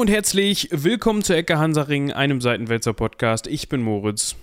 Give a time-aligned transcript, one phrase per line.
[0.00, 3.46] Hallo und herzlich willkommen zu Ecke Hansaring, einem Seitenwälzer Podcast.
[3.46, 4.34] Ich bin Moritz.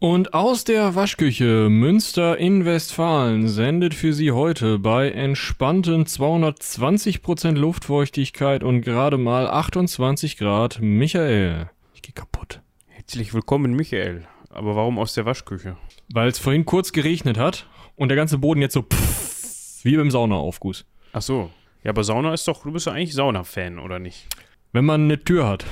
[0.00, 8.64] Und aus der Waschküche Münster in Westfalen sendet für Sie heute bei entspannten 220% Luftfeuchtigkeit
[8.64, 11.70] und gerade mal 28 Grad Michael.
[11.94, 12.60] Ich geh kaputt.
[12.88, 14.26] Herzlich willkommen, Michael.
[14.50, 15.76] Aber warum aus der Waschküche?
[16.12, 20.10] Weil es vorhin kurz geregnet hat und der ganze Boden jetzt so pff, wie beim
[20.10, 20.86] Saunaaufguss.
[21.12, 21.50] Ach so.
[21.84, 24.26] Ja, aber Sauna ist doch, du bist ja eigentlich Sauna-Fan, oder nicht?
[24.72, 25.64] Wenn man eine Tür hat,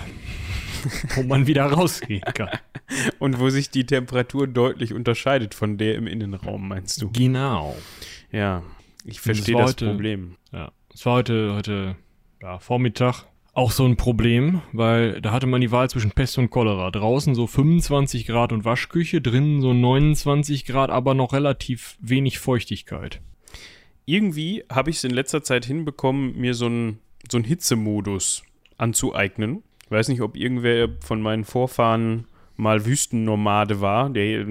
[1.15, 2.51] wo man wieder rausgehen kann.
[3.19, 7.11] Und wo sich die Temperatur deutlich unterscheidet von der im Innenraum, meinst du?
[7.11, 7.77] Genau.
[8.31, 8.63] Ja,
[9.05, 10.37] ich verstehe war das heute- Problem.
[10.53, 11.97] Ja, es war heute, heute
[12.41, 16.51] ja, Vormittag auch so ein Problem, weil da hatte man die Wahl zwischen Pest und
[16.51, 16.91] Cholera.
[16.91, 23.23] Draußen so 25 Grad und Waschküche, drinnen so 29 Grad, aber noch relativ wenig Feuchtigkeit.
[24.05, 26.99] Irgendwie habe ich es in letzter Zeit hinbekommen, mir so einen
[27.31, 28.43] so einen Hitzemodus
[28.79, 29.63] anzueignen.
[29.85, 34.11] Ich weiß nicht, ob irgendwer von meinen Vorfahren mal Wüstennomade war.
[34.11, 34.45] Der,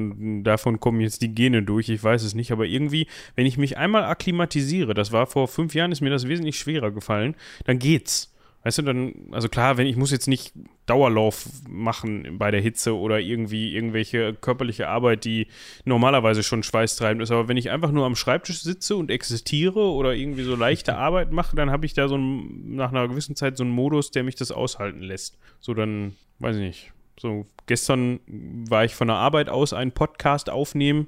[0.43, 2.51] davon kommen jetzt die Gene durch, ich weiß es nicht.
[2.51, 6.27] Aber irgendwie, wenn ich mich einmal akklimatisiere, das war vor fünf Jahren, ist mir das
[6.27, 8.31] wesentlich schwerer gefallen, dann geht's.
[8.65, 10.51] Weißt du, dann, also klar, wenn ich muss jetzt nicht
[10.87, 15.45] Dauerlauf machen bei der Hitze oder irgendwie irgendwelche körperliche Arbeit, die
[15.83, 20.15] normalerweise schon schweißtreibend ist, aber wenn ich einfach nur am Schreibtisch sitze und existiere oder
[20.15, 23.55] irgendwie so leichte Arbeit mache, dann habe ich da so einen, nach einer gewissen Zeit
[23.55, 25.37] so einen Modus, der mich das aushalten lässt.
[25.59, 26.94] So dann, weiß ich nicht.
[27.17, 31.07] So, gestern war ich von der Arbeit aus einen Podcast aufnehmen,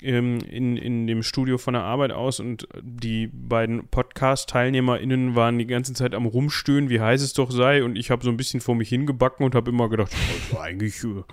[0.00, 5.66] ähm, in, in dem Studio von der Arbeit aus und die beiden Podcast-TeilnehmerInnen waren die
[5.66, 8.60] ganze Zeit am Rumstöhnen, wie heiß es doch sei und ich habe so ein bisschen
[8.60, 10.12] vor mich hingebacken und habe immer gedacht,
[10.52, 11.24] oh, eigentlich äh,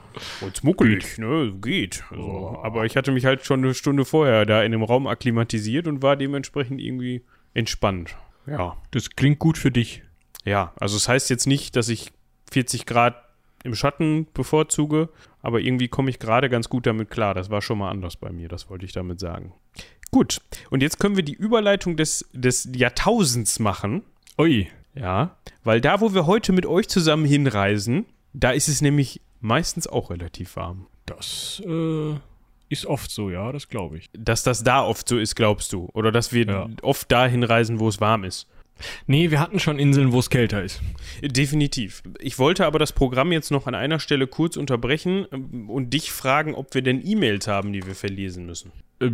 [0.42, 2.04] ganz muckelig, ne, geht.
[2.10, 5.88] Also, aber ich hatte mich halt schon eine Stunde vorher da in dem Raum akklimatisiert
[5.88, 8.16] und war dementsprechend irgendwie entspannt.
[8.48, 8.78] Ja.
[8.92, 10.04] Das klingt gut für dich.
[10.44, 12.12] Ja, also es heißt jetzt nicht, dass ich
[12.52, 13.27] 40 Grad
[13.64, 15.10] im Schatten bevorzuge,
[15.42, 17.34] aber irgendwie komme ich gerade ganz gut damit klar.
[17.34, 19.54] Das war schon mal anders bei mir, das wollte ich damit sagen.
[20.12, 24.04] Gut, und jetzt können wir die Überleitung des, des Jahrtausends machen.
[24.38, 24.68] Ui.
[24.96, 29.86] Ja, weil da, wo wir heute mit euch zusammen hinreisen, da ist es nämlich meistens
[29.86, 30.88] auch relativ warm.
[31.06, 32.16] Das äh,
[32.70, 34.10] ist oft so, ja, das glaube ich.
[34.18, 35.90] Dass das da oft so ist, glaubst du?
[35.94, 36.68] Oder dass wir Ja.
[36.82, 38.48] oft dahin reisen, wo es warm ist?
[39.08, 40.82] Nee, wir hatten schon Inseln, wo es kälter ist.
[41.22, 42.04] Definitiv.
[42.20, 46.12] Ich wollte aber das Programm jetzt noch an einer Stelle kurz unterbrechen ähm, und dich
[46.12, 48.72] fragen, ob wir denn E-Mails haben, die wir verlesen müssen.
[49.02, 49.10] Äh,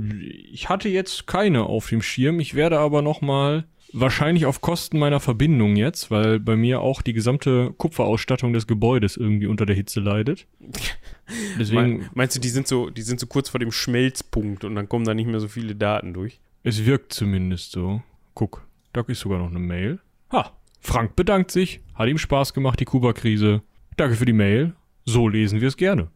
[0.52, 2.40] Ich hatte jetzt keine auf dem Schirm.
[2.40, 3.66] Ich werde aber noch mal
[3.96, 9.18] wahrscheinlich auf Kosten meiner Verbindung jetzt, weil bei mir auch die gesamte Kupferausstattung des Gebäudes
[9.18, 10.48] irgendwie unter der Hitze leidet.
[11.60, 14.76] Deswegen, Me- Meinst du, die sind so, die sind so kurz vor dem Schmelzpunkt und
[14.76, 16.40] dann kommen da nicht mehr so viele Daten durch?
[16.66, 18.02] es wirkt zumindest so.
[18.36, 20.00] Guck, da ist sogar noch eine Mail.
[20.32, 23.62] Ha, Frank bedankt sich, hat ihm Spaß gemacht, die Kuba-Krise.
[23.98, 24.74] Danke für die Mail.
[25.06, 26.10] So lesen wir es gerne.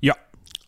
[0.00, 0.14] Ja.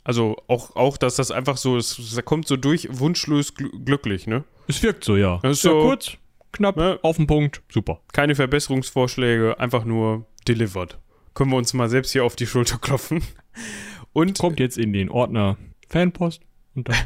[0.05, 4.27] Also auch, auch dass das einfach so, es, es kommt so durch, wunschlos gl glücklich,
[4.27, 4.45] ne?
[4.69, 5.39] Es wirkt so, ja.
[5.43, 6.13] Das ist Sehr so- kurz,
[6.53, 6.99] knapp, Ne?
[7.03, 7.63] auf den Punkt.
[7.71, 8.01] Super.
[8.13, 10.99] Keine Verbesserungsvorschläge, einfach nur delivered.
[11.35, 13.23] Können wir uns mal selbst hier auf die Schulter klopfen.
[14.13, 15.57] Und Kommt jetzt in den Ordner
[15.89, 16.43] Fanpost
[16.75, 16.97] und dann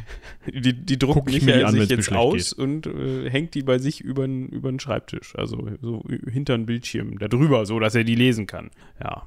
[0.53, 4.27] Die, die druckt Michael an, sich jetzt aus und äh, hängt die bei sich über
[4.27, 8.71] den Schreibtisch, also so hinter den Bildschirm, da drüber, so dass er die lesen kann.
[9.03, 9.23] Ja,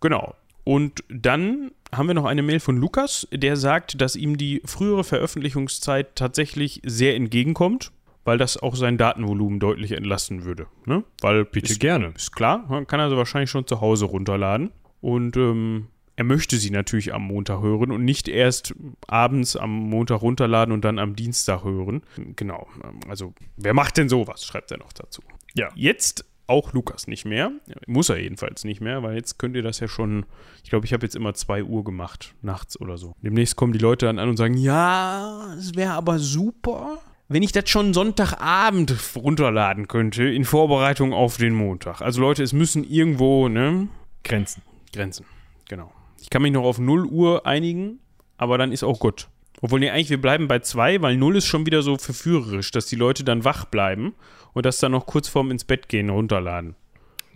[0.00, 0.34] genau.
[0.64, 5.04] Und dann haben wir noch eine Mail von Lukas, der sagt, dass ihm die frühere
[5.04, 7.92] Veröffentlichungszeit tatsächlich sehr entgegenkommt,
[8.24, 10.66] weil das auch sein Datenvolumen deutlich entlasten würde.
[10.84, 11.04] Ne?
[11.20, 12.12] Weil bitte ist, gerne.
[12.16, 14.70] ist klar, kann also wahrscheinlich schon zu Hause runterladen.
[15.00, 18.74] Und ähm, er möchte sie natürlich am Montag hören und nicht erst
[19.06, 22.02] abends am Montag runterladen und dann am Dienstag hören.
[22.36, 22.66] Genau.
[22.82, 24.44] ähm, Also, wer macht denn sowas?
[24.44, 25.22] Schreibt er noch dazu.
[25.54, 25.68] Ja.
[25.74, 27.50] Jetzt auch Lukas nicht mehr.
[27.86, 30.24] Muss er jedenfalls nicht mehr, weil jetzt könnt ihr das ja schon.
[30.64, 33.14] Ich glaube, ich habe jetzt immer 2 Uhr gemacht, nachts oder so.
[33.20, 36.98] Demnächst kommen die Leute dann an und sagen: Ja, es wäre aber super,
[37.28, 42.00] wenn ich das schon Sonntagabend runterladen könnte, in Vorbereitung auf den Montag.
[42.00, 43.88] Also, Leute, es müssen irgendwo, ne?
[44.22, 44.62] Grenzen.
[44.92, 45.26] Grenzen.
[45.68, 45.90] Genau.
[46.20, 47.98] Ich kann mich noch auf 0 Uhr einigen,
[48.36, 49.28] aber dann ist auch gut.
[49.62, 52.86] Obwohl, nee, eigentlich, wir bleiben bei 2, weil 0 ist schon wieder so verführerisch, dass
[52.86, 54.14] die Leute dann wach bleiben
[54.52, 56.74] und das dann noch kurz vorm ins Bett gehen runterladen.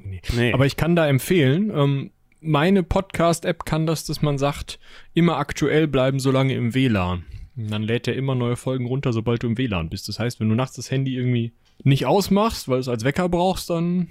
[0.04, 0.20] Nee.
[0.34, 0.52] Nee.
[0.52, 2.10] Aber ich kann da empfehlen, ähm,
[2.40, 4.78] meine Podcast-App kann das, dass man sagt,
[5.14, 7.24] immer aktuell bleiben, solange im WLAN.
[7.56, 10.08] Und dann lädt er immer neue Folgen runter, sobald du im WLAN bist.
[10.08, 11.52] Das heißt, wenn du nachts das Handy irgendwie
[11.82, 14.08] nicht ausmachst, weil du es als Wecker brauchst, dann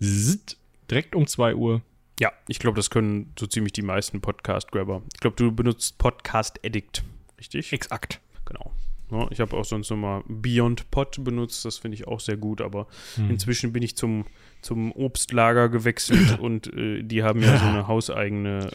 [0.00, 0.58] zzt,
[0.90, 1.82] direkt um 2 Uhr.
[2.20, 5.02] Ja, ich glaube, das können so ziemlich die meisten Podcast-Grabber.
[5.14, 7.04] Ich glaube, du benutzt Podcast Addict,
[7.38, 7.72] richtig?
[7.72, 8.20] Exakt.
[8.44, 8.72] Genau.
[9.10, 9.26] Ne?
[9.30, 12.86] Ich habe auch sonst nochmal Beyond Pot benutzt, das finde ich auch sehr gut, aber
[13.14, 13.30] Hm.
[13.30, 14.26] inzwischen bin ich zum,
[14.60, 18.70] zum Obstlager gewechselt und äh, die haben ja so eine hauseigene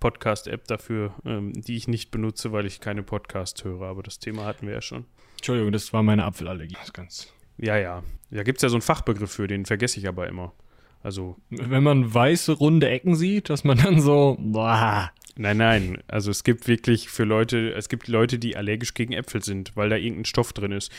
[0.00, 4.44] Podcast-App dafür, ähm, die ich nicht benutze, weil ich keine Podcast höre, aber das Thema
[4.44, 5.04] hatten wir ja schon.
[5.36, 6.76] Entschuldigung, das war meine Apfelallergie.
[6.78, 7.32] Das ganz.
[7.58, 8.02] Ja, ja.
[8.30, 10.52] Da gibt es ja so einen Fachbegriff für, den vergesse ich aber immer.
[11.06, 15.98] Also, Wenn man weiße, runde Ecken sieht, dass man dann so, boah, nein, nein.
[16.08, 19.88] Also es gibt wirklich für Leute, es gibt Leute, die allergisch gegen Äpfel sind, weil
[19.88, 20.90] da irgendein Stoff drin ist.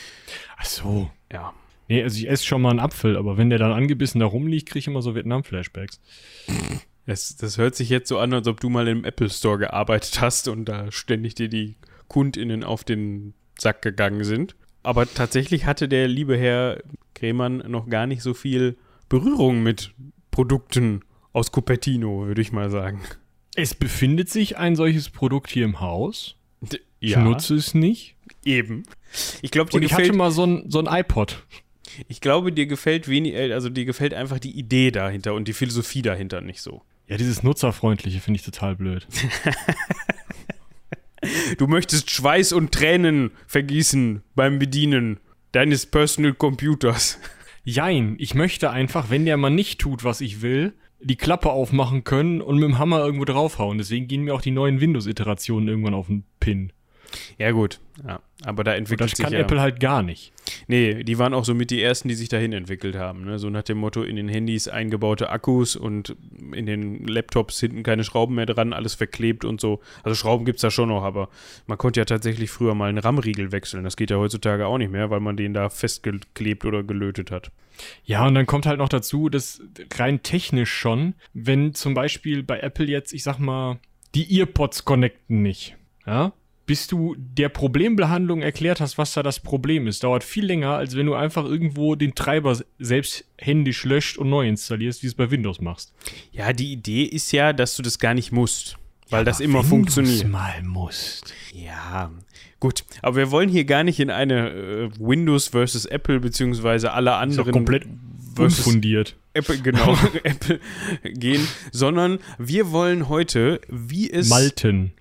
[0.56, 1.10] ach so.
[1.30, 1.52] Ja.
[1.88, 4.70] Nee, also ich esse schon mal einen Apfel, aber wenn der dann angebissen da rumliegt,
[4.70, 6.00] kriege ich immer so Vietnam-Flashbacks.
[7.04, 10.22] Das, das hört sich jetzt so an, als ob du mal im Apple Store gearbeitet
[10.22, 11.76] hast und da ständig dir die
[12.08, 14.56] KundInnen auf den Sack gegangen sind.
[14.82, 16.78] Aber tatsächlich hatte der liebe Herr
[17.12, 18.78] Kremann noch gar nicht so viel
[19.08, 19.92] Berührung mit
[20.30, 21.02] Produkten
[21.32, 23.00] aus Cupertino, würde ich mal sagen.
[23.54, 26.36] Es befindet sich ein solches Produkt hier im Haus.
[26.60, 28.16] D Ich nutze es nicht.
[28.44, 28.84] eben.
[29.42, 31.44] Ich glaube, dir, Und ich hatte gefällt, mal so ein, so ein iPod.
[32.08, 35.52] ich glaube, dir gefällt wenig, äh, also dir gefällt einfach die Idee dahinter und die
[35.54, 36.82] Philosophie dahinter nicht so.
[37.06, 39.06] Ja, dieses Nutzerfreundliche finde ich total blöd.
[41.58, 45.18] Du möchtest Schweiß und Tränen vergießen beim Bedienen
[45.52, 47.18] deines Personal Computers.
[47.70, 52.02] Jein, ich möchte einfach, wenn der mal nicht tut, was ich will, die Klappe aufmachen
[52.02, 53.76] können und mit dem Hammer irgendwo draufhauen.
[53.76, 56.72] Deswegen gehen mir auch die neuen Windows-Iterationen irgendwann auf den Pin.
[57.38, 57.80] Ja, gut.
[58.06, 59.40] Ja, aber da entwickelt das sich kann ja.
[59.40, 60.32] Apple halt gar nicht.
[60.68, 63.24] Nee, die waren auch so mit die ersten, die sich dahin entwickelt haben.
[63.24, 63.38] Ne?
[63.38, 66.14] So nach dem Motto: in den Handys eingebaute Akkus und
[66.52, 69.80] in den Laptops hinten keine Schrauben mehr dran, alles verklebt und so.
[70.02, 71.28] Also Schrauben gibt es da schon noch, aber
[71.66, 73.84] man konnte ja tatsächlich früher mal einen RAM-Riegel wechseln.
[73.84, 77.50] Das geht ja heutzutage auch nicht mehr, weil man den da festgeklebt oder gelötet hat.
[78.04, 79.62] Ja, und dann kommt halt noch dazu, dass
[79.94, 83.78] rein technisch schon, wenn zum Beispiel bei Apple jetzt, ich sag mal,
[84.14, 85.76] die Earpods connecten nicht,
[86.06, 86.32] ja,
[86.68, 90.94] bis du der Problembehandlung erklärt hast, was da das Problem ist, dauert viel länger, als
[90.96, 95.30] wenn du einfach irgendwo den Treiber selbst händisch löscht und neu installierst, wie es bei
[95.30, 95.94] Windows machst.
[96.30, 98.76] Ja, die Idee ist ja, dass du das gar nicht musst,
[99.08, 100.28] weil das immer funktioniert.
[100.28, 101.32] mal musst.
[101.54, 102.10] Ja,
[102.60, 102.84] gut.
[103.00, 107.16] Aber wir wollen hier gar nicht in eine äh, Windows versus Apple beziehungsweise alle Ist
[107.16, 107.86] anderen komplett
[108.34, 109.16] versus unfundiert.
[109.32, 110.60] Apple, genau, Apple
[111.02, 114.92] gehen, sondern wir wollen heute, wie es, Malten.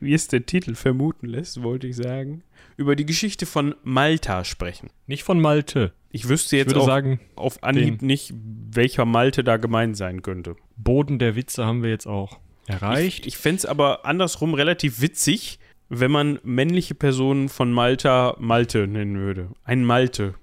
[0.00, 2.42] Wie es der Titel vermuten lässt, wollte ich sagen,
[2.76, 4.90] über die Geschichte von Malta sprechen.
[5.06, 5.92] Nicht von Malte.
[6.10, 8.32] Ich wüsste Ich jetzt würde auch sagen, auf Anhieb nicht,
[8.70, 10.56] welcher Malte da gemeint sein könnte.
[10.76, 13.20] Boden der Witze haben wir jetzt auch erreicht.
[13.20, 15.58] Ich, ich fände es aber andersrum relativ witzig,
[15.88, 19.50] wenn man männliche Personen von Malta Malte nennen würde.
[19.64, 20.34] Ein Malte.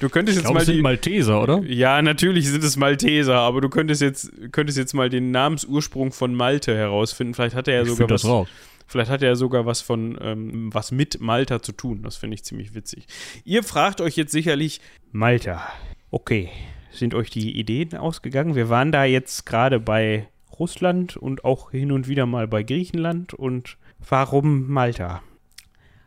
[0.00, 1.62] Du könntest Ich jetzt glaube, mal es sind Malteser, oder?
[1.64, 6.34] Ja, natürlich sind es Malteser, aber du könntest jetzt, könntest jetzt mal den Namensursprung von
[6.34, 7.34] Malte herausfinden.
[7.34, 8.48] Vielleicht hat er ja ich sogar das was, raus.
[8.86, 12.02] vielleicht hat er ja sogar was von ähm, was mit Malta zu tun.
[12.02, 13.06] Das finde ich ziemlich witzig.
[13.44, 14.80] Ihr fragt euch jetzt sicherlich,
[15.10, 15.62] Malta.
[16.10, 16.48] Okay,
[16.92, 18.54] sind euch die Ideen ausgegangen?
[18.54, 20.28] Wir waren da jetzt gerade bei
[20.58, 23.76] Russland und auch hin und wieder mal bei Griechenland und
[24.08, 25.22] warum Malta?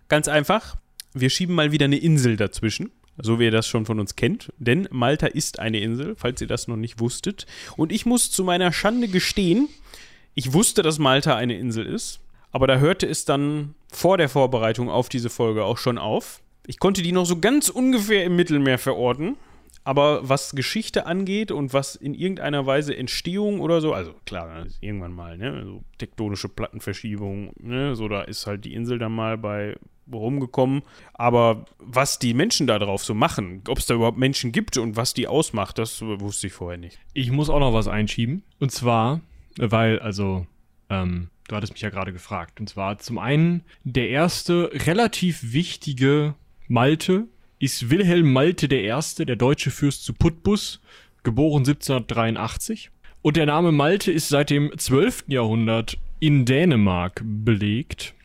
[0.07, 0.77] Ganz einfach,
[1.13, 4.51] wir schieben mal wieder eine Insel dazwischen so wie ihr das schon von uns kennt.
[4.57, 7.45] Denn Malta ist eine Insel, falls ihr das noch nicht wusstet.
[7.77, 9.69] Und ich muss zu meiner Schande gestehen,
[10.33, 12.19] ich wusste, dass Malta eine Insel ist,
[12.51, 16.41] aber da hörte es dann vor der Vorbereitung auf diese Folge auch schon auf.
[16.67, 19.37] Ich konnte die noch so ganz ungefähr im Mittelmeer verorten.
[19.83, 25.13] Aber was Geschichte angeht und was in irgendeiner Weise Entstehung oder so, also klar, irgendwann
[25.13, 29.75] mal, ne, so tektonische Plattenverschiebung, ne, so da ist halt die Insel dann mal bei
[30.17, 30.83] rumgekommen.
[31.13, 34.95] Aber was die Menschen da drauf so machen, ob es da überhaupt Menschen gibt und
[34.95, 36.99] was die ausmacht, das wusste ich vorher nicht.
[37.13, 38.43] Ich muss auch noch was einschieben.
[38.59, 39.21] Und zwar,
[39.57, 40.45] weil, also,
[40.89, 42.59] ähm, du hattest mich ja gerade gefragt.
[42.59, 46.35] Und zwar zum einen, der erste relativ wichtige
[46.67, 47.27] Malte
[47.59, 50.81] ist Wilhelm Malte I., der deutsche Fürst zu Putbus,
[51.23, 52.89] geboren 1783.
[53.21, 55.25] Und der Name Malte ist seit dem 12.
[55.27, 58.15] Jahrhundert in Dänemark belegt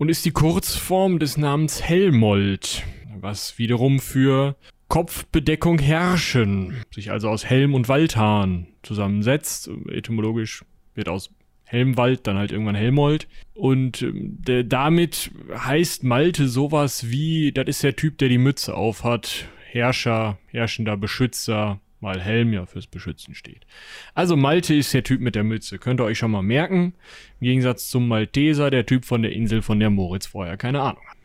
[0.00, 2.84] und ist die Kurzform des Namens Helmold,
[3.20, 4.56] was wiederum für
[4.88, 9.70] Kopfbedeckung herrschen, sich also aus Helm und Waldhahn zusammensetzt.
[9.90, 10.64] Etymologisch
[10.94, 11.28] wird aus
[11.64, 13.28] Helmwald dann halt irgendwann Helmold.
[13.52, 19.48] Und der, damit heißt Malte sowas wie, das ist der Typ, der die Mütze aufhat,
[19.66, 23.66] Herrscher, herrschender Beschützer, mal Helm ja fürs Beschützen steht.
[24.14, 26.94] Also Malte ist der Typ mit der Mütze, könnt ihr euch schon mal merken.
[27.40, 31.02] Im Gegensatz zum Malteser, der Typ von der Insel, von der Moritz vorher keine Ahnung
[31.08, 31.16] hat.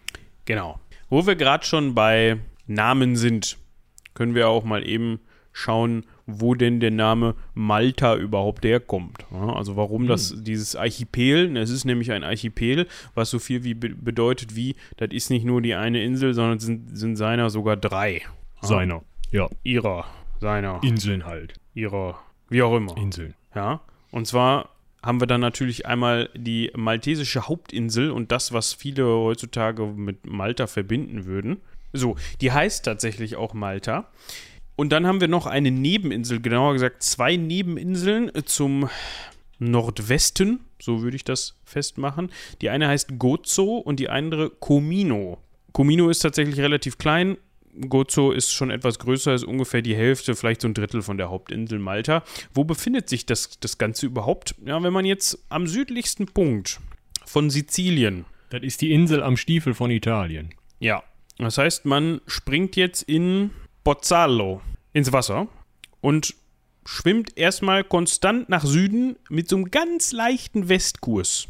[0.46, 0.80] Genau.
[1.10, 3.58] Wo wir gerade schon bei Namen sind,
[4.14, 5.20] können wir auch mal eben
[5.52, 9.26] schauen, wo denn der Name Malta überhaupt herkommt.
[9.32, 13.90] Also warum das, dieses Archipel, es ist nämlich ein Archipel, was so viel wie be
[13.90, 18.24] bedeutet wie, das ist nicht nur die eine Insel, sondern sind, sind seiner sogar drei.
[18.62, 19.04] Seiner.
[19.32, 19.48] Ja.
[19.64, 20.06] Ihrer,
[20.40, 21.54] seiner, Inseln halt.
[21.74, 22.96] ihrer, wie auch immer.
[22.98, 23.34] Inseln.
[23.54, 24.70] Ja, und zwar
[25.04, 30.66] haben wir dann natürlich einmal die maltesische Hauptinsel und das, was viele heutzutage mit Malta
[30.68, 31.62] verbinden würden.
[31.94, 34.10] So, die heißt tatsächlich auch Malta.
[34.76, 38.90] Und dann haben wir noch eine Nebeninsel, genauer gesagt zwei Nebeninseln zum
[39.60, 42.32] Nordwesten, so würde ich das festmachen.
[42.62, 45.38] Die eine heißt Gozo und die andere Comino.
[45.72, 47.38] Comino ist tatsächlich relativ klein.
[47.90, 51.30] Gozo ist schon etwas größer, ist ungefähr die Hälfte, vielleicht so ein Drittel von der
[51.30, 52.24] Hauptinsel Malta.
[52.54, 54.56] Wo befindet sich das, das Ganze überhaupt?
[54.66, 56.80] Ja, wenn man jetzt am südlichsten Punkt
[57.26, 60.54] von Sizilien, Das ist die Insel am Stiefel von Italien.
[60.80, 61.04] ja,
[61.38, 63.50] das heißt, man springt jetzt in
[63.84, 64.62] Pozzallo
[64.94, 65.48] ins Wasser
[66.00, 66.34] und
[66.86, 71.48] schwimmt erstmal konstant nach Süden mit so einem ganz leichten Westkurs.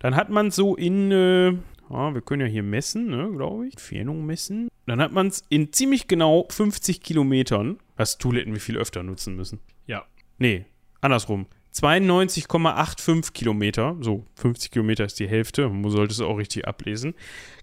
[0.00, 1.50] Dann hat man so in, äh,
[1.90, 4.68] ja, wir können ja hier messen, ne, glaube ich, Entfernung messen.
[4.86, 9.02] Dann hat man es in ziemlich genau 50 Kilometern, was Tool hätten wir viel öfter
[9.02, 9.60] nutzen müssen.
[9.86, 10.04] Ja.
[10.38, 10.66] Nee,
[11.00, 11.46] andersrum.
[11.74, 17.14] 92,85 Kilometer, so 50 Kilometer ist die Hälfte, man sollte es auch richtig ablesen,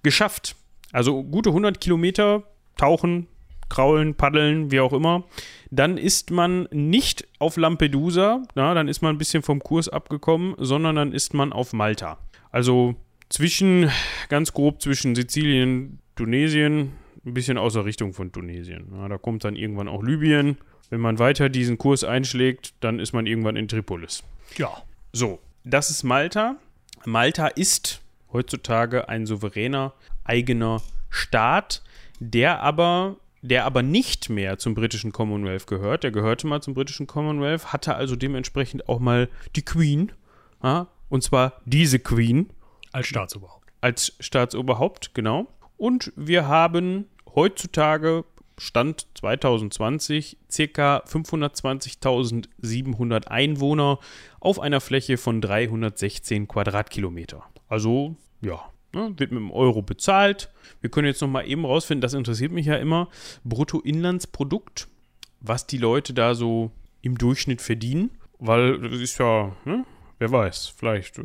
[0.03, 0.55] geschafft.
[0.91, 2.43] Also gute 100 Kilometer
[2.75, 3.27] tauchen,
[3.69, 5.23] kraulen, paddeln, wie auch immer.
[5.69, 10.55] Dann ist man nicht auf Lampedusa, na, dann ist man ein bisschen vom Kurs abgekommen,
[10.57, 12.17] sondern dann ist man auf Malta.
[12.51, 12.95] Also
[13.29, 13.89] zwischen,
[14.27, 16.91] ganz grob zwischen Sizilien, Tunesien,
[17.25, 18.91] ein bisschen außer Richtung von Tunesien.
[18.95, 20.57] Ja, da kommt dann irgendwann auch Libyen.
[20.89, 24.23] Wenn man weiter diesen Kurs einschlägt, dann ist man irgendwann in Tripolis.
[24.57, 24.69] Ja.
[25.13, 26.55] So, das ist Malta.
[27.05, 28.01] Malta ist
[28.33, 31.83] heutzutage ein souveräner eigener Staat,
[32.19, 36.03] der aber, der aber nicht mehr zum britischen Commonwealth gehört.
[36.03, 40.11] Der gehörte mal zum britischen Commonwealth, hatte also dementsprechend auch mal die Queen,
[40.63, 42.49] ja, und zwar diese Queen
[42.91, 43.67] Als Staatsoberhaupt.
[43.81, 45.47] als Staatsoberhaupt, genau.
[45.81, 48.23] Und wir haben heutzutage,
[48.59, 53.97] Stand 2020, circa 520.700 Einwohner
[54.39, 57.43] auf einer Fläche von 316 Quadratkilometer.
[57.67, 58.59] Also, ja,
[58.93, 60.51] ne, wird mit dem Euro bezahlt.
[60.81, 63.09] Wir können jetzt noch mal eben rausfinden, das interessiert mich ja immer,
[63.43, 64.87] Bruttoinlandsprodukt,
[65.39, 66.69] was die Leute da so
[67.01, 68.11] im Durchschnitt verdienen.
[68.37, 69.83] Weil das ist ja, ne,
[70.19, 71.19] wer weiß, vielleicht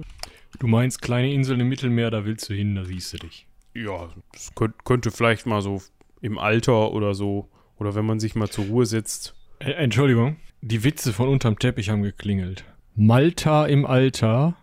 [0.59, 3.46] Du meinst kleine Inseln im Mittelmeer, da willst du hin, da siehst du dich.
[3.85, 5.83] Ja, das könnt, könnte vielleicht mal so
[6.21, 9.35] im Alter oder so, oder wenn man sich mal zur Ruhe setzt.
[9.59, 10.37] Entschuldigung.
[10.63, 12.65] Die Witze von unterm Teppich haben geklingelt.
[12.95, 14.57] Malta im Alter.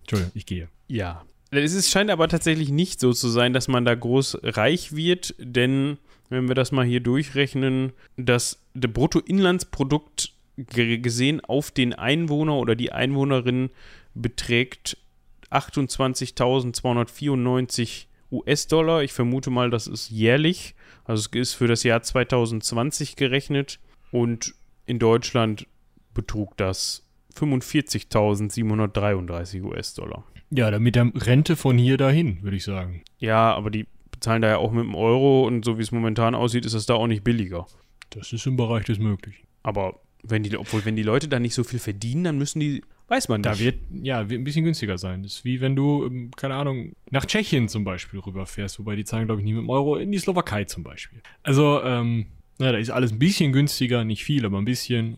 [0.00, 0.68] Entschuldigung, ich gehe.
[0.86, 1.24] Ja.
[1.50, 5.34] Es ist, scheint aber tatsächlich nicht so zu sein, dass man da groß reich wird,
[5.38, 5.96] denn
[6.28, 12.76] wenn wir das mal hier durchrechnen, das der Bruttoinlandsprodukt ge- gesehen auf den Einwohner oder
[12.76, 13.70] die Einwohnerin
[14.14, 14.98] beträgt
[15.50, 19.02] 28.294 US-Dollar.
[19.02, 20.74] Ich vermute mal, das ist jährlich.
[21.04, 23.80] Also es ist für das Jahr 2020 gerechnet
[24.10, 24.54] und
[24.86, 25.66] in Deutschland
[26.14, 27.04] betrug das
[27.34, 30.24] 45.733 US-Dollar.
[30.50, 33.02] Ja, damit der Rente von hier dahin, würde ich sagen.
[33.18, 36.34] Ja, aber die bezahlen da ja auch mit dem Euro und so wie es momentan
[36.34, 37.66] aussieht, ist das da auch nicht billiger.
[38.10, 39.46] Das ist im Bereich des Möglichen.
[39.62, 42.82] Aber wenn die, obwohl, wenn die Leute da nicht so viel verdienen, dann müssen die,
[43.08, 43.60] weiß man Da nicht.
[43.60, 45.22] wird, ja, wird ein bisschen günstiger sein.
[45.22, 49.04] Das ist wie wenn du, ähm, keine Ahnung, nach Tschechien zum Beispiel rüberfährst, wobei die
[49.04, 51.20] zahlen, glaube ich, nie mit dem Euro, in die Slowakei zum Beispiel.
[51.42, 52.26] Also, ähm,
[52.58, 55.16] na, da ist alles ein bisschen günstiger, nicht viel, aber ein bisschen.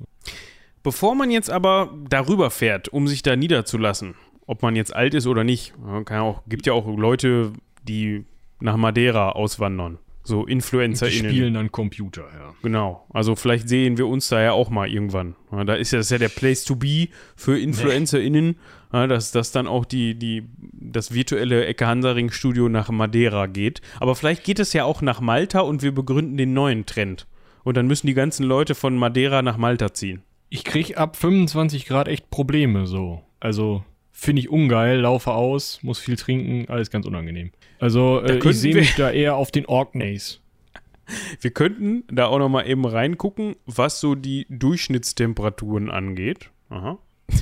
[0.82, 4.14] Bevor man jetzt aber darüber fährt, um sich da niederzulassen,
[4.47, 7.52] ob man jetzt alt ist oder nicht, kann ja auch, gibt ja auch Leute,
[7.87, 8.25] die
[8.61, 9.99] nach Madeira auswandern.
[10.30, 11.30] So Die InfluencerInnen.
[11.30, 12.54] spielen dann Computer, ja.
[12.62, 13.04] Genau.
[13.12, 15.34] Also vielleicht sehen wir uns da ja auch mal irgendwann.
[15.50, 18.56] Ja, da ist ja, das ist ja der Place to be für InfluencerInnen,
[18.92, 23.82] ja, dass das dann auch die, die, das virtuelle Ecke Hansaring Studio nach Madeira geht.
[23.99, 27.26] Aber vielleicht geht es ja auch nach Malta und wir begründen den neuen Trend.
[27.64, 30.22] Und dann müssen die ganzen Leute von Madeira nach Malta ziehen.
[30.49, 33.22] Ich krieg ab 25 Grad echt Probleme, so.
[33.40, 33.82] Also,
[34.20, 37.52] finde ich ungeil, laufe aus, muss viel trinken, alles ganz unangenehm.
[37.78, 40.40] Also, äh, ich sehe wir- mich da eher auf den Orkneys.
[41.40, 46.50] Wir könnten da auch noch mal eben reingucken, was so die Durchschnittstemperaturen angeht.
[46.68, 46.98] Aha.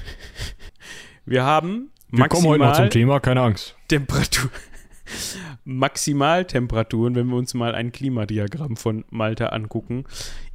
[1.27, 3.77] Wir haben Wir kommen heute noch zum Thema, keine Angst.
[3.89, 4.51] Temperatur.
[5.65, 10.05] Maximaltemperaturen, wenn wir uns mal ein Klimadiagramm von Malta angucken,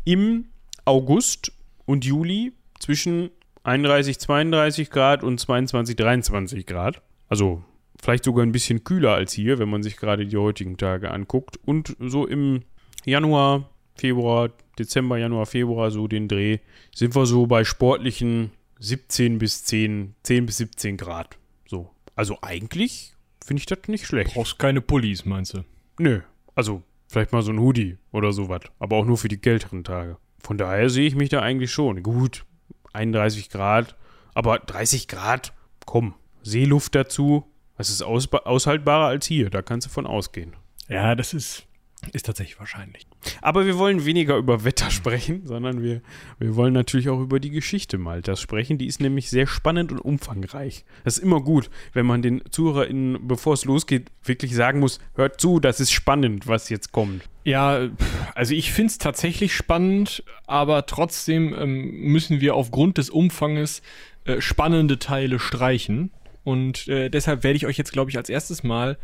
[0.05, 0.45] im
[0.85, 1.51] August
[1.85, 3.29] und Juli zwischen
[3.63, 7.01] 31, 32 Grad und 22, 23 Grad.
[7.29, 7.63] Also
[7.99, 11.57] vielleicht sogar ein bisschen kühler als hier, wenn man sich gerade die heutigen Tage anguckt.
[11.65, 12.63] Und so im
[13.05, 16.59] Januar, Februar, Dezember, Januar, Februar, so den Dreh,
[16.93, 21.37] sind wir so bei sportlichen 17 bis 10, 10 bis 17 Grad.
[21.65, 21.89] So.
[22.15, 24.33] Also eigentlich finde ich das nicht schlecht.
[24.33, 25.63] Brauchst keine Pullis, meinst du?
[25.99, 26.21] Nö.
[26.55, 28.61] Also vielleicht mal so ein Hoodie oder sowas.
[28.79, 30.17] Aber auch nur für die kälteren Tage.
[30.39, 32.03] Von daher sehe ich mich da eigentlich schon.
[32.03, 32.45] Gut,
[32.93, 33.95] 31 Grad,
[34.33, 35.53] aber 30 Grad,
[35.85, 37.45] komm, Seeluft dazu.
[37.77, 40.55] Es ist aus, aushaltbarer als hier, da kannst du von ausgehen.
[40.87, 41.65] Ja, das ist,
[42.11, 43.07] ist tatsächlich wahrscheinlich.
[43.41, 46.01] Aber wir wollen weniger über Wetter sprechen, sondern wir,
[46.39, 48.77] wir wollen natürlich auch über die Geschichte Maltas sprechen.
[48.77, 50.85] Die ist nämlich sehr spannend und umfangreich.
[51.03, 55.39] Das ist immer gut, wenn man den ZuhörerInnen, bevor es losgeht, wirklich sagen muss: Hört
[55.39, 57.23] zu, das ist spannend, was jetzt kommt.
[57.45, 57.89] Ja,
[58.35, 63.81] also ich finde es tatsächlich spannend, aber trotzdem ähm, müssen wir aufgrund des Umfanges
[64.25, 66.11] äh, spannende Teile streichen.
[66.43, 68.97] Und äh, deshalb werde ich euch jetzt, glaube ich, als erstes mal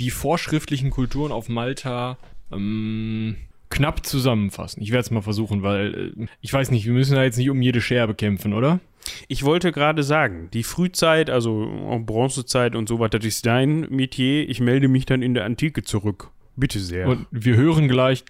[0.00, 2.18] die vorschriftlichen Kulturen auf Malta
[2.52, 3.36] ähm,
[3.70, 4.82] knapp zusammenfassen.
[4.82, 7.50] Ich werde es mal versuchen, weil äh, ich weiß nicht, wir müssen da jetzt nicht
[7.50, 8.80] um jede Scherbe kämpfen, oder?
[9.28, 13.80] Ich wollte gerade sagen, die Frühzeit, also auch Bronzezeit und so weiter, das ist dein
[13.90, 14.48] Metier.
[14.48, 16.30] Ich melde mich dann in der Antike zurück.
[16.54, 17.08] Bitte sehr.
[17.08, 18.24] Und wir hören gleich.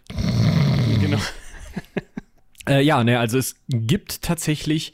[1.00, 1.18] genau.
[2.68, 4.92] äh, ja, ne, also es gibt tatsächlich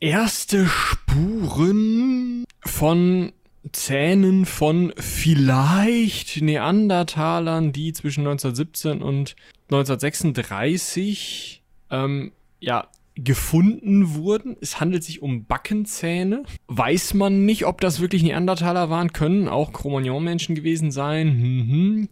[0.00, 3.32] erste Spuren von
[3.72, 9.36] Zähnen von vielleicht Neandertalern, die zwischen 1917 und
[9.70, 14.56] 1936 ähm, ja, gefunden wurden.
[14.60, 16.44] Es handelt sich um Backenzähne.
[16.68, 21.28] Weiß man nicht, ob das wirklich Neandertaler waren, können auch Cro-Magnon-Menschen gewesen sein.
[21.28, 22.08] Mhm.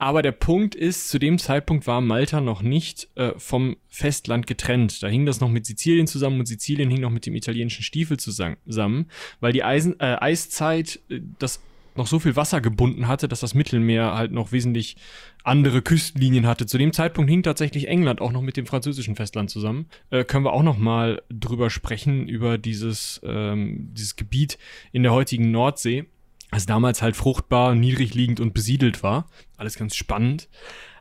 [0.00, 5.02] Aber der Punkt ist, zu dem Zeitpunkt war Malta noch nicht äh, vom Festland getrennt.
[5.02, 8.18] Da hing das noch mit Sizilien zusammen und Sizilien hing noch mit dem italienischen Stiefel
[8.18, 11.60] zusammen, weil die Eisen, äh, Eiszeit äh, das
[11.96, 14.96] noch so viel Wasser gebunden hatte, dass das Mittelmeer halt noch wesentlich
[15.44, 16.64] andere Küstenlinien hatte.
[16.64, 19.84] Zu dem Zeitpunkt hing tatsächlich England auch noch mit dem französischen Festland zusammen.
[20.08, 24.56] Äh, können wir auch noch mal drüber sprechen über dieses ähm, dieses Gebiet
[24.92, 26.06] in der heutigen Nordsee
[26.50, 29.28] das damals halt fruchtbar, niedrig liegend und besiedelt war.
[29.56, 30.48] Alles ganz spannend.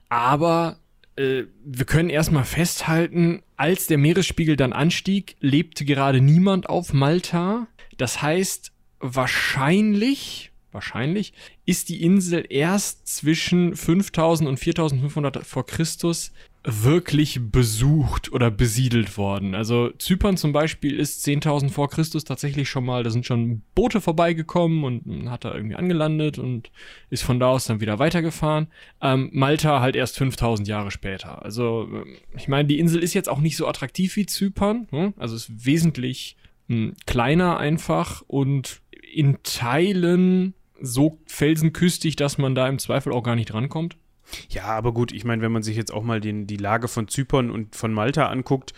[0.09, 0.79] Aber
[1.15, 7.67] äh, wir können erstmal festhalten, als der Meeresspiegel dann anstieg, lebte gerade niemand auf Malta.
[7.97, 11.33] Das heißt, wahrscheinlich, wahrscheinlich
[11.65, 16.31] ist die Insel erst zwischen 5000 und 4500 vor Christus
[16.63, 19.55] wirklich besucht oder besiedelt worden.
[19.55, 24.01] Also Zypern zum Beispiel ist 10.000 vor Christus tatsächlich schon mal, da sind schon Boote
[24.01, 26.69] vorbeigekommen und hat da irgendwie angelandet und
[27.09, 28.67] ist von da aus dann wieder weitergefahren.
[29.01, 31.43] Ähm, Malta halt erst 5.000 Jahre später.
[31.43, 35.13] Also ähm, ich meine, die Insel ist jetzt auch nicht so attraktiv wie Zypern, hm?
[35.17, 36.35] also ist wesentlich
[36.67, 38.81] hm, kleiner einfach und
[39.13, 43.97] in Teilen so felsenküstig, dass man da im Zweifel auch gar nicht rankommt.
[44.49, 47.07] Ja, aber gut, ich meine, wenn man sich jetzt auch mal den, die Lage von
[47.07, 48.73] Zypern und von Malta anguckt,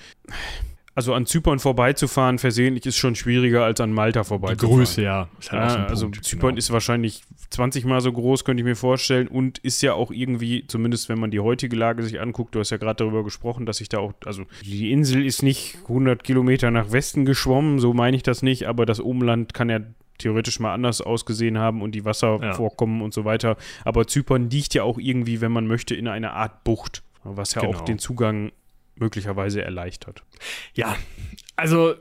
[0.94, 4.72] also an Zypern vorbeizufahren versehentlich ist schon schwieriger als an Malta vorbeizufahren.
[4.72, 5.30] Die Größe, ja.
[5.50, 6.58] Halt ja so also Punkt, Zypern genau.
[6.58, 10.66] ist wahrscheinlich 20 mal so groß, könnte ich mir vorstellen, und ist ja auch irgendwie,
[10.68, 13.78] zumindest wenn man die heutige Lage sich anguckt, du hast ja gerade darüber gesprochen, dass
[13.78, 18.18] sich da auch, also die Insel ist nicht 100 Kilometer nach Westen geschwommen, so meine
[18.18, 19.80] ich das nicht, aber das Umland kann ja
[20.22, 23.06] theoretisch mal anders ausgesehen haben und die Wasservorkommen ja.
[23.06, 23.58] und so weiter.
[23.84, 27.62] Aber Zypern liegt ja auch irgendwie, wenn man möchte, in einer Art Bucht, was ja
[27.62, 27.78] genau.
[27.78, 28.52] auch den Zugang
[28.96, 30.24] möglicherweise erleichtert.
[30.74, 30.96] Ja,
[31.56, 31.96] also,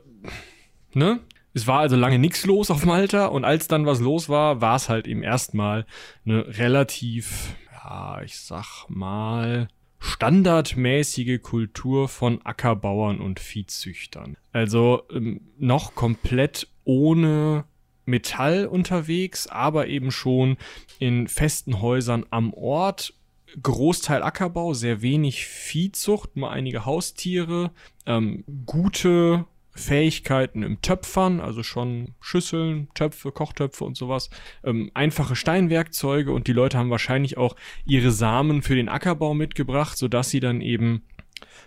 [0.92, 1.20] ne?
[1.52, 4.76] Es war also lange nichts los auf Malta und als dann was los war, war
[4.76, 5.84] es halt eben erstmal
[6.24, 9.66] eine relativ, ja, ich sag mal,
[9.98, 14.36] standardmäßige Kultur von Ackerbauern und Viehzüchtern.
[14.52, 17.64] Also ähm, noch komplett ohne
[18.10, 20.56] Metall unterwegs, aber eben schon
[20.98, 23.14] in festen Häusern am Ort.
[23.62, 27.72] Großteil Ackerbau, sehr wenig Viehzucht, nur einige Haustiere,
[28.06, 34.30] ähm, gute Fähigkeiten im Töpfern, also schon Schüsseln, Töpfe, Kochtöpfe und sowas,
[34.64, 39.96] ähm, einfache Steinwerkzeuge und die Leute haben wahrscheinlich auch ihre Samen für den Ackerbau mitgebracht,
[39.96, 41.02] sodass sie dann eben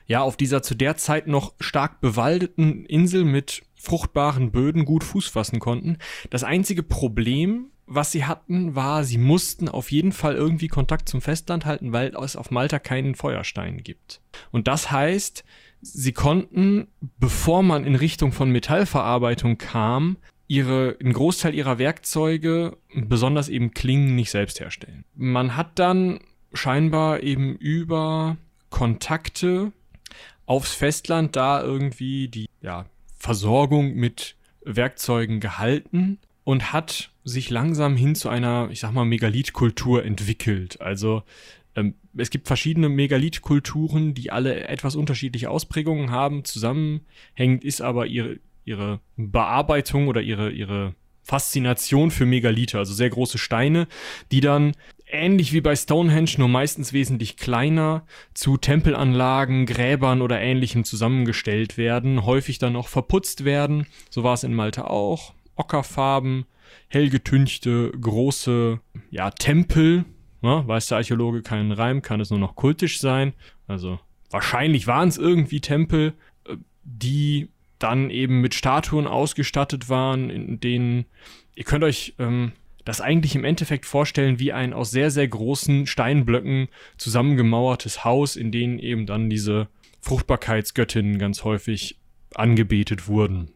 [0.05, 5.27] ja auf dieser zu der Zeit noch stark bewaldeten Insel mit fruchtbaren Böden gut Fuß
[5.27, 5.97] fassen konnten.
[6.29, 11.21] Das einzige Problem, was sie hatten, war, sie mussten auf jeden Fall irgendwie Kontakt zum
[11.21, 14.21] Festland halten, weil es auf Malta keinen Feuerstein gibt.
[14.51, 15.43] Und das heißt,
[15.81, 16.87] sie konnten,
[17.19, 20.15] bevor man in Richtung von Metallverarbeitung kam,
[20.47, 25.03] ihre, einen Großteil ihrer Werkzeuge, besonders eben Klingen, nicht selbst herstellen.
[25.13, 26.21] Man hat dann
[26.53, 28.37] scheinbar eben über
[28.69, 29.73] Kontakte
[30.45, 32.85] aufs Festland da irgendwie die, ja,
[33.23, 40.03] Versorgung mit Werkzeugen gehalten und hat sich langsam hin zu einer, ich sag mal, Megalithkultur
[40.03, 40.81] entwickelt.
[40.81, 41.23] Also
[41.77, 46.43] ähm, es gibt verschiedene Megalithkulturen, die alle etwas unterschiedliche Ausprägungen haben.
[46.43, 53.37] Zusammenhängend ist aber ihre, ihre Bearbeitung oder ihre, ihre Faszination für Megalithe, also sehr große
[53.37, 53.87] Steine,
[54.33, 54.73] die dann
[55.13, 62.25] ähnlich wie bei Stonehenge, nur meistens wesentlich kleiner, zu Tempelanlagen, Gräbern oder ähnlichem zusammengestellt werden,
[62.25, 63.85] häufig dann auch verputzt werden.
[64.09, 65.33] So war es in Malta auch.
[65.55, 66.45] Ockerfarben,
[66.87, 68.79] hellgetünchte, große,
[69.11, 70.05] ja, Tempel.
[70.41, 73.33] Ja, weiß der Archäologe keinen Reim, kann es nur noch kultisch sein.
[73.67, 73.99] Also
[74.29, 76.13] wahrscheinlich waren es irgendwie Tempel,
[76.45, 77.49] äh, die
[77.79, 81.05] dann eben mit Statuen ausgestattet waren, in denen
[81.55, 82.53] ihr könnt euch ähm,
[82.85, 86.67] das eigentlich im Endeffekt vorstellen wie ein aus sehr, sehr großen Steinblöcken
[86.97, 89.67] zusammengemauertes Haus, in denen eben dann diese
[90.01, 91.99] Fruchtbarkeitsgöttinnen ganz häufig
[92.35, 93.51] angebetet wurden.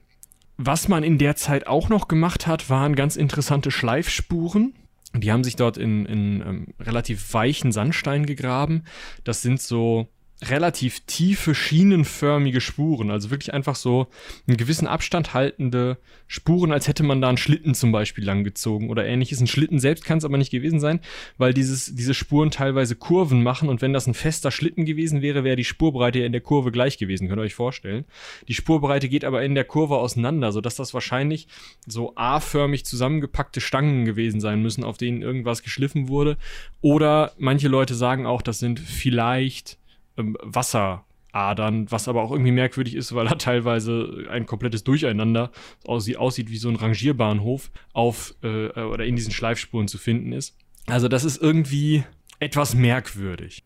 [0.57, 4.73] Was man in der Zeit auch noch gemacht hat, waren ganz interessante Schleifspuren.
[5.13, 8.83] Die haben sich dort in, in ähm, relativ weichen Sandstein gegraben.
[9.23, 10.07] Das sind so
[10.43, 13.09] relativ tiefe, schienenförmige Spuren.
[13.09, 14.07] Also wirklich einfach so
[14.47, 15.97] einen gewissen Abstand haltende
[16.27, 19.41] Spuren, als hätte man da einen Schlitten zum Beispiel langgezogen oder ähnliches.
[19.41, 20.99] Ein Schlitten selbst kann es aber nicht gewesen sein,
[21.37, 25.43] weil dieses, diese Spuren teilweise Kurven machen und wenn das ein fester Schlitten gewesen wäre,
[25.43, 28.05] wäre die Spurbreite in der Kurve gleich gewesen, könnt ihr euch vorstellen.
[28.47, 31.47] Die Spurbreite geht aber in der Kurve auseinander, sodass das wahrscheinlich
[31.87, 36.37] so A-förmig zusammengepackte Stangen gewesen sein müssen, auf denen irgendwas geschliffen wurde.
[36.81, 39.79] Oder manche Leute sagen auch, das sind vielleicht
[40.17, 45.51] ähm, Wasseradern, was aber auch irgendwie merkwürdig ist, weil da teilweise ein komplettes Durcheinander
[45.85, 50.57] aussieht, aussieht wie so ein Rangierbahnhof auf äh, oder in diesen Schleifspuren zu finden ist.
[50.87, 52.03] Also das ist irgendwie
[52.39, 53.63] etwas merkwürdig.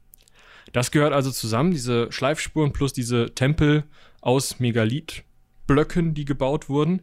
[0.74, 3.84] Das gehört also zusammen, diese Schleifspuren plus diese Tempel
[4.22, 7.02] aus Megalithblöcken, die gebaut wurden.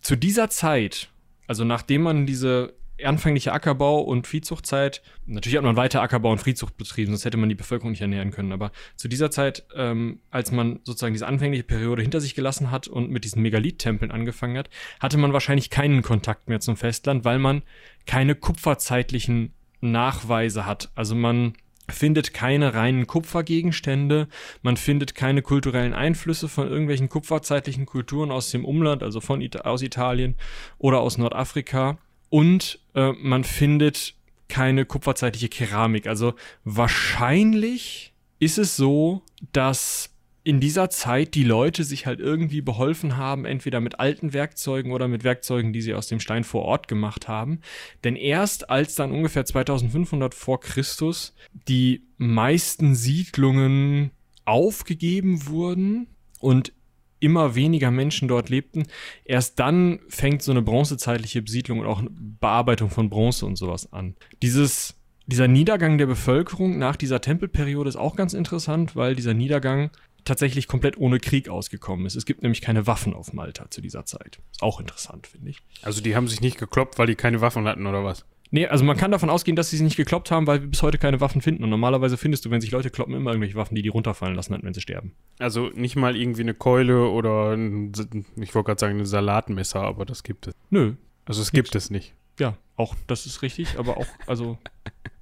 [0.00, 1.10] Zu dieser Zeit,
[1.46, 2.74] also nachdem man diese
[3.04, 7.48] anfängliche Ackerbau und Viehzuchtzeit, natürlich hat man weiter Ackerbau und Viehzucht betrieben, sonst hätte man
[7.48, 8.52] die Bevölkerung nicht ernähren können.
[8.52, 12.88] Aber zu dieser Zeit, ähm, als man sozusagen diese anfängliche Periode hinter sich gelassen hat
[12.88, 17.38] und mit diesen Megalith-Tempeln angefangen hat, hatte man wahrscheinlich keinen Kontakt mehr zum Festland, weil
[17.38, 17.62] man
[18.06, 20.90] keine kupferzeitlichen Nachweise hat.
[20.94, 21.54] Also man
[21.90, 24.28] findet keine reinen Kupfergegenstände,
[24.62, 29.60] man findet keine kulturellen Einflüsse von irgendwelchen kupferzeitlichen Kulturen aus dem Umland, also von Ita
[29.60, 30.36] aus Italien
[30.78, 34.14] oder aus Nordafrika und äh, man findet
[34.48, 36.06] keine kupferzeitliche Keramik.
[36.06, 39.22] Also wahrscheinlich ist es so,
[39.52, 40.10] dass
[40.42, 45.06] in dieser Zeit die Leute sich halt irgendwie beholfen haben, entweder mit alten Werkzeugen oder
[45.06, 47.60] mit Werkzeugen, die sie aus dem Stein vor Ort gemacht haben.
[48.04, 51.34] Denn erst als dann ungefähr 2500 vor Christus
[51.68, 54.12] die meisten Siedlungen
[54.46, 56.06] aufgegeben wurden
[56.38, 56.72] und
[57.20, 58.84] immer weniger Menschen dort lebten.
[59.24, 64.16] Erst dann fängt so eine bronzezeitliche Besiedlung und auch Bearbeitung von Bronze und sowas an.
[64.42, 69.90] Dieses, dieser Niedergang der Bevölkerung nach dieser Tempelperiode ist auch ganz interessant, weil dieser Niedergang
[70.24, 72.16] tatsächlich komplett ohne Krieg ausgekommen ist.
[72.16, 74.40] Es gibt nämlich keine Waffen auf Malta zu dieser Zeit.
[74.52, 75.62] Ist auch interessant, finde ich.
[75.82, 78.24] Also die haben sich nicht gekloppt, weil die keine Waffen hatten oder was?
[78.52, 80.82] Nee, also man kann davon ausgehen, dass sie sich nicht gekloppt haben, weil wir bis
[80.82, 81.62] heute keine Waffen finden.
[81.62, 84.58] Und normalerweise findest du, wenn sich Leute kloppen, immer irgendwelche Waffen, die die runterfallen lassen,
[84.60, 85.14] wenn sie sterben.
[85.38, 87.92] Also nicht mal irgendwie eine Keule oder ein,
[88.36, 90.54] ich wollte gerade sagen, ein Salatmesser, aber das gibt es.
[90.70, 90.94] Nö.
[91.26, 92.14] Also es gibt es nicht.
[92.40, 94.58] Ja, auch das ist richtig, aber auch, also.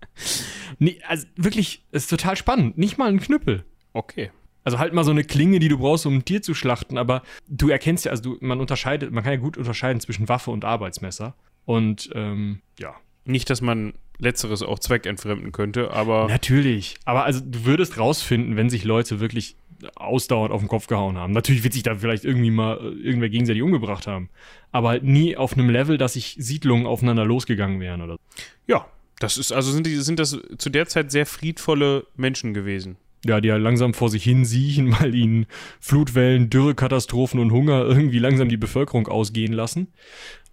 [0.79, 2.79] nee, also wirklich, es ist total spannend.
[2.79, 3.65] Nicht mal ein Knüppel.
[3.93, 4.31] Okay.
[4.65, 7.23] Also halt mal so eine Klinge, die du brauchst, um ein Tier zu schlachten, aber
[7.49, 10.65] du erkennst ja, also du, man unterscheidet, man kann ja gut unterscheiden zwischen Waffe und
[10.65, 11.35] Arbeitsmesser.
[11.65, 12.95] Und ähm, ja,
[13.29, 16.27] nicht, dass man letzteres auch zweckentfremden könnte, aber.
[16.29, 16.97] Natürlich.
[17.05, 19.57] Aber also du würdest rausfinden, wenn sich Leute wirklich
[19.95, 21.33] ausdauernd auf den Kopf gehauen haben.
[21.33, 24.29] Natürlich wird sich da vielleicht irgendwie mal äh, irgendwer gegenseitig umgebracht haben.
[24.73, 28.21] Aber halt nie auf einem Level, dass sich Siedlungen aufeinander losgegangen wären oder so.
[28.67, 28.87] Ja,
[29.21, 32.97] das ist, also sind, die, sind das zu der Zeit sehr friedvolle Menschen gewesen.
[33.25, 35.47] Ja, die halt langsam vor sich hin siechen, weil ihnen
[35.81, 39.89] Flutwellen, Dürrekatastrophen und Hunger irgendwie langsam die Bevölkerung ausgehen lassen.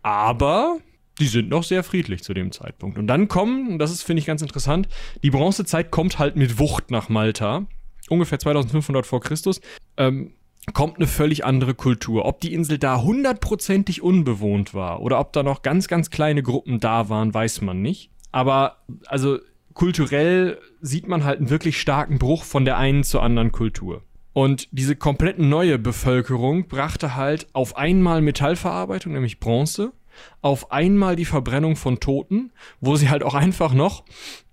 [0.01, 0.77] Aber
[1.19, 2.97] die sind noch sehr friedlich zu dem Zeitpunkt.
[2.97, 4.87] Und dann kommen, und das ist, finde ich, ganz interessant,
[5.23, 7.65] die Bronzezeit kommt halt mit Wucht nach Malta.
[8.09, 9.61] Ungefähr 2500 vor Christus.
[9.97, 10.33] Ähm,
[10.73, 12.25] kommt eine völlig andere Kultur.
[12.25, 16.79] Ob die Insel da hundertprozentig unbewohnt war oder ob da noch ganz, ganz kleine Gruppen
[16.79, 18.09] da waren, weiß man nicht.
[18.31, 19.39] Aber also
[19.73, 24.03] kulturell sieht man halt einen wirklich starken Bruch von der einen zur anderen Kultur.
[24.33, 29.93] Und diese komplett neue Bevölkerung brachte halt auf einmal Metallverarbeitung, nämlich Bronze,
[30.41, 34.03] auf einmal die Verbrennung von Toten, wo sie halt auch einfach noch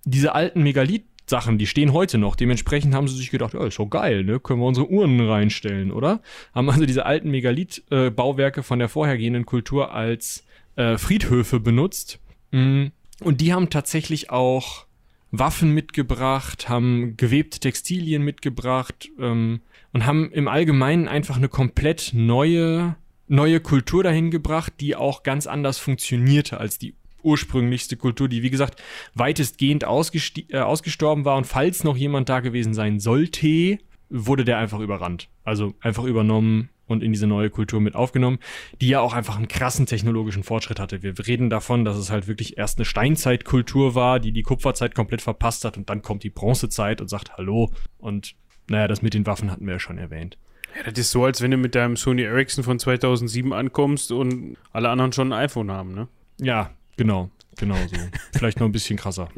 [0.05, 2.37] diese alten Megalith Sachen, die stehen heute noch.
[2.37, 4.41] Dementsprechend haben sie sich gedacht, ja, ist so geil, ne?
[4.41, 6.21] Können wir unsere Urnen reinstellen, oder?
[6.53, 10.45] Haben also diese alten Megalith-Bauwerke von der vorhergehenden Kultur als
[10.77, 12.19] äh, Friedhöfe benutzt.
[12.51, 12.87] Mm.
[13.21, 14.87] Und die haben tatsächlich auch
[15.31, 19.61] Waffen mitgebracht, haben gewebte Textilien mitgebracht ähm,
[19.93, 22.97] und haben im Allgemeinen einfach eine komplett neue,
[23.33, 28.51] neue Kultur dahin gebracht, die auch ganz anders funktionierte als die ursprünglichste Kultur, die wie
[28.51, 28.83] gesagt
[29.15, 33.79] weitestgehend äh, ausgestorben war und falls noch jemand da gewesen sein sollte,
[34.11, 35.29] wurde der einfach überrannt.
[35.45, 38.39] Also einfach übernommen und in diese neue Kultur mit aufgenommen,
[38.83, 41.03] die ja auch einfach einen krassen technologischen Fortschritt hatte.
[41.03, 45.23] Wir reden davon, dass es halt wirklich erst eine Steinzeitkultur war, die die Kupferzeit komplett
[45.23, 48.35] verpasst hat und dann kommt die Bronzezeit und sagt Hallo und
[48.69, 50.37] naja, das mit den Waffen hatten wir ja schon erwähnt.
[50.77, 54.57] Ja, das ist so, als wenn du mit deinem Sony Ericsson von 2007 ankommst und
[54.73, 56.09] alle anderen schon ein iPhone haben, ne?
[56.41, 57.97] Ja, genau, genau so.
[58.33, 59.29] Vielleicht noch ein bisschen krasser.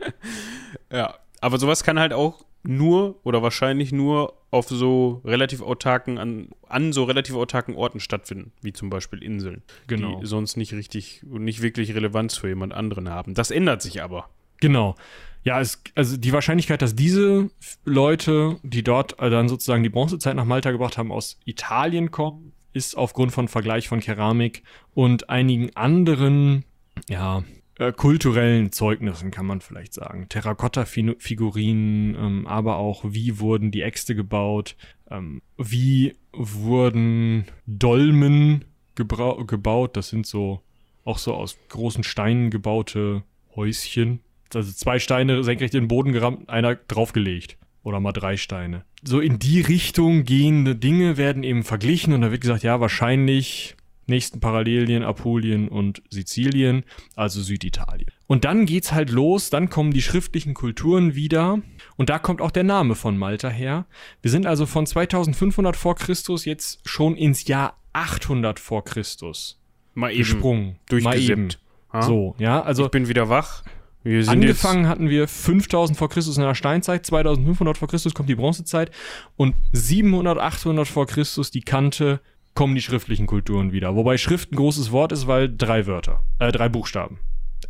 [0.92, 6.48] ja, aber sowas kann halt auch nur oder wahrscheinlich nur auf so relativ autarken, an,
[6.68, 9.62] an so relativ autarken Orten stattfinden, wie zum Beispiel Inseln.
[9.86, 10.20] Genau.
[10.20, 13.34] Die sonst nicht richtig und nicht wirklich Relevanz für jemand anderen haben.
[13.34, 14.28] Das ändert sich aber.
[14.60, 14.94] Genau.
[15.44, 17.50] Ja, es, also die Wahrscheinlichkeit, dass diese
[17.84, 22.96] Leute, die dort dann sozusagen die Bronzezeit nach Malta gebracht haben, aus Italien kommen, ist
[22.96, 24.62] aufgrund von Vergleich von Keramik
[24.94, 26.64] und einigen anderen,
[27.08, 27.42] ja,
[27.78, 30.28] äh, kulturellen Zeugnissen, kann man vielleicht sagen.
[30.28, 34.76] Terrakotta-Figurinen, ähm, aber auch, wie wurden die Äxte gebaut,
[35.10, 39.96] ähm, wie wurden Dolmen gebaut.
[39.96, 40.60] Das sind so
[41.04, 43.24] auch so aus großen Steinen gebaute
[43.56, 44.20] Häuschen.
[44.54, 47.56] Also zwei Steine senkrecht in den Boden gerammt, einer draufgelegt.
[47.84, 48.84] Oder mal drei Steine.
[49.02, 53.76] So in die Richtung gehende Dinge werden eben verglichen und da wird gesagt, ja, wahrscheinlich
[54.06, 56.84] nächsten Parallelien Apulien und Sizilien,
[57.16, 58.10] also Süditalien.
[58.26, 61.60] Und dann geht's halt los, dann kommen die schriftlichen Kulturen wieder
[61.96, 63.86] und da kommt auch der Name von Malta her.
[64.20, 69.60] Wir sind also von 2500 vor Christus jetzt schon ins Jahr 800 vor Christus
[69.94, 70.76] mal eben gesprungen.
[70.88, 71.58] Durchgesippt.
[72.00, 73.62] So, ja, also ich bin wieder wach.
[74.04, 78.90] Angefangen hatten wir 5000 vor Christus in der Steinzeit, 2500 vor Christus kommt die Bronzezeit
[79.36, 82.20] und 700, 800 vor Christus die Kante
[82.54, 83.94] kommen die schriftlichen Kulturen wieder.
[83.94, 87.18] Wobei Schrift ein großes Wort ist, weil drei Wörter, äh, drei Buchstaben.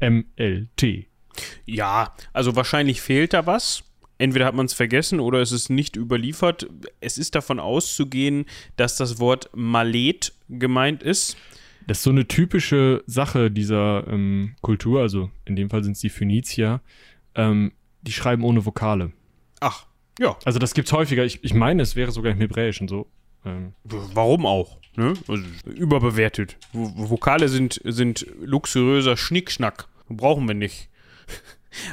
[0.01, 1.07] M, L, T.
[1.65, 3.85] Ja, also wahrscheinlich fehlt da was.
[4.19, 6.69] Entweder hat man es vergessen oder es ist nicht überliefert.
[7.01, 11.37] Es ist davon auszugehen, dass das Wort Malet gemeint ist.
[11.87, 16.01] Das ist so eine typische Sache dieser ähm, Kultur, also in dem Fall sind es
[16.01, 16.81] die Phönizier,
[17.35, 19.13] ähm, die schreiben ohne Vokale.
[19.61, 19.87] Ach,
[20.19, 20.37] ja.
[20.45, 21.25] Also das gibt es häufiger.
[21.25, 23.07] Ich, ich meine, es wäre sogar im Hebräischen so.
[23.45, 24.79] Ähm, Warum auch?
[24.97, 25.15] Ne?
[25.27, 26.57] Also, überbewertet.
[26.73, 29.89] Vokale sind, sind luxuriöser Schnickschnack.
[30.09, 30.89] Brauchen wir nicht.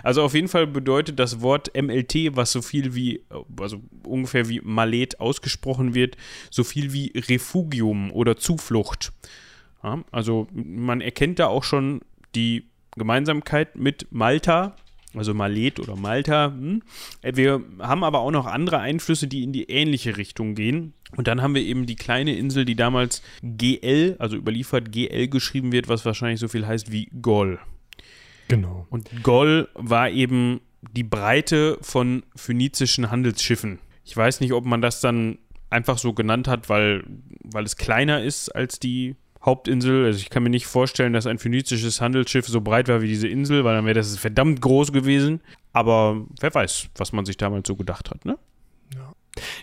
[0.04, 3.24] Also auf jeden Fall bedeutet das Wort MLT, was so viel wie,
[3.62, 6.18] also ungefähr wie Malet ausgesprochen wird,
[6.52, 9.14] so viel wie Refugium oder Zuflucht.
[9.84, 12.02] Ja, also man erkennt da auch schon
[12.36, 12.66] die
[12.96, 14.76] Gemeinsamkeit mit Malta,
[15.16, 16.48] also Malet oder Malta.
[16.48, 16.84] Hm.
[17.24, 20.94] Wir haben aber auch noch andere Einflüsse, die in die ähnliche Richtung gehen.
[21.16, 25.72] Und dann haben wir eben die kleine Insel, die damals GL, also überliefert GL geschrieben
[25.72, 27.60] wird, was wahrscheinlich so viel heißt wie Gol.
[28.48, 28.86] Genau.
[28.90, 30.62] Und Gol war eben
[30.92, 33.80] die Breite von phönizischen Handelsschiffen.
[34.06, 35.40] Ich weiß nicht, ob man das dann
[35.70, 37.04] einfach so genannt hat, weil,
[37.44, 40.06] weil es kleiner ist als die Hauptinsel.
[40.06, 43.28] Also ich kann mir nicht vorstellen, dass ein phönizisches Handelsschiff so breit war wie diese
[43.28, 45.42] Insel, weil dann wäre das verdammt groß gewesen.
[45.72, 48.38] Aber wer weiß, was man sich damals so gedacht hat, ne?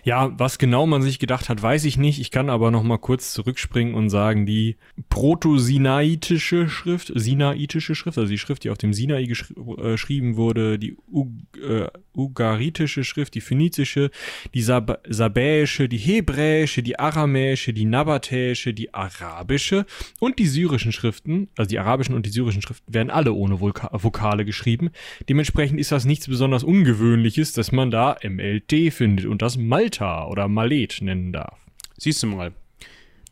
[0.05, 2.21] Ja, was genau man sich gedacht hat, weiß ich nicht.
[2.21, 4.77] Ich kann aber noch mal kurz zurückspringen und sagen, die
[5.09, 10.97] proto-sinaitische Schrift, sinaitische Schrift, also die Schrift, die auf dem Sinai äh, geschrieben wurde, die
[11.11, 11.27] U
[11.63, 14.11] äh, ugaritische Schrift, die phönizische,
[14.55, 19.87] die Sab sabäische, die hebräische, die aramäische, die nabatäische, die arabische
[20.19, 23.91] und die syrischen Schriften, also die arabischen und die syrischen Schriften werden alle ohne Voka
[23.93, 24.91] Vokale geschrieben.
[25.29, 30.49] Dementsprechend ist das nichts besonders Ungewöhnliches, dass man da MLT findet und das Malta oder
[30.49, 31.59] Malet nennen darf.
[31.97, 32.53] Siehst du mal.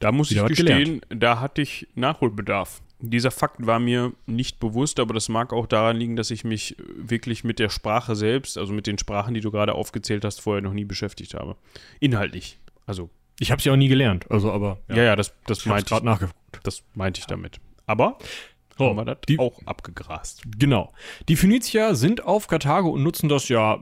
[0.01, 2.83] Da muss Wieder ich gestehen, da hatte ich Nachholbedarf.
[2.99, 6.77] Dieser Fakt war mir nicht bewusst, aber das mag auch daran liegen, dass ich mich
[6.97, 10.63] wirklich mit der Sprache selbst, also mit den Sprachen, die du gerade aufgezählt hast, vorher
[10.63, 11.57] noch nie beschäftigt habe.
[12.01, 12.59] Inhaltlich.
[12.87, 13.11] Also.
[13.41, 14.79] Ich habe sie auch nie gelernt, also aber.
[14.89, 16.03] Ja, ja, ja das, das ich meinte ich.
[16.03, 16.61] nachgeguckt.
[16.63, 17.61] Das meinte ich damit.
[17.87, 18.19] Aber
[18.79, 20.43] oh, haben wir das die, auch abgegrast.
[20.59, 20.93] Genau.
[21.29, 23.81] Die Phönizier sind auf Karthago und nutzen das ja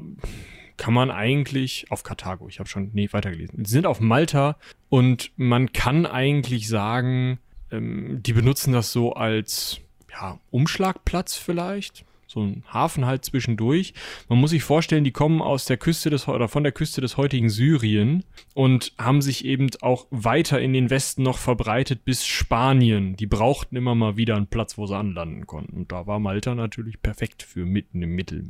[0.77, 3.65] kann man eigentlich auf Karthago, ich habe schon nee, weitergelesen.
[3.65, 4.57] Sie sind auf Malta
[4.89, 7.39] und man kann eigentlich sagen,
[7.71, 9.81] ähm, die benutzen das so als
[10.11, 12.05] ja, Umschlagplatz vielleicht.
[12.27, 13.93] so ein Hafen halt zwischendurch.
[14.29, 17.19] Man muss sich vorstellen, die kommen aus der Küste des oder von der Küste des
[17.19, 23.17] heutigen Syrien und haben sich eben auch weiter in den Westen noch verbreitet bis Spanien.
[23.17, 25.77] Die brauchten immer mal wieder einen Platz, wo sie anlanden konnten.
[25.77, 28.49] Und da war Malta natürlich perfekt für mitten im Mittel.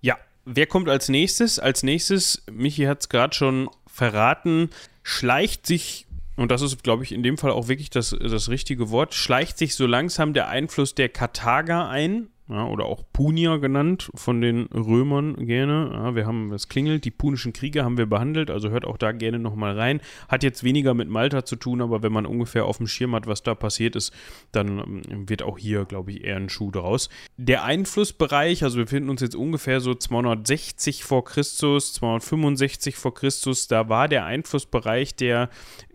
[0.00, 1.58] Ja, wer kommt als nächstes?
[1.58, 4.70] Als nächstes, Michi hat es gerade schon verraten,
[5.02, 8.90] schleicht sich und das ist, glaube ich, in dem Fall auch wirklich das, das richtige
[8.90, 14.10] Wort, schleicht sich so langsam der Einfluss der Karthager ein ja, oder auch Punier genannt
[14.14, 15.90] von den Römern gerne.
[15.94, 19.12] Ja, wir haben, es klingelt, die punischen Kriege haben wir behandelt, also hört auch da
[19.12, 20.02] gerne nochmal rein.
[20.28, 23.26] Hat jetzt weniger mit Malta zu tun, aber wenn man ungefähr auf dem Schirm hat,
[23.26, 24.12] was da passiert ist,
[24.52, 27.08] dann ähm, wird auch hier, glaube ich, eher ein Schuh draus.
[27.38, 33.68] Der Einflussbereich, also wir befinden uns jetzt ungefähr so 260 vor Christus, 265 vor Christus,
[33.68, 35.48] da war der Einflussbereich der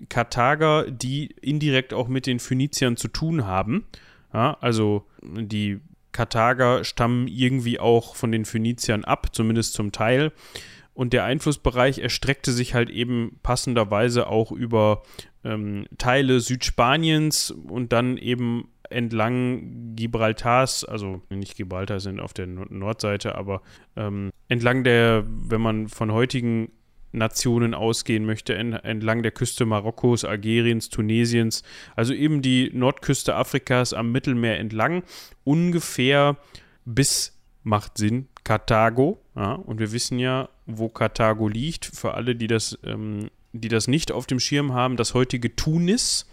[0.09, 3.85] Karthager, die indirekt auch mit den Phöniziern zu tun haben.
[4.33, 5.79] Ja, also die
[6.11, 10.31] Karthager stammen irgendwie auch von den Phöniziern ab, zumindest zum Teil.
[10.93, 15.03] Und der Einflussbereich erstreckte sich halt eben passenderweise auch über
[15.45, 23.35] ähm, Teile Südspaniens und dann eben entlang Gibraltars, also nicht Gibraltar sind auf der Nordseite,
[23.35, 23.61] aber
[23.95, 26.71] ähm, entlang der, wenn man von heutigen
[27.11, 31.63] Nationen ausgehen möchte, entlang der Küste Marokkos, Algeriens, Tunesiens,
[31.95, 35.03] also eben die Nordküste Afrikas am Mittelmeer entlang,
[35.43, 36.37] ungefähr
[36.85, 39.19] bis, macht Sinn, Karthago.
[39.35, 43.87] Ja, und wir wissen ja, wo Karthago liegt, für alle, die das, ähm, die das
[43.87, 46.27] nicht auf dem Schirm haben, das heutige Tunis.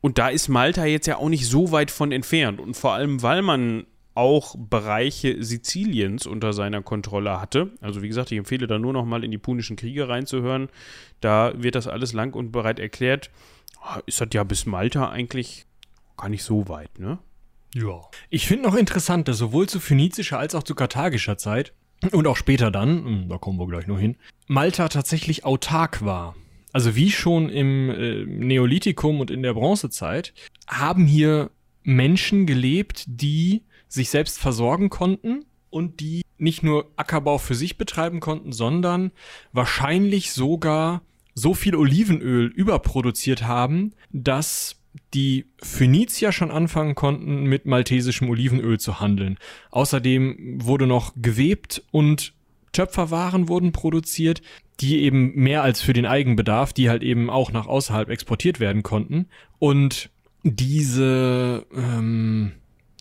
[0.00, 2.60] Und da ist Malta jetzt ja auch nicht so weit von entfernt.
[2.60, 3.86] Und vor allem, weil man
[4.16, 7.72] auch Bereiche Siziliens unter seiner Kontrolle hatte.
[7.80, 10.68] Also wie gesagt, ich empfehle da nur noch mal in die Punischen Kriege reinzuhören.
[11.20, 13.30] Da wird das alles lang und bereit erklärt.
[13.80, 15.66] Ah, ist das ja bis Malta eigentlich
[16.16, 17.18] gar nicht so weit, ne?
[17.74, 18.00] Ja.
[18.30, 21.74] Ich finde noch interessant, dass sowohl zu phönizischer als auch zu karthagischer Zeit
[22.10, 26.36] und auch später dann, hm, da kommen wir gleich noch hin, Malta tatsächlich autark war.
[26.72, 30.32] Also wie schon im äh, Neolithikum und in der Bronzezeit
[30.66, 31.50] haben hier
[31.82, 38.20] Menschen gelebt, die sich selbst versorgen konnten und die nicht nur Ackerbau für sich betreiben
[38.20, 39.12] konnten, sondern
[39.52, 41.02] wahrscheinlich sogar
[41.34, 44.76] so viel Olivenöl überproduziert haben, dass
[45.14, 49.38] die Phönizier schon anfangen konnten, mit maltesischem Olivenöl zu handeln.
[49.70, 52.32] Außerdem wurde noch gewebt und
[52.72, 54.42] Töpferwaren wurden produziert,
[54.80, 58.82] die eben mehr als für den Eigenbedarf, die halt eben auch nach außerhalb exportiert werden
[58.82, 59.26] konnten.
[59.58, 60.10] Und
[60.42, 62.52] diese, ähm,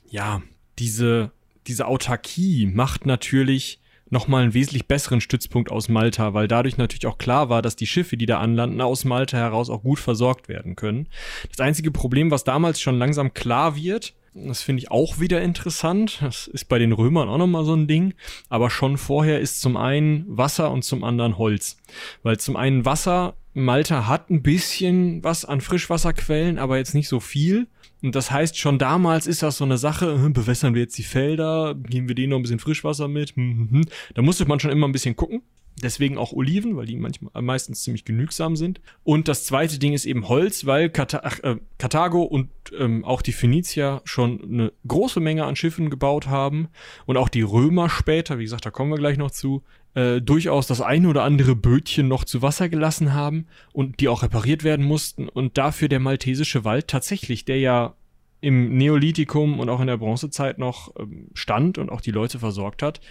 [0.09, 0.41] ja,
[0.79, 1.31] diese,
[1.67, 7.17] diese Autarkie macht natürlich nochmal einen wesentlich besseren Stützpunkt aus Malta, weil dadurch natürlich auch
[7.17, 10.75] klar war, dass die Schiffe, die da anlanden, aus Malta heraus auch gut versorgt werden
[10.75, 11.07] können.
[11.49, 16.19] Das einzige Problem, was damals schon langsam klar wird, das finde ich auch wieder interessant.
[16.21, 18.13] Das ist bei den Römern auch nochmal so ein Ding.
[18.49, 21.77] Aber schon vorher ist zum einen Wasser und zum anderen Holz.
[22.21, 27.21] Weil zum einen Wasser, Malta hat ein bisschen was an Frischwasserquellen, aber jetzt nicht so
[27.21, 27.67] viel.
[28.05, 31.03] Und das heißt, schon damals ist das so eine Sache, äh, bewässern wir jetzt die
[31.03, 33.31] Felder, geben wir denen noch ein bisschen Frischwasser mit.
[33.31, 33.85] Hm, hm, hm.
[34.13, 35.41] Da musste man schon immer ein bisschen gucken.
[35.81, 38.79] Deswegen auch Oliven, weil die manchmal meistens ziemlich genügsam sind.
[39.03, 43.23] Und das zweite Ding ist eben Holz, weil Kata ach, äh, Karthago und ähm, auch
[43.23, 46.67] die Phönizier schon eine große Menge an Schiffen gebaut haben.
[47.07, 49.63] Und auch die Römer später, wie gesagt, da kommen wir gleich noch zu,
[49.95, 54.23] äh, durchaus das eine oder andere Bötchen noch zu Wasser gelassen haben und die auch
[54.23, 55.27] repariert werden mussten.
[55.27, 57.95] Und dafür der maltesische Wald tatsächlich, der ja
[58.41, 62.83] im Neolithikum und auch in der Bronzezeit noch ähm, stand und auch die Leute versorgt
[62.83, 63.01] hat,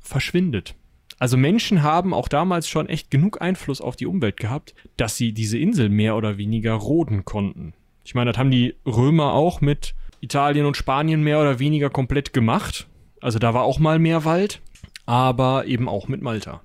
[0.00, 0.74] verschwindet.
[1.18, 5.32] Also Menschen haben auch damals schon echt genug Einfluss auf die Umwelt gehabt, dass sie
[5.32, 7.74] diese Insel mehr oder weniger roden konnten.
[8.04, 12.32] Ich meine, das haben die Römer auch mit Italien und Spanien mehr oder weniger komplett
[12.32, 12.86] gemacht.
[13.20, 14.62] Also da war auch mal mehr Wald,
[15.08, 16.60] aber eben auch mit Malta.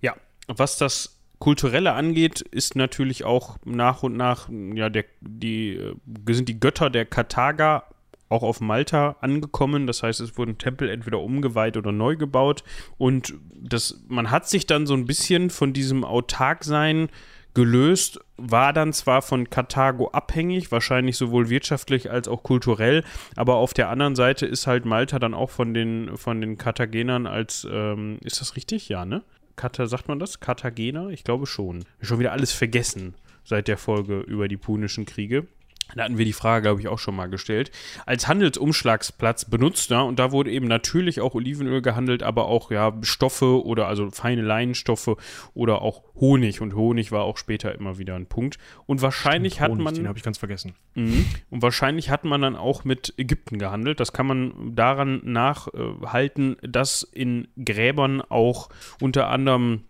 [0.00, 0.14] Ja,
[0.46, 5.96] was das Kulturelle angeht, ist natürlich auch nach und nach, ja, der, die, äh,
[6.30, 7.82] sind die Götter der Karthager
[8.28, 9.88] auch auf Malta angekommen.
[9.88, 12.62] Das heißt, es wurden Tempel entweder umgeweiht oder neu gebaut.
[12.96, 17.08] Und das, man hat sich dann so ein bisschen von diesem Autarksein
[17.54, 23.04] gelöst, war dann zwar von Karthago abhängig, wahrscheinlich sowohl wirtschaftlich als auch kulturell,
[23.36, 27.26] aber auf der anderen Seite ist halt Malta dann auch von den, von den Karthagenern
[27.26, 28.88] als, ähm, ist das richtig?
[28.88, 29.22] Ja, ne?
[29.56, 30.40] Kata, sagt man das?
[30.40, 31.10] Karthagener?
[31.10, 31.84] Ich glaube schon.
[32.00, 33.14] Schon wieder alles vergessen
[33.44, 35.46] seit der Folge über die Punischen Kriege.
[35.94, 37.70] Da hatten wir die Frage, glaube ich, auch schon mal gestellt,
[38.06, 39.90] als Handelsumschlagsplatz benutzt.
[39.90, 44.10] Ja, und da wurde eben natürlich auch Olivenöl gehandelt, aber auch ja Stoffe oder also
[44.10, 45.16] feine Leinenstoffe
[45.54, 46.60] oder auch Honig.
[46.60, 48.58] Und Honig war auch später immer wieder ein Punkt.
[48.86, 49.94] Und wahrscheinlich Stimmt, hat Honig, man.
[49.94, 50.74] Den habe ich ganz vergessen.
[50.94, 51.26] Mhm.
[51.50, 54.00] Und wahrscheinlich hat man dann auch mit Ägypten gehandelt.
[54.00, 58.68] Das kann man daran nachhalten, dass in Gräbern auch
[59.00, 59.84] unter anderem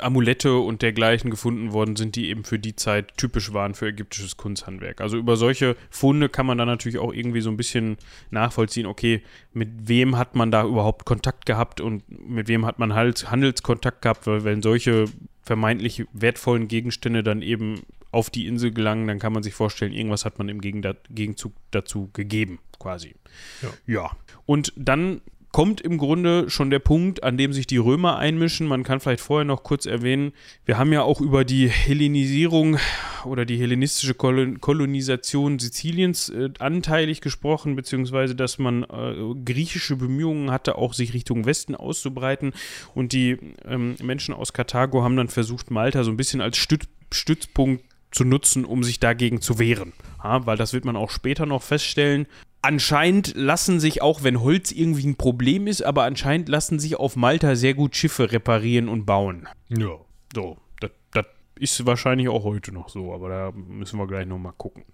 [0.00, 4.36] Amulette und dergleichen gefunden worden sind, die eben für die Zeit typisch waren für ägyptisches
[4.36, 5.00] Kunsthandwerk.
[5.00, 7.96] Also über solche Funde kann man dann natürlich auch irgendwie so ein bisschen
[8.30, 9.22] nachvollziehen, okay,
[9.52, 14.02] mit wem hat man da überhaupt Kontakt gehabt und mit wem hat man halt Handelskontakt
[14.02, 15.06] gehabt, weil wenn solche
[15.42, 20.24] vermeintlich wertvollen Gegenstände dann eben auf die Insel gelangen, dann kann man sich vorstellen, irgendwas
[20.24, 23.14] hat man im Gegenzug dazu gegeben, quasi.
[23.60, 23.68] Ja.
[23.86, 24.10] ja.
[24.46, 25.20] Und dann
[25.54, 28.66] kommt im Grunde schon der Punkt, an dem sich die Römer einmischen.
[28.66, 30.32] Man kann vielleicht vorher noch kurz erwähnen,
[30.64, 32.76] wir haben ja auch über die Hellenisierung
[33.24, 40.50] oder die hellenistische Kolon Kolonisation Siziliens äh, anteilig gesprochen, beziehungsweise dass man äh, griechische Bemühungen
[40.50, 42.52] hatte, auch sich Richtung Westen auszubreiten.
[42.92, 46.88] Und die ähm, Menschen aus Karthago haben dann versucht, Malta so ein bisschen als Stütz
[47.12, 49.92] Stützpunkt zu nutzen, um sich dagegen zu wehren.
[50.22, 52.26] Ja, weil das wird man auch später noch feststellen.
[52.64, 57.14] Anscheinend lassen sich, auch wenn Holz irgendwie ein Problem ist, aber anscheinend lassen sich auf
[57.14, 59.46] Malta sehr gut Schiffe reparieren und bauen.
[59.68, 59.98] Ja.
[60.34, 64.54] So, das, das ist wahrscheinlich auch heute noch so, aber da müssen wir gleich nochmal
[64.56, 64.84] gucken.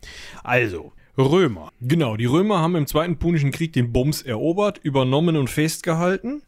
[0.43, 1.71] Also, Römer.
[1.81, 6.43] Genau, die Römer haben im Zweiten Punischen Krieg den Bums erobert, übernommen und festgehalten.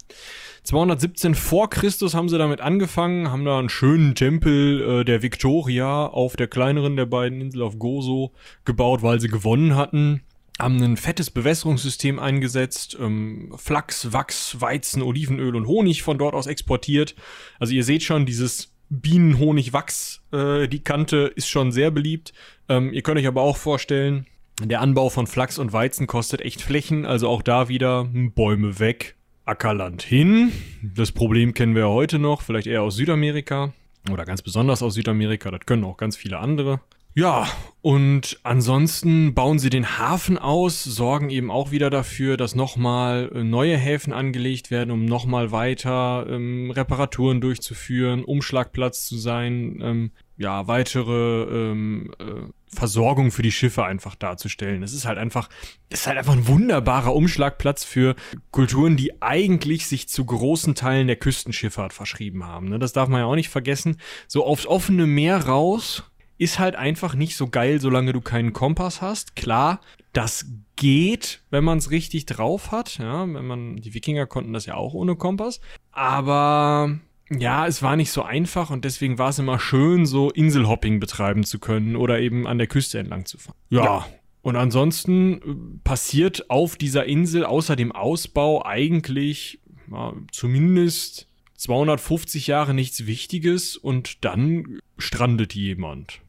[0.64, 6.04] 217 vor Christus haben sie damit angefangen, haben da einen schönen Tempel äh, der Victoria
[6.04, 8.32] auf der kleineren der beiden Insel auf Gozo
[8.64, 10.22] gebaut, weil sie gewonnen hatten.
[10.62, 16.46] Haben ein fettes Bewässerungssystem eingesetzt, ähm, Flachs, Wachs, Weizen, Olivenöl und Honig von dort aus
[16.46, 17.16] exportiert.
[17.58, 22.32] Also ihr seht schon, dieses Bienen, Honig, Wachs, äh, die Kante ist schon sehr beliebt.
[22.68, 24.26] Ähm, ihr könnt euch aber auch vorstellen,
[24.62, 29.16] der Anbau von Flachs und Weizen kostet echt Flächen, also auch da wieder Bäume weg,
[29.44, 30.52] Ackerland hin.
[30.80, 33.72] Das Problem kennen wir heute noch, vielleicht eher aus Südamerika
[34.12, 36.80] oder ganz besonders aus Südamerika, das können auch ganz viele andere.
[37.14, 37.46] Ja,
[37.82, 43.76] und ansonsten bauen sie den Hafen aus, sorgen eben auch wieder dafür, dass nochmal neue
[43.76, 51.70] Häfen angelegt werden, um nochmal weiter ähm, Reparaturen durchzuführen, Umschlagplatz zu sein, ähm, ja, weitere
[51.70, 54.82] ähm, äh, Versorgung für die Schiffe einfach darzustellen.
[54.82, 55.50] Es ist halt einfach,
[55.90, 58.16] es ist halt einfach ein wunderbarer Umschlagplatz für
[58.50, 62.68] Kulturen, die eigentlich sich zu großen Teilen der Küstenschifffahrt verschrieben haben.
[62.68, 62.78] Ne?
[62.78, 63.98] Das darf man ja auch nicht vergessen.
[64.26, 66.04] So aufs offene Meer raus
[66.42, 69.36] ist halt einfach nicht so geil, solange du keinen Kompass hast.
[69.36, 69.80] Klar,
[70.12, 72.98] das geht, wenn man es richtig drauf hat.
[72.98, 75.60] Ja, wenn man, die Wikinger konnten das ja auch ohne Kompass.
[75.92, 76.98] Aber
[77.30, 81.44] ja, es war nicht so einfach und deswegen war es immer schön, so Inselhopping betreiben
[81.44, 83.56] zu können oder eben an der Küste entlang zu fahren.
[83.70, 83.84] Ja.
[83.84, 84.06] ja.
[84.42, 92.74] Und ansonsten äh, passiert auf dieser Insel außer dem Ausbau eigentlich ja, zumindest 250 Jahre
[92.74, 96.20] nichts Wichtiges und dann strandet jemand.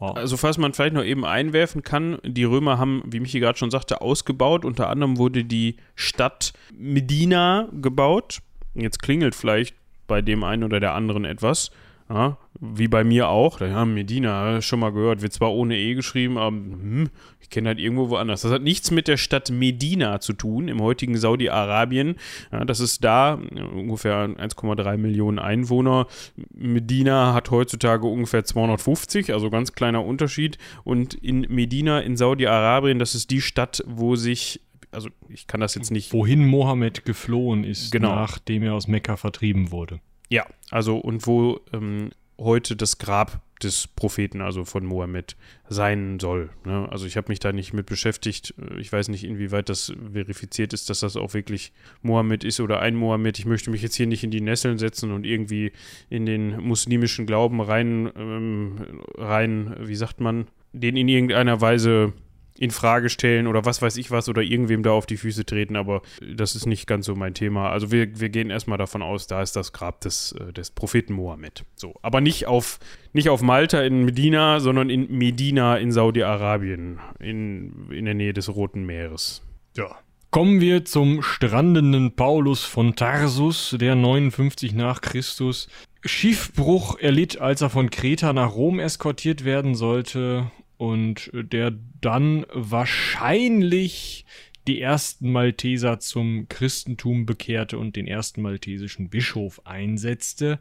[0.00, 0.12] Ja.
[0.12, 3.70] Also falls man vielleicht noch eben einwerfen kann, die Römer haben, wie Michi gerade schon
[3.70, 4.64] sagte, ausgebaut.
[4.64, 8.40] Unter anderem wurde die Stadt Medina gebaut.
[8.74, 9.74] Jetzt klingelt vielleicht
[10.06, 11.70] bei dem einen oder der anderen etwas.
[12.08, 13.60] Ja, wie bei mir auch.
[13.60, 17.08] Ja, Medina, schon mal gehört, wird zwar ohne E geschrieben, aber hm,
[17.40, 18.42] ich kenne halt irgendwo woanders.
[18.42, 22.14] Das hat nichts mit der Stadt Medina zu tun, im heutigen Saudi-Arabien.
[22.52, 23.34] Ja, das ist da
[23.74, 26.06] ungefähr 1,3 Millionen Einwohner.
[26.54, 30.58] Medina hat heutzutage ungefähr 250, also ganz kleiner Unterschied.
[30.84, 34.60] Und in Medina in Saudi-Arabien, das ist die Stadt, wo sich
[34.92, 36.12] also ich kann das jetzt nicht.
[36.12, 38.14] Wohin Mohammed geflohen ist, Genau.
[38.14, 40.00] nachdem er aus Mekka vertrieben wurde.
[40.28, 45.36] Ja, also und wo ähm, heute das Grab des Propheten, also von Mohammed,
[45.68, 46.50] sein soll.
[46.64, 46.86] Ne?
[46.90, 48.54] Also ich habe mich da nicht mit beschäftigt.
[48.78, 51.72] Ich weiß nicht, inwieweit das verifiziert ist, dass das auch wirklich
[52.02, 53.38] Mohammed ist oder ein Mohammed.
[53.38, 55.72] Ich möchte mich jetzt hier nicht in die Nesseln setzen und irgendwie
[56.10, 62.12] in den muslimischen Glauben rein, ähm, rein, wie sagt man, den in irgendeiner Weise
[62.58, 65.76] in Frage stellen oder was weiß ich was oder irgendwem da auf die Füße treten,
[65.76, 67.70] aber das ist nicht ganz so mein Thema.
[67.70, 71.12] Also wir, wir gehen erstmal davon aus, da ist das Grab des, äh, des Propheten
[71.12, 71.64] Mohammed.
[71.74, 72.78] So, aber nicht auf,
[73.12, 78.54] nicht auf Malta in Medina, sondern in Medina in Saudi-Arabien, in, in der Nähe des
[78.54, 79.42] Roten Meeres.
[79.76, 79.96] Ja.
[80.30, 85.68] Kommen wir zum strandenden Paulus von Tarsus, der 59 nach Christus
[86.04, 94.24] Schiffbruch erlitt, als er von Kreta nach Rom eskortiert werden sollte und der dann wahrscheinlich
[94.66, 100.58] die ersten Malteser zum Christentum bekehrte und den ersten maltesischen Bischof einsetzte.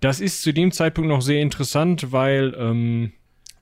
[0.00, 3.12] Das ist zu dem Zeitpunkt noch sehr interessant, weil ähm,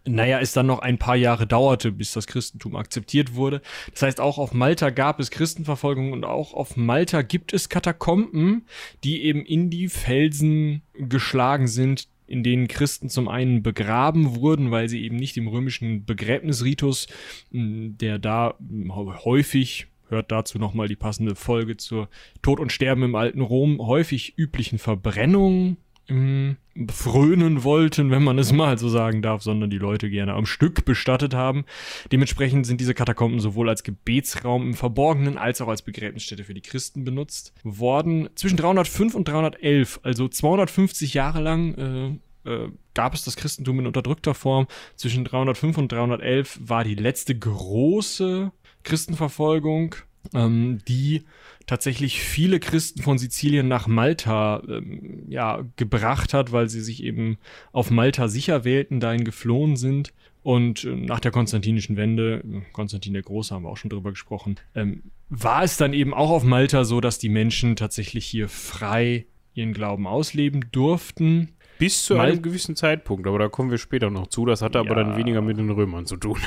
[0.04, 3.62] naja, es dann noch ein paar Jahre dauerte, bis das Christentum akzeptiert wurde.
[3.92, 8.66] Das heißt, auch auf Malta gab es Christenverfolgung und auch auf Malta gibt es Katakomben,
[9.04, 14.88] die eben in die Felsen geschlagen sind, in denen Christen zum einen begraben wurden, weil
[14.88, 17.06] sie eben nicht im römischen Begräbnisritus,
[17.50, 18.54] der da
[18.88, 22.08] häufig hört dazu nochmal die passende Folge zur
[22.40, 25.76] Tod und Sterben im alten Rom, häufig üblichen Verbrennung
[26.08, 30.84] frönen wollten, wenn man es mal so sagen darf, sondern die Leute gerne am Stück
[30.84, 31.64] bestattet haben.
[32.10, 36.60] Dementsprechend sind diese Katakomben sowohl als Gebetsraum im Verborgenen als auch als Begräbnisstätte für die
[36.60, 38.28] Christen benutzt worden.
[38.34, 43.86] Zwischen 305 und 311, also 250 Jahre lang, äh, äh, gab es das Christentum in
[43.86, 44.66] unterdrückter Form.
[44.96, 48.50] Zwischen 305 und 311 war die letzte große
[48.82, 49.94] Christenverfolgung,
[50.34, 51.22] ähm, die
[51.66, 57.38] tatsächlich viele Christen von Sizilien nach Malta ähm, ja, gebracht hat, weil sie sich eben
[57.72, 60.12] auf Malta sicher wählten, dahin geflohen sind.
[60.42, 62.42] Und äh, nach der konstantinischen Wende,
[62.72, 66.30] Konstantin der Große haben wir auch schon drüber gesprochen, ähm, war es dann eben auch
[66.30, 71.50] auf Malta so, dass die Menschen tatsächlich hier frei ihren Glauben ausleben durften.
[71.78, 74.44] Bis zu Mal einem gewissen Zeitpunkt, aber da kommen wir später noch zu.
[74.46, 76.38] Das hatte ja, aber dann weniger mit den Römern zu tun.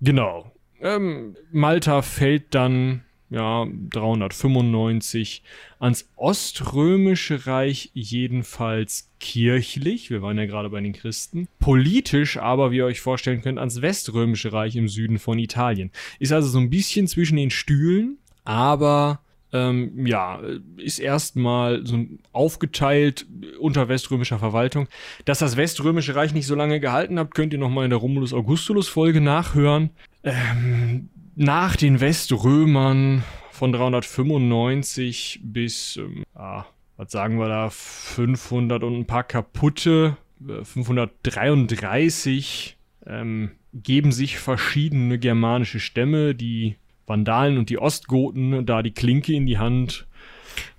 [0.00, 0.52] Genau.
[0.80, 3.02] Ähm, Malta fällt dann
[3.34, 5.42] ja, 395
[5.80, 12.76] ans Oströmische Reich jedenfalls kirchlich, wir waren ja gerade bei den Christen, politisch aber, wie
[12.76, 15.90] ihr euch vorstellen könnt, ans Weströmische Reich im Süden von Italien.
[16.20, 19.20] Ist also so ein bisschen zwischen den Stühlen, aber
[19.52, 20.40] ähm, ja,
[20.76, 23.26] ist erstmal so aufgeteilt
[23.58, 24.88] unter weströmischer Verwaltung.
[25.24, 29.20] Dass das Weströmische Reich nicht so lange gehalten hat, könnt ihr nochmal in der Romulus-Augustulus-Folge
[29.20, 29.90] nachhören.
[30.24, 36.64] Ähm, nach den Weströmern von 395 bis, ähm, ah,
[36.96, 42.76] was sagen wir da, 500 und ein paar kaputte, 533
[43.06, 46.76] äh, ähm, geben sich verschiedene germanische Stämme, die
[47.06, 50.06] Vandalen und die Ostgoten, da die Klinke in die Hand.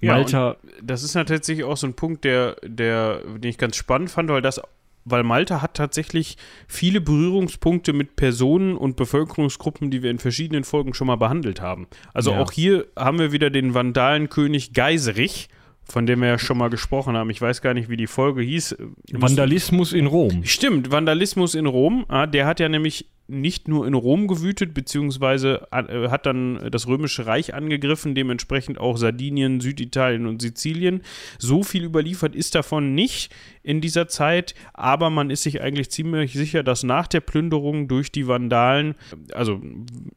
[0.02, 0.52] Malta.
[0.52, 4.30] Ja, das ist tatsächlich auch so ein Punkt, der, der, den ich ganz spannend fand,
[4.30, 4.62] weil das
[5.06, 6.36] weil Malta hat tatsächlich
[6.68, 11.88] viele Berührungspunkte mit Personen und Bevölkerungsgruppen, die wir in verschiedenen Folgen schon mal behandelt haben.
[12.14, 12.40] Also ja.
[12.40, 15.48] auch hier haben wir wieder den Vandalenkönig Geiserich,
[15.88, 17.30] von dem wir ja schon mal gesprochen haben.
[17.30, 18.78] Ich weiß gar nicht, wie die Folge hieß.
[19.12, 20.44] Vandalismus in Rom.
[20.44, 22.06] Stimmt, Vandalismus in Rom.
[22.08, 26.88] Ah, der hat ja nämlich nicht nur in Rom gewütet, beziehungsweise äh, hat dann das
[26.88, 31.02] Römische Reich angegriffen, dementsprechend auch Sardinien, Süditalien und Sizilien.
[31.40, 36.34] So viel überliefert ist davon nicht in dieser Zeit, aber man ist sich eigentlich ziemlich
[36.34, 38.94] sicher, dass nach der Plünderung durch die Vandalen,
[39.34, 39.60] also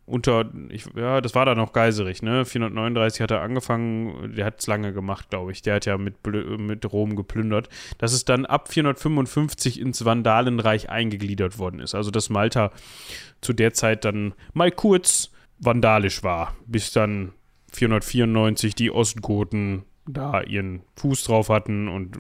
[0.04, 2.44] unter, ich, ja, das war dann noch Geiserich, ne?
[2.44, 5.62] 439 hat er angefangen, der hat es lange gemacht, glaube ich.
[5.62, 6.14] Der hat ja mit,
[6.59, 11.94] mit Rom geplündert, dass es dann ab 455 ins Vandalenreich eingegliedert worden ist.
[11.94, 12.70] Also dass Malta
[13.40, 17.32] zu der Zeit dann mal kurz vandalisch war, bis dann
[17.72, 22.16] 494 die Ostgoten da ihren Fuß drauf hatten und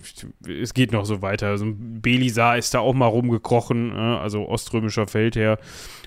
[0.46, 1.48] es geht noch so weiter.
[1.48, 4.20] Also Belisar ist da auch mal rumgekrochen, ne?
[4.20, 5.58] also oströmischer Feldherr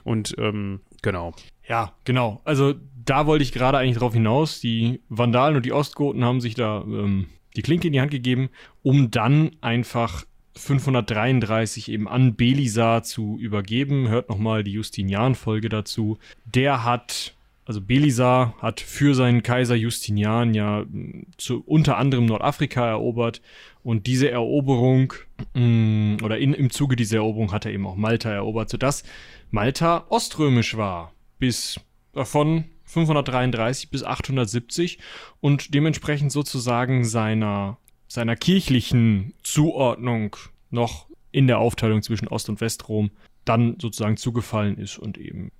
[0.03, 1.33] und ähm, genau.
[1.67, 2.41] Ja, genau.
[2.43, 4.59] Also da wollte ich gerade eigentlich drauf hinaus.
[4.59, 8.49] Die Vandalen und die Ostgoten haben sich da ähm, die Klinke in die Hand gegeben,
[8.83, 10.25] um dann einfach
[10.55, 14.09] 533 eben an Belisar zu übergeben.
[14.09, 16.17] Hört nochmal die Justinian-Folge dazu.
[16.45, 17.33] Der hat,
[17.65, 23.41] also Belisar hat für seinen Kaiser Justinian ja hm, zu, unter anderem Nordafrika erobert
[23.83, 25.13] und diese Eroberung
[25.53, 29.03] mh, hm, oder in, im Zuge dieser Eroberung hat er eben auch Malta erobert, sodass
[29.49, 31.79] Malta oströmisch war bis
[32.13, 34.99] von 533 bis 870
[35.39, 37.77] und dementsprechend sozusagen seiner
[38.11, 40.35] seiner kirchlichen Zuordnung
[40.69, 43.09] noch in der Aufteilung zwischen Ost- und Westrom
[43.45, 45.51] dann sozusagen zugefallen ist und eben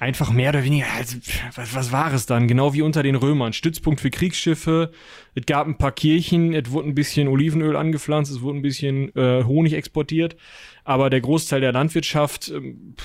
[0.00, 1.16] einfach mehr oder weniger, also,
[1.54, 2.48] was, was war es dann?
[2.48, 3.52] Genau wie unter den Römern.
[3.52, 4.90] Stützpunkt für Kriegsschiffe,
[5.36, 9.14] es gab ein paar Kirchen, es wurde ein bisschen Olivenöl angepflanzt, es wurde ein bisschen
[9.14, 10.36] äh, Honig exportiert,
[10.82, 12.96] aber der Großteil der Landwirtschaft, ähm,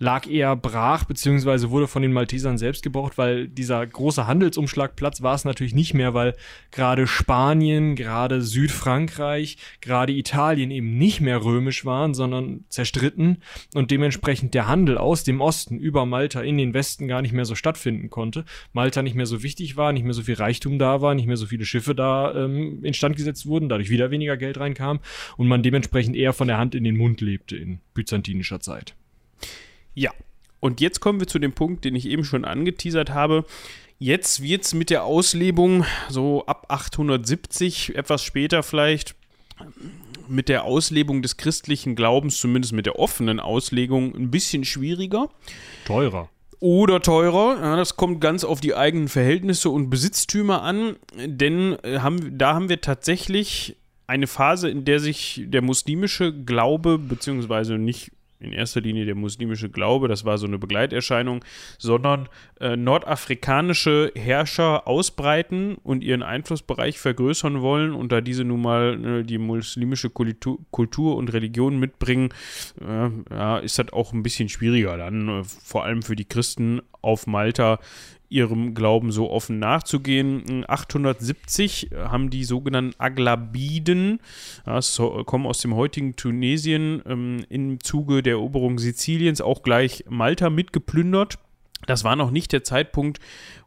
[0.00, 5.34] lag eher brach, beziehungsweise wurde von den Maltesern selbst gebraucht, weil dieser große Handelsumschlagplatz war
[5.34, 6.34] es natürlich nicht mehr, weil
[6.70, 13.42] gerade Spanien, gerade Südfrankreich, gerade Italien eben nicht mehr römisch waren, sondern zerstritten
[13.74, 17.44] und dementsprechend der Handel aus dem Osten über Malta in den Westen gar nicht mehr
[17.44, 18.46] so stattfinden konnte.
[18.72, 21.36] Malta nicht mehr so wichtig war, nicht mehr so viel Reichtum da war, nicht mehr
[21.36, 25.00] so viele Schiffe da ähm, instand gesetzt wurden, dadurch wieder weniger Geld reinkam
[25.36, 28.94] und man dementsprechend eher von der Hand in den Mund lebte in byzantinischer Zeit.
[29.94, 30.12] Ja.
[30.60, 33.44] Und jetzt kommen wir zu dem Punkt, den ich eben schon angeteasert habe.
[33.98, 39.14] Jetzt wird es mit der Auslebung so ab 870, etwas später vielleicht,
[40.28, 45.28] mit der Auslebung des christlichen Glaubens, zumindest mit der offenen Auslegung, ein bisschen schwieriger.
[45.84, 46.30] Teurer.
[46.60, 47.58] Oder teurer.
[47.60, 52.54] Ja, das kommt ganz auf die eigenen Verhältnisse und Besitztümer an, denn äh, haben, da
[52.54, 53.76] haben wir tatsächlich
[54.06, 59.68] eine Phase, in der sich der muslimische Glaube, beziehungsweise nicht in erster Linie der muslimische
[59.68, 61.44] Glaube, das war so eine Begleiterscheinung,
[61.78, 62.28] sondern
[62.58, 69.22] äh, nordafrikanische Herrscher ausbreiten und ihren Einflussbereich vergrößern wollen und da diese nun mal äh,
[69.22, 72.30] die muslimische Kultur, Kultur, und Religion mitbringen,
[72.80, 76.80] äh, ja, ist das auch ein bisschen schwieriger dann, äh, vor allem für die Christen
[77.02, 77.78] auf Malta
[78.30, 80.64] ihrem Glauben so offen nachzugehen.
[80.66, 84.20] 870 haben die sogenannten Aglabiden,
[84.64, 90.48] das kommen aus dem heutigen Tunesien, ähm, im Zuge der Eroberung Siziliens auch gleich Malta
[90.48, 91.38] mitgeplündert.
[91.86, 93.18] Das war noch nicht der Zeitpunkt,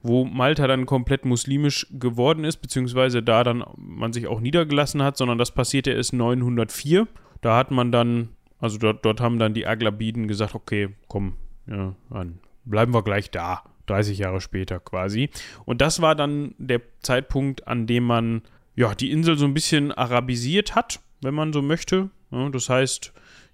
[0.02, 5.18] wo Malta dann komplett muslimisch geworden ist, beziehungsweise da dann man sich auch niedergelassen hat,
[5.18, 7.08] sondern das passierte erst 904.
[7.42, 11.34] Da hat man dann, also dort, dort haben dann die Aglabiden gesagt, okay, komm,
[11.68, 13.64] ja, dann bleiben wir gleich da.
[13.88, 15.30] 30 Jahre später quasi.
[15.66, 18.42] Und das war dann der Zeitpunkt, an dem man
[18.76, 22.10] ja die Insel so ein bisschen arabisiert hat, wenn man so möchte.
[22.32, 23.14] Ja, das heißt,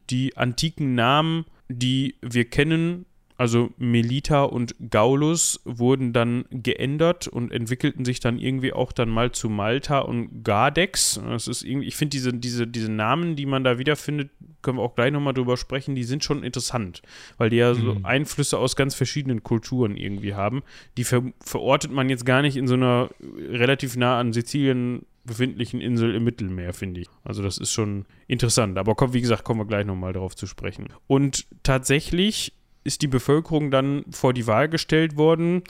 [0.10, 3.06] die antiken Namen, die wir kennen,
[3.40, 9.32] also Melita und Gaulus wurden dann geändert und entwickelten sich dann irgendwie auch dann mal
[9.32, 11.22] zu Malta und Gardex.
[11.26, 14.30] Das ist irgendwie, ich finde diese, diese, diese Namen, die man da wiederfindet,
[14.62, 17.02] können wir auch gleich nochmal drüber sprechen, die sind schon interessant,
[17.38, 18.06] weil die ja so mhm.
[18.06, 20.62] Einflüsse aus ganz verschiedenen Kulturen irgendwie haben.
[20.98, 25.80] Die ver verortet man jetzt gar nicht in so einer relativ nah an Sizilien befindlichen
[25.80, 27.08] Insel im Mittelmeer, finde ich.
[27.24, 28.78] Also das ist schon interessant.
[28.78, 30.88] Aber komm, wie gesagt, kommen wir gleich nochmal darauf zu sprechen.
[31.08, 32.54] Und tatsächlich
[32.84, 35.64] ist die Bevölkerung dann vor die Wahl gestellt worden.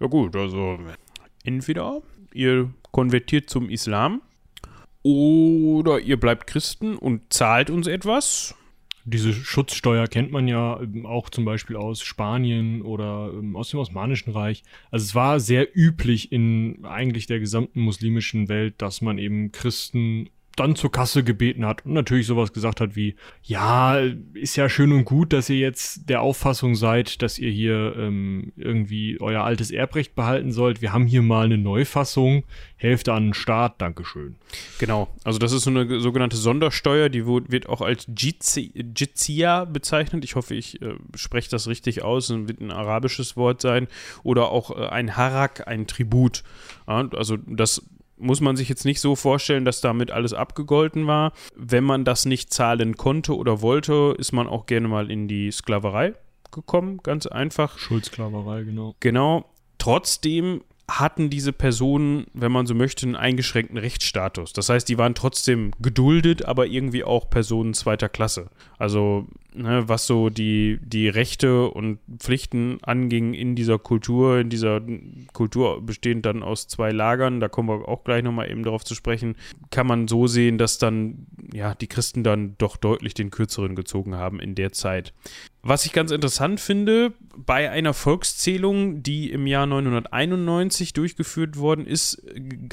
[0.00, 0.78] Ja gut, also
[1.44, 2.02] entweder
[2.32, 4.22] ihr konvertiert zum Islam
[5.02, 8.54] oder ihr bleibt Christen und zahlt uns etwas.
[9.08, 13.78] Diese Schutzsteuer kennt man ja ähm, auch zum Beispiel aus Spanien oder ähm, aus dem
[13.78, 14.64] Osmanischen Reich.
[14.90, 20.28] Also es war sehr üblich in eigentlich der gesamten muslimischen Welt, dass man eben Christen
[20.56, 23.98] dann zur Kasse gebeten hat und natürlich sowas gesagt hat wie, ja,
[24.34, 28.52] ist ja schön und gut, dass ihr jetzt der Auffassung seid, dass ihr hier ähm,
[28.56, 30.82] irgendwie euer altes Erbrecht behalten sollt.
[30.82, 32.44] Wir haben hier mal eine Neufassung,
[32.76, 34.36] Hälfte an den Staat, Dankeschön.
[34.78, 40.24] Genau, also das ist so eine sogenannte Sondersteuer, die wird auch als Jizya bezeichnet.
[40.24, 43.88] Ich hoffe, ich äh, spreche das richtig aus, es wird ein arabisches Wort sein.
[44.22, 46.42] Oder auch äh, ein Harak, ein Tribut.
[46.86, 47.82] Ja, also das
[48.16, 51.32] muss man sich jetzt nicht so vorstellen, dass damit alles abgegolten war.
[51.54, 55.50] Wenn man das nicht zahlen konnte oder wollte, ist man auch gerne mal in die
[55.50, 56.14] Sklaverei
[56.52, 57.78] gekommen, ganz einfach.
[57.78, 58.94] Schuldsklaverei, genau.
[59.00, 59.44] Genau.
[59.78, 64.52] Trotzdem hatten diese Personen, wenn man so möchte, einen eingeschränkten Rechtsstatus.
[64.52, 68.50] Das heißt, die waren trotzdem geduldet, aber irgendwie auch Personen zweiter Klasse.
[68.78, 74.80] Also, ne, was so die, die Rechte und Pflichten anging in dieser Kultur, in dieser
[75.32, 78.94] Kultur bestehend dann aus zwei Lagern, da kommen wir auch gleich nochmal eben darauf zu
[78.94, 79.34] sprechen,
[79.70, 84.14] kann man so sehen, dass dann, ja, die Christen dann doch deutlich den Kürzeren gezogen
[84.14, 85.12] haben in der Zeit.
[85.68, 92.22] Was ich ganz interessant finde, bei einer Volkszählung, die im Jahr 991 durchgeführt worden ist,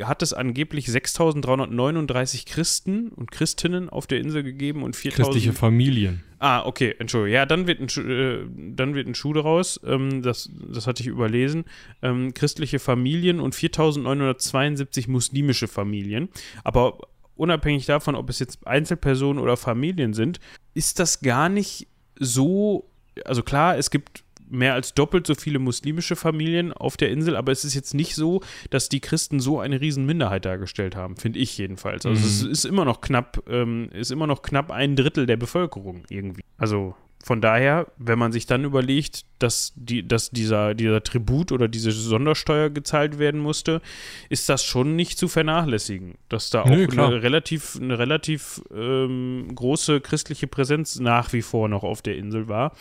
[0.04, 5.26] hat es angeblich 6339 Christen und Christinnen auf der Insel gegeben und 4000.
[5.26, 6.24] Christliche Familien.
[6.38, 7.34] Ah, okay, Entschuldigung.
[7.34, 9.80] Ja, dann wird ein, Schuh, äh, dann wird ein Schuh daraus.
[9.84, 11.66] Ähm, das, das hatte ich überlesen.
[12.04, 16.30] Ähm, christliche Familien und 4972 muslimische Familien.
[16.64, 17.00] Aber
[17.36, 20.40] unabhängig davon, ob es jetzt Einzelpersonen oder Familien sind,
[20.76, 21.88] ist das gar nicht
[22.24, 22.90] so,
[23.26, 27.52] also klar, es gibt mehr als doppelt so viele muslimische Familien auf der Insel, aber
[27.52, 31.40] es ist jetzt nicht so, dass die Christen so eine riesen Minderheit dargestellt haben, finde
[31.40, 32.06] ich jedenfalls.
[32.06, 32.28] Also mhm.
[32.28, 36.44] es ist immer noch knapp, ähm, ist immer noch knapp ein Drittel der Bevölkerung irgendwie.
[36.58, 41.70] Also von daher, wenn man sich dann überlegt, dass, die, dass dieser, dieser Tribut oder
[41.70, 43.82] diese Sondersteuer gezahlt werden musste,
[44.28, 46.16] ist das schon nicht zu vernachlässigen.
[46.28, 51.70] Dass da auch Nö, eine relativ, eine relativ ähm, große christliche Präsenz nach wie vor
[51.70, 52.74] noch auf der Insel war.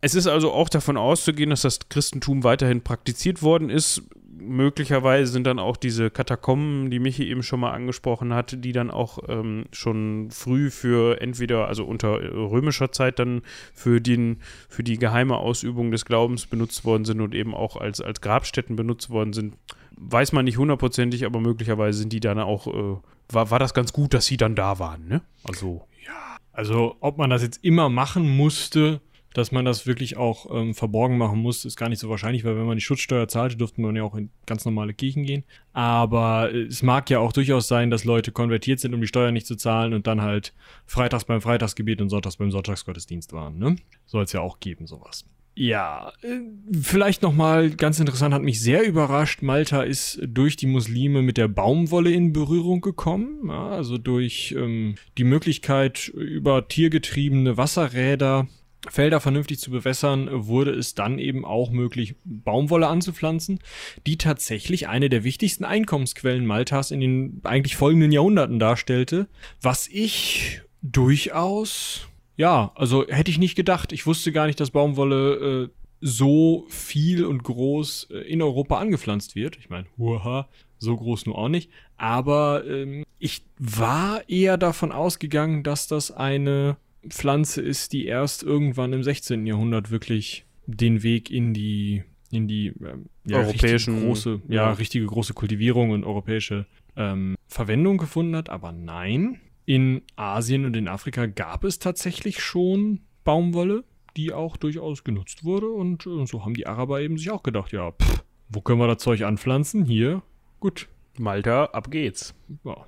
[0.00, 4.02] Es ist also auch davon auszugehen, dass das Christentum weiterhin praktiziert worden ist
[4.38, 8.90] möglicherweise sind dann auch diese Katakomben, die Michi eben schon mal angesprochen hat, die dann
[8.90, 13.42] auch ähm, schon früh für entweder, also unter römischer Zeit dann
[13.74, 18.00] für, den, für die geheime Ausübung des Glaubens benutzt worden sind und eben auch als,
[18.00, 19.54] als Grabstätten benutzt worden sind.
[19.98, 22.96] Weiß man nicht hundertprozentig, aber möglicherweise sind die dann auch, äh,
[23.30, 25.22] war, war das ganz gut, dass sie dann da waren, ne?
[25.44, 25.86] Also.
[26.06, 29.00] Ja, also ob man das jetzt immer machen musste,
[29.36, 32.56] dass man das wirklich auch ähm, verborgen machen muss, ist gar nicht so wahrscheinlich, weil
[32.56, 35.44] wenn man die Schutzsteuer zahlte, durfte man ja auch in ganz normale Kirchen gehen.
[35.74, 39.32] Aber äh, es mag ja auch durchaus sein, dass Leute konvertiert sind, um die Steuer
[39.32, 40.54] nicht zu zahlen und dann halt
[40.86, 43.58] freitags beim Freitagsgebet und sonntags beim Sonntagsgottesdienst waren.
[43.58, 43.76] Ne?
[44.06, 45.26] Soll es ja auch geben, sowas.
[45.54, 46.38] Ja, äh,
[46.80, 49.42] vielleicht nochmal ganz interessant, hat mich sehr überrascht.
[49.42, 53.48] Malta ist durch die Muslime mit der Baumwolle in Berührung gekommen.
[53.48, 58.48] Ja, also durch ähm, die Möglichkeit, über tiergetriebene Wasserräder
[58.90, 63.60] Felder vernünftig zu bewässern, wurde es dann eben auch möglich, Baumwolle anzupflanzen,
[64.06, 69.28] die tatsächlich eine der wichtigsten Einkommensquellen Maltas in den eigentlich folgenden Jahrhunderten darstellte,
[69.60, 73.92] was ich durchaus ja, also hätte ich nicht gedacht.
[73.92, 75.68] Ich wusste gar nicht, dass Baumwolle äh,
[76.00, 79.56] so viel und groß äh, in Europa angepflanzt wird.
[79.56, 81.70] Ich meine, huha, so groß nur auch nicht.
[81.96, 86.76] Aber ähm, ich war eher davon ausgegangen, dass das eine
[87.08, 89.46] Pflanze ist, die erst irgendwann im 16.
[89.46, 95.06] Jahrhundert wirklich den Weg in die in die ähm, ja, europäischen große, ja, ja, richtige
[95.06, 98.50] große Kultivierung und europäische ähm, Verwendung gefunden hat.
[98.50, 103.84] Aber nein, in Asien und in Afrika gab es tatsächlich schon Baumwolle,
[104.16, 105.68] die auch durchaus genutzt wurde.
[105.68, 108.86] Und äh, so haben die Araber eben sich auch gedacht, ja, pff, wo können wir
[108.86, 109.84] das Zeug anpflanzen?
[109.84, 110.22] Hier,
[110.60, 110.88] gut.
[111.18, 112.34] Malta, ab geht's.
[112.64, 112.86] Ja.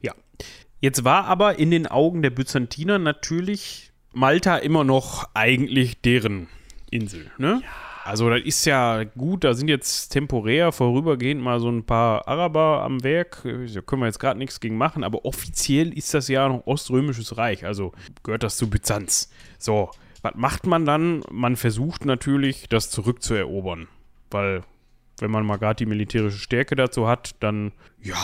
[0.00, 0.14] ja.
[0.86, 6.46] Jetzt war aber in den Augen der Byzantiner natürlich Malta immer noch eigentlich deren
[6.92, 7.60] Insel, ne?
[7.64, 7.68] Ja.
[8.04, 12.84] Also das ist ja gut, da sind jetzt temporär vorübergehend mal so ein paar Araber
[12.84, 13.42] am Werk.
[13.42, 17.36] Da können wir jetzt gerade nichts gegen machen, aber offiziell ist das ja noch Oströmisches
[17.36, 17.90] Reich, also
[18.22, 19.28] gehört das zu Byzanz.
[19.58, 19.90] So,
[20.22, 21.24] was macht man dann?
[21.32, 23.88] Man versucht natürlich, das zurückzuerobern,
[24.30, 24.62] weil
[25.18, 28.16] wenn man mal gerade die militärische Stärke dazu hat, dann ja,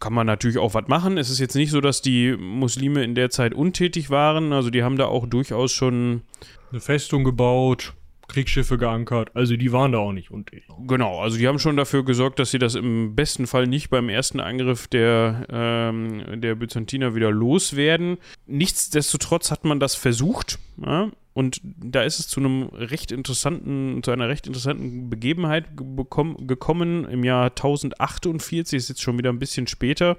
[0.00, 1.18] kann man natürlich auch was machen.
[1.18, 4.52] Es ist jetzt nicht so, dass die Muslime in der Zeit untätig waren.
[4.52, 6.22] Also die haben da auch durchaus schon
[6.70, 7.94] eine Festung gebaut.
[8.28, 9.30] Kriegsschiffe geankert.
[9.34, 10.66] Also die waren da auch nicht untätig.
[10.86, 14.08] Genau, also die haben schon dafür gesorgt, dass sie das im besten Fall nicht beim
[14.08, 18.16] ersten Angriff der, ähm, der Byzantiner wieder loswerden.
[18.46, 20.58] Nichtsdestotrotz hat man das versucht.
[20.78, 21.10] Ja?
[21.34, 27.04] Und da ist es zu einem recht interessanten, zu einer recht interessanten Begebenheit gekommen.
[27.06, 30.18] Im Jahr 1048, ist jetzt schon wieder ein bisschen später,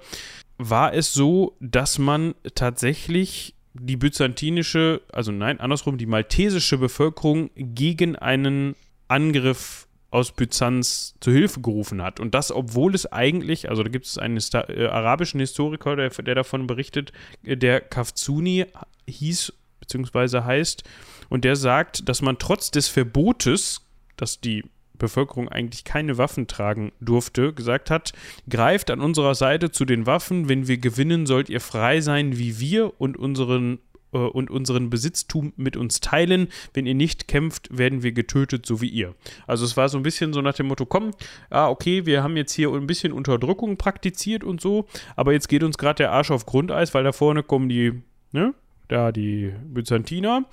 [0.57, 8.15] war es so, dass man tatsächlich die byzantinische, also nein, andersrum, die maltesische Bevölkerung gegen
[8.15, 8.75] einen
[9.07, 12.19] Angriff aus Byzanz zu Hilfe gerufen hat.
[12.19, 16.09] Und das, obwohl es eigentlich, also da gibt es einen Hista äh, arabischen Historiker, der,
[16.09, 17.11] der, davon berichtet,
[17.43, 18.67] äh, der Kafzuni
[19.07, 19.53] hieß,
[19.83, 20.83] beziehungsweise heißt,
[21.29, 23.81] und der sagt, dass man trotz des Verbotes,
[24.15, 24.63] dass die
[24.93, 28.13] Bevölkerung eigentlich keine Waffen tragen durfte, gesagt hat,
[28.49, 32.59] greift an unserer Seite zu den Waffen, wenn wir gewinnen, sollt ihr frei sein wie
[32.59, 33.79] wir und unseren
[34.13, 36.47] äh, und unseren Besitztum mit uns teilen.
[36.73, 39.15] Wenn ihr nicht kämpft, werden wir getötet, so wie ihr.
[39.47, 41.11] Also es war so ein bisschen so nach dem Motto, komm,
[41.49, 45.63] ah, okay, wir haben jetzt hier ein bisschen Unterdrückung praktiziert und so, aber jetzt geht
[45.63, 48.53] uns gerade der Arsch auf Grundeis, weil da vorne kommen die, ne,
[48.93, 50.45] da die Byzantiner.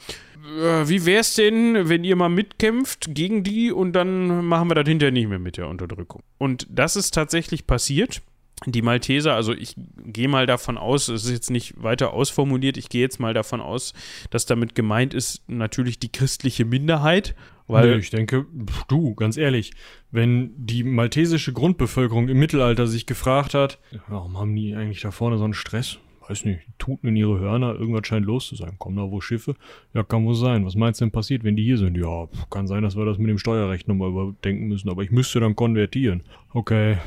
[0.44, 4.88] Äh, wie wär's denn, wenn ihr mal mitkämpft gegen die und dann machen wir das
[4.88, 6.22] hinterher nicht mehr mit der Unterdrückung?
[6.38, 8.22] Und das ist tatsächlich passiert.
[8.66, 9.74] Die Malteser, also ich
[10.04, 13.62] gehe mal davon aus, es ist jetzt nicht weiter ausformuliert, ich gehe jetzt mal davon
[13.62, 13.94] aus,
[14.28, 17.34] dass damit gemeint ist natürlich die christliche Minderheit.
[17.68, 18.46] Weil nee, ich denke,
[18.88, 19.72] du, ganz ehrlich,
[20.10, 23.78] wenn die maltesische Grundbevölkerung im Mittelalter sich gefragt hat,
[24.08, 25.98] warum haben die eigentlich da vorne so einen Stress?
[26.30, 28.78] Weiß nicht, tuten in ihre Hörner, irgendwas scheint los zu sein.
[28.78, 29.56] Kommen da wo Schiffe?
[29.92, 30.64] Ja, kann wohl sein.
[30.64, 31.96] Was meinst du denn passiert, wenn die hier sind?
[31.96, 35.40] Ja, kann sein, dass wir das mit dem Steuerrecht nochmal überdenken müssen, aber ich müsste
[35.40, 36.22] dann konvertieren.
[36.52, 36.98] Okay,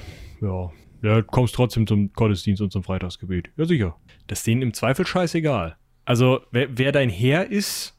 [0.41, 0.71] ja.
[1.01, 3.49] Ja, kommst trotzdem zum Gottesdienst und zum Freitagsgebet.
[3.57, 3.97] Ja, sicher.
[4.27, 5.75] Das ist denen im Zweifel scheißegal.
[6.05, 7.97] Also, wer, wer dein Herr ist,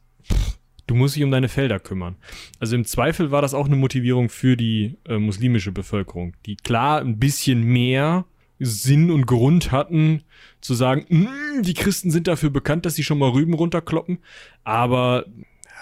[0.87, 2.16] du musst dich um deine Felder kümmern.
[2.61, 7.01] Also im Zweifel war das auch eine Motivierung für die äh, muslimische Bevölkerung, die klar
[7.01, 8.25] ein bisschen mehr
[8.65, 10.23] Sinn und Grund hatten,
[10.61, 14.19] zu sagen, mm, die Christen sind dafür bekannt, dass sie schon mal Rüben runterkloppen,
[14.65, 15.27] aber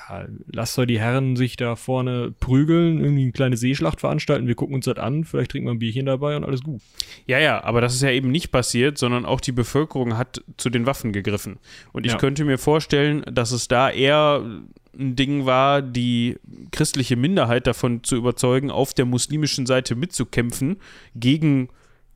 [0.08, 4.54] ja, lasst doch die Herren sich da vorne prügeln, irgendwie eine kleine Seeschlacht veranstalten, wir
[4.54, 6.80] gucken uns das an, vielleicht trinken wir ein Bierchen dabei und alles gut.
[7.26, 10.70] Ja, ja, aber das ist ja eben nicht passiert, sondern auch die Bevölkerung hat zu
[10.70, 11.58] den Waffen gegriffen.
[11.92, 12.18] Und ich ja.
[12.18, 14.44] könnte mir vorstellen, dass es da eher
[14.98, 16.36] ein Ding war, die
[16.70, 20.76] christliche Minderheit davon zu überzeugen, auf der muslimischen Seite mitzukämpfen
[21.14, 21.68] gegen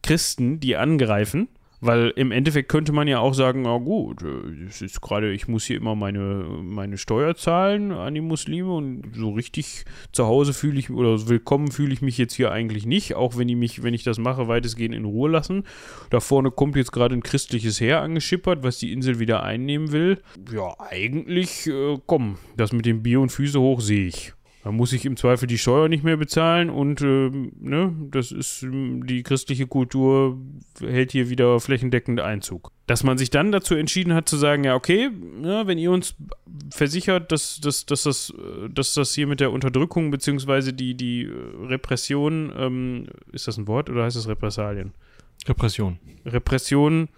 [0.06, 1.48] Christen, die angreifen,
[1.80, 5.46] Weil im Endeffekt könnte man ja auch sagen, na gut, äh, es ist gerade, ich
[5.46, 10.54] muss hier immer meine, meine Steuer zahlen an die Muslime und so richtig zu Hause
[10.54, 13.82] fühle ich oder willkommen fühle ich mich jetzt hier eigentlich nicht, auch wenn die mich,
[13.82, 15.64] wenn ich das mache, weitestgehend in Ruhe lassen.
[16.10, 20.22] Da vorne kommt jetzt gerade ein christliches Heer angeschippert, was die Insel wieder einnehmen will.
[20.52, 24.32] Ja, eigentlich, äh, komm, das mit dem Bier und Füße hoch sehe ich.
[24.66, 28.64] Da muss ich im Zweifel die Steuer nicht mehr bezahlen und ähm, ne, das ist
[28.64, 30.40] ähm, die christliche Kultur
[30.80, 32.72] hält hier wieder flächendeckend Einzug.
[32.88, 35.10] Dass man sich dann dazu entschieden hat zu sagen, ja, okay,
[35.44, 36.16] ja, wenn ihr uns
[36.74, 41.26] versichert, dass, dass, dass, das, äh, dass das hier mit der Unterdrückung beziehungsweise die, die
[41.26, 44.94] äh, Repression, ähm, ist das ein Wort oder heißt das Repressalien?
[45.46, 46.00] Repression.
[46.24, 47.08] Repression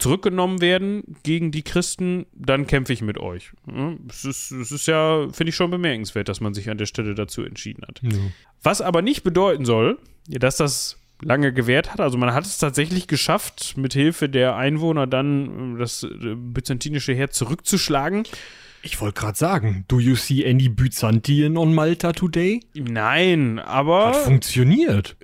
[0.00, 3.52] zurückgenommen werden gegen die Christen, dann kämpfe ich mit euch.
[4.08, 7.14] Es ist, es ist ja, finde ich schon bemerkenswert, dass man sich an der Stelle
[7.14, 8.00] dazu entschieden hat.
[8.02, 8.18] Ja.
[8.62, 9.98] Was aber nicht bedeuten soll,
[10.28, 12.00] dass das lange gewährt hat.
[12.00, 17.12] Also man hat es tatsächlich geschafft, mit Hilfe der Einwohner dann äh, das äh, byzantinische
[17.12, 18.24] Heer zurückzuschlagen.
[18.82, 22.60] Ich wollte gerade sagen, do you see any Byzantien on Malta today?
[22.74, 25.16] Nein, aber Hat funktioniert.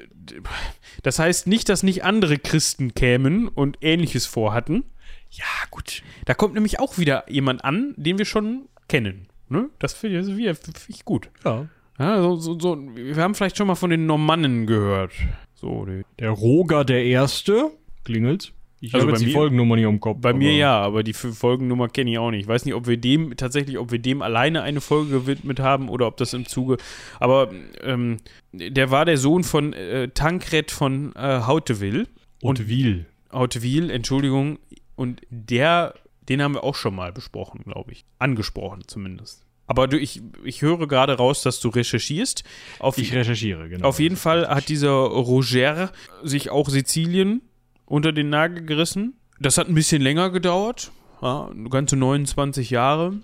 [1.02, 4.84] Das heißt nicht, dass nicht andere Christen kämen und ähnliches vorhatten.
[5.30, 6.02] Ja, gut.
[6.24, 9.26] Da kommt nämlich auch wieder jemand an, den wir schon kennen.
[9.48, 9.68] Ne?
[9.78, 11.30] Das finde ich, finde ich gut.
[11.44, 11.68] Ja.
[11.98, 15.12] Ja, so, so, so, wir haben vielleicht schon mal von den Normannen gehört.
[15.54, 15.86] So,
[16.18, 17.70] Der Roger der Erste
[18.04, 18.52] klingelt.
[18.80, 20.18] Ich Also habe jetzt die mir- Folgennummer nicht im Kopf.
[20.20, 22.42] bei mir ja, aber die Folgennummer kenne ich auch nicht.
[22.42, 25.88] Ich weiß nicht, ob wir dem tatsächlich, ob wir dem alleine eine Folge gewidmet haben
[25.88, 26.76] oder ob das im Zuge.
[27.18, 27.50] Aber
[27.82, 28.18] ähm,
[28.52, 32.06] der war der Sohn von äh, Tankred von äh, Hauteville.
[32.42, 33.06] Wiel.
[33.32, 34.58] Hauteville, Entschuldigung.
[34.94, 35.94] Und der,
[36.28, 38.04] den haben wir auch schon mal besprochen, glaube ich.
[38.18, 39.42] Angesprochen zumindest.
[39.66, 42.44] Aber du, ich, ich höre gerade raus, dass du recherchierst.
[42.78, 43.88] Auf, Ich recherchiere, genau.
[43.88, 45.90] auf jeden Fall hat dieser Roger
[46.22, 47.42] sich auch Sizilien
[47.86, 49.14] unter den Nagel gerissen.
[49.40, 53.20] Das hat ein bisschen länger gedauert, ja, ganze 29 Jahre.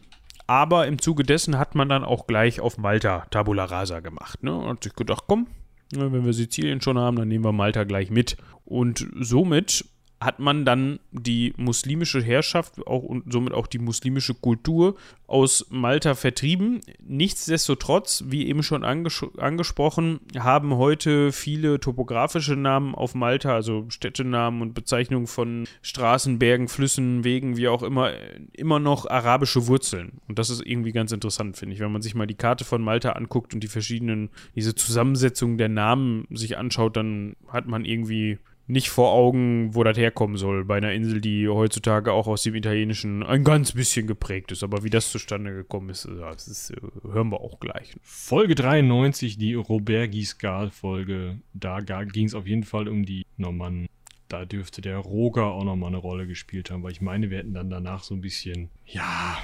[0.46, 4.42] Aber im Zuge dessen hat man dann auch gleich auf Malta Tabula Rasa gemacht.
[4.42, 4.54] Ne?
[4.54, 5.46] Und hat sich gedacht, komm,
[5.92, 8.36] ne, wenn wir Sizilien schon haben, dann nehmen wir Malta gleich mit.
[8.64, 9.84] Und somit
[10.24, 14.96] hat man dann die muslimische Herrschaft auch und somit auch die muslimische Kultur
[15.26, 16.80] aus Malta vertrieben.
[17.06, 24.60] Nichtsdestotrotz, wie eben schon anges angesprochen, haben heute viele topografische Namen auf Malta, also Städtenamen
[24.60, 28.12] und Bezeichnungen von Straßen, Bergen, Flüssen, Wegen, wie auch immer,
[28.52, 30.20] immer noch arabische Wurzeln.
[30.28, 32.82] Und das ist irgendwie ganz interessant, finde ich, wenn man sich mal die Karte von
[32.82, 38.38] Malta anguckt und die verschiedenen, diese Zusammensetzung der Namen sich anschaut, dann hat man irgendwie
[38.72, 42.54] nicht vor Augen, wo das herkommen soll, bei einer Insel, die heutzutage auch aus dem
[42.54, 44.62] Italienischen ein ganz bisschen geprägt ist.
[44.62, 47.94] Aber wie das zustande gekommen ist, ja, das ist äh, hören wir auch gleich.
[48.00, 51.38] Folge 93, die Robert Giscard-Folge.
[51.52, 53.88] Da ging es auf jeden Fall um die Normannen.
[54.28, 57.52] Da dürfte der Roger auch nochmal eine Rolle gespielt haben, weil ich meine, wir hätten
[57.52, 59.36] dann danach so ein bisschen, ja,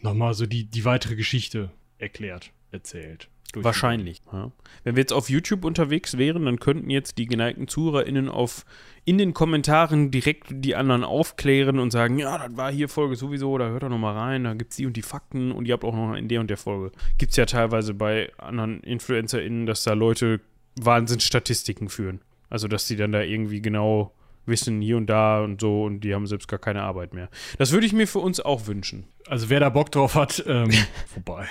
[0.00, 3.28] nochmal so die, die weitere Geschichte erklärt, erzählt.
[3.54, 4.22] Wahrscheinlich.
[4.32, 4.52] Ja.
[4.84, 8.64] Wenn wir jetzt auf YouTube unterwegs wären, dann könnten jetzt die geneigten ZuhörerInnen auf
[9.04, 13.56] in den Kommentaren direkt die anderen aufklären und sagen, ja, das war hier Folge sowieso,
[13.58, 15.84] da hört doch noch mal rein, da gibt's die und die Fakten und ihr habt
[15.84, 16.92] auch noch in der und der Folge.
[17.18, 20.40] Gibt's ja teilweise bei anderen InfluencerInnen, dass da Leute
[20.80, 22.20] Wahnsinnsstatistiken führen.
[22.50, 24.12] Also, dass die dann da irgendwie genau
[24.46, 27.28] wissen, hier und da und so und die haben selbst gar keine Arbeit mehr.
[27.58, 29.04] Das würde ich mir für uns auch wünschen.
[29.26, 30.70] Also wer da Bock drauf hat, ähm,
[31.06, 31.46] vorbei.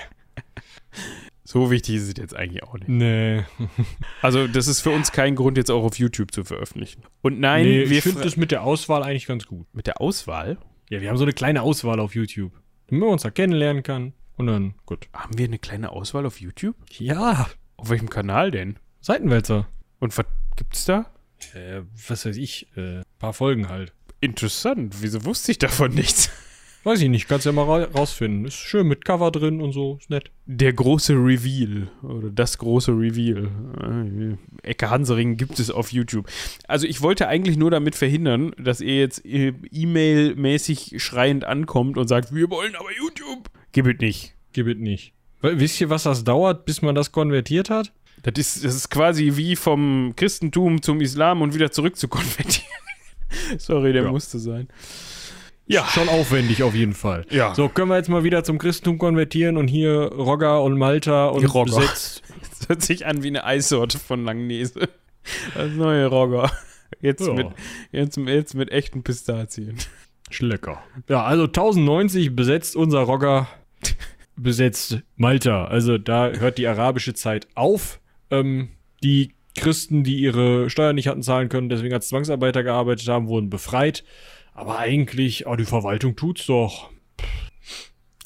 [1.51, 2.89] So wichtig ist es jetzt eigentlich auch nicht.
[2.89, 3.43] Nee.
[4.21, 7.01] Also, das ist für uns kein Grund, jetzt auch auf YouTube zu veröffentlichen.
[7.23, 9.65] Und nein, nee wir ich finde das mit der Auswahl eigentlich ganz gut.
[9.73, 10.59] mit der Auswahl
[10.91, 12.51] Ja, wir haben so eine kleine Auswahl auf YouTube.
[12.85, 14.13] Damit man uns da kennenlernen kann.
[14.37, 15.07] Und dann, gut.
[15.11, 16.75] haben wir eine kleine Auswahl auf YouTube?
[16.99, 18.77] Ja, Auf welchem Kanal denn?
[19.01, 19.67] Seitenwälzer.
[19.99, 20.25] Und was
[20.55, 21.11] gibt's da?
[21.55, 23.91] Äh, was weiß ich, äh, paar Folgen halt.
[24.21, 24.97] Interessant.
[25.01, 26.29] Wieso wusste ich davon nichts?
[26.83, 28.45] Weiß ich nicht, kannst ja mal ra rausfinden.
[28.45, 30.31] Ist schön mit Cover drin und so, ist nett.
[30.45, 34.37] Der große Reveal oder das große Reveal.
[34.63, 36.27] Äh, Ecke Hansering gibt es auf YouTube.
[36.67, 42.07] Also ich wollte eigentlich nur damit verhindern, dass ihr jetzt äh, E-Mail-mäßig schreiend ankommt und
[42.07, 43.49] sagt, wir wollen aber YouTube.
[43.73, 44.33] Gib es nicht.
[44.53, 45.13] Gib es nicht.
[45.41, 47.91] Weil, wisst ihr, was das dauert, bis man das konvertiert hat?
[48.23, 52.67] Das ist, das ist quasi wie vom Christentum zum Islam und wieder zurück zu konvertieren.
[53.57, 54.11] Sorry, der Ja.
[54.11, 54.67] musste sein.
[55.71, 55.85] Ja.
[55.87, 57.25] Schon aufwendig auf jeden Fall.
[57.29, 57.53] Ja.
[57.53, 61.41] So, können wir jetzt mal wieder zum Christentum konvertieren und hier Rogger und Malta und
[61.41, 61.77] Die Rogger.
[61.77, 62.23] besetzt.
[62.59, 64.89] Das hört sich an wie eine Eissorte von Langnese.
[65.55, 66.51] Das neue Rogger.
[67.01, 67.33] Jetzt, Ja.
[67.33, 67.47] mit,
[67.91, 69.77] jetzt, jetzt mit echten Pistazien.
[70.29, 70.83] Schlecker.
[71.07, 73.47] Ja, also 1090 besetzt unser Rogger,
[74.35, 75.65] besetzt Malta.
[75.65, 77.99] Also da hört die arabische Zeit auf.
[78.31, 78.69] Ähm,
[79.03, 83.49] die Christen, die ihre Steuern nicht hatten zahlen können, deswegen als Zwangsarbeiter gearbeitet haben, wurden
[83.49, 84.03] befreit.
[84.59, 86.89] Aber eigentlich, oh, die Verwaltung tut's doch.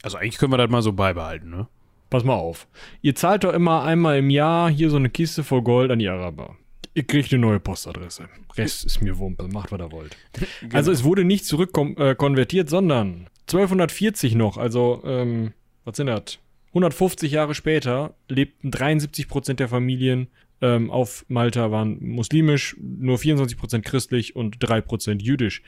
[0.01, 1.67] Also eigentlich können wir das mal so beibehalten, ne?
[2.09, 2.67] Pass mal auf.
[3.03, 6.09] Ihr zahlt doch immer einmal im Jahr hier so eine Kiste voll Gold an die
[6.09, 6.55] Araber.
[6.95, 8.29] Ihr kriegt eine neue Postadresse.
[8.57, 9.47] Rest ist mir Wumpe.
[9.47, 10.17] Macht, was ihr wollt.
[10.61, 10.75] genau.
[10.75, 15.53] Also es wurde nicht zurückkonvertiert, äh, sondern 1240 noch, also, ähm,
[15.85, 16.39] was sind das?
[16.69, 20.29] 150 Jahre später lebten 73 Prozent der Familien
[20.63, 25.61] ähm, auf Malta waren muslimisch, nur 24 Prozent christlich und 3 Prozent jüdisch.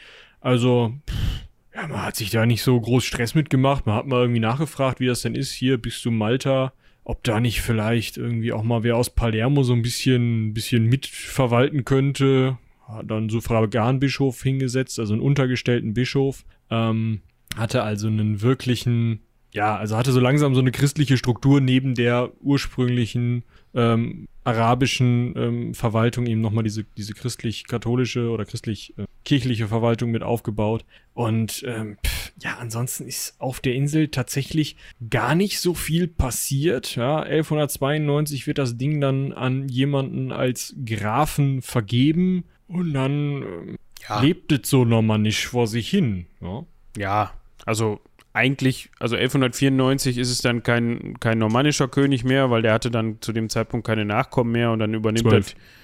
[0.45, 3.87] Also, pff, ja, man hat sich da nicht so groß Stress mitgemacht.
[3.87, 5.51] Man hat mal irgendwie nachgefragt, wie das denn ist.
[5.51, 6.71] Hier bist du Malta.
[7.03, 11.83] Ob da nicht vielleicht irgendwie auch mal wer aus Palermo so ein bisschen, bisschen mitverwalten
[11.83, 12.59] könnte.
[12.87, 16.45] Hat dann so Fraganbischof hingesetzt, also einen untergestellten Bischof.
[16.69, 17.21] Ähm,
[17.57, 19.21] hatte also einen wirklichen,
[19.55, 23.43] ja, also hatte so langsam so eine christliche Struktur neben der ursprünglichen
[23.73, 30.83] ähm, arabischen ähm, Verwaltung eben nochmal diese, diese christlich-katholische oder christlich-kirchliche Verwaltung mit aufgebaut.
[31.13, 34.75] Und ähm, pff, ja, ansonsten ist auf der Insel tatsächlich
[35.09, 36.97] gar nicht so viel passiert.
[36.97, 43.77] Ja, 1192 wird das Ding dann an jemanden als Grafen vergeben und dann ähm,
[44.09, 44.19] ja.
[44.19, 46.25] lebt es so nochmal nicht vor sich hin.
[46.41, 46.65] Ja,
[46.97, 47.33] ja
[47.65, 48.01] also
[48.35, 53.21] eigentlich, also 1194 ist es dann kein, kein normannischer König mehr, weil der hatte dann
[53.21, 55.41] zu dem Zeitpunkt keine Nachkommen mehr und dann übernimmt er.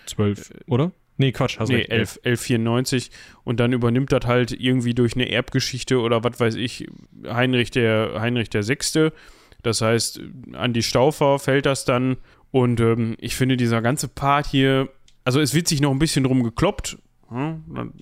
[0.07, 0.91] 12, oder?
[1.17, 3.11] Nee, Quatsch, hast nee, 11, 1194
[3.43, 6.87] und dann übernimmt das halt irgendwie durch eine Erbgeschichte oder was weiß ich
[7.25, 9.13] Heinrich der Heinrich der Sechste.
[9.61, 10.19] Das heißt,
[10.53, 12.17] an die Staufer fällt das dann
[12.49, 14.89] und ähm, ich finde dieser ganze Part hier,
[15.23, 16.97] also es wird sich noch ein bisschen drum gekloppt.
[17.29, 17.93] Hm?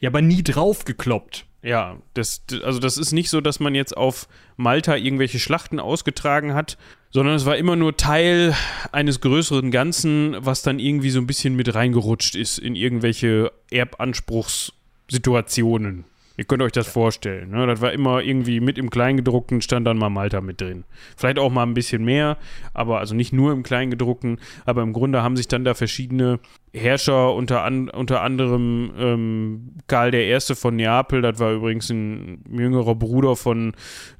[0.00, 1.46] Ja, aber nie drauf gekloppt.
[1.64, 6.52] Ja, das, also das ist nicht so, dass man jetzt auf Malta irgendwelche Schlachten ausgetragen
[6.52, 6.76] hat,
[7.10, 8.54] sondern es war immer nur Teil
[8.92, 16.04] eines größeren Ganzen, was dann irgendwie so ein bisschen mit reingerutscht ist in irgendwelche Erbanspruchssituationen.
[16.36, 17.50] Ihr könnt euch das vorstellen.
[17.50, 17.66] Ne?
[17.66, 20.84] Das war immer irgendwie mit im Kleingedruckten, stand dann mal Malta mit drin.
[21.16, 22.38] Vielleicht auch mal ein bisschen mehr,
[22.72, 26.40] aber also nicht nur im Kleingedruckten, aber im Grunde haben sich dann da verschiedene
[26.72, 30.36] Herrscher, unter, an, unter anderem ähm, Karl I.
[30.40, 33.72] von Neapel, das war übrigens ein jüngerer Bruder von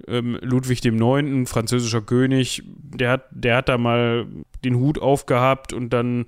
[0.07, 4.27] ähm, Ludwig IX., französischer König, der hat, der hat da mal
[4.65, 6.27] den Hut aufgehabt und dann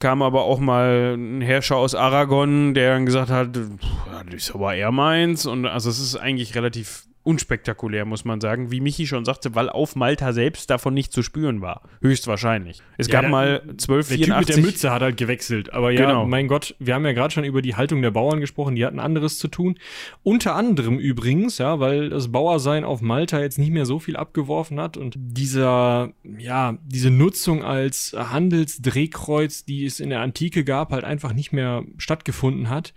[0.00, 4.74] kam aber auch mal ein Herrscher aus Aragon, der dann gesagt hat, das ist aber
[4.74, 5.46] eher meins.
[5.46, 9.68] Und also es ist eigentlich relativ unspektakulär, muss man sagen, wie Michi schon sagte, weil
[9.68, 11.82] auf Malta selbst davon nicht zu spüren war.
[12.02, 12.82] Höchstwahrscheinlich.
[12.98, 14.18] Es ja, gab der, mal 1284.
[14.18, 15.72] Der Typ mit der Mütze hat halt gewechselt.
[15.72, 16.26] Aber ja, genau.
[16.26, 18.98] mein Gott, wir haben ja gerade schon über die Haltung der Bauern gesprochen, die hatten
[18.98, 19.78] anderes zu tun.
[20.24, 24.80] Unter anderem übrigens, ja, weil das Bauersein auf Malta jetzt nicht mehr so viel abgeworfen
[24.80, 31.04] hat und dieser, ja, diese Nutzung als Handelsdrehkreuz, die es in der Antike gab, halt
[31.04, 32.92] einfach nicht mehr stattgefunden hat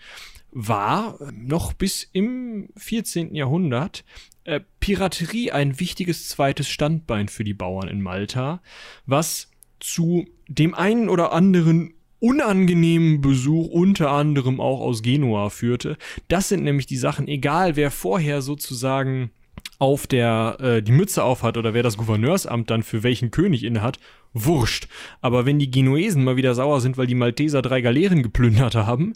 [0.53, 3.35] war noch bis im 14.
[3.35, 4.03] Jahrhundert
[4.43, 8.61] äh, Piraterie ein wichtiges zweites Standbein für die Bauern in Malta,
[9.05, 9.49] was
[9.79, 15.97] zu dem einen oder anderen unangenehmen Besuch unter anderem auch aus Genua führte.
[16.29, 19.31] Das sind nämlich die Sachen, egal wer vorher sozusagen
[19.79, 23.99] auf der äh, die Mütze aufhat oder wer das Gouverneursamt dann für welchen König innehat,
[24.31, 24.87] wurscht.
[25.19, 29.13] Aber wenn die Genuesen mal wieder sauer sind, weil die Malteser drei Galeeren geplündert haben,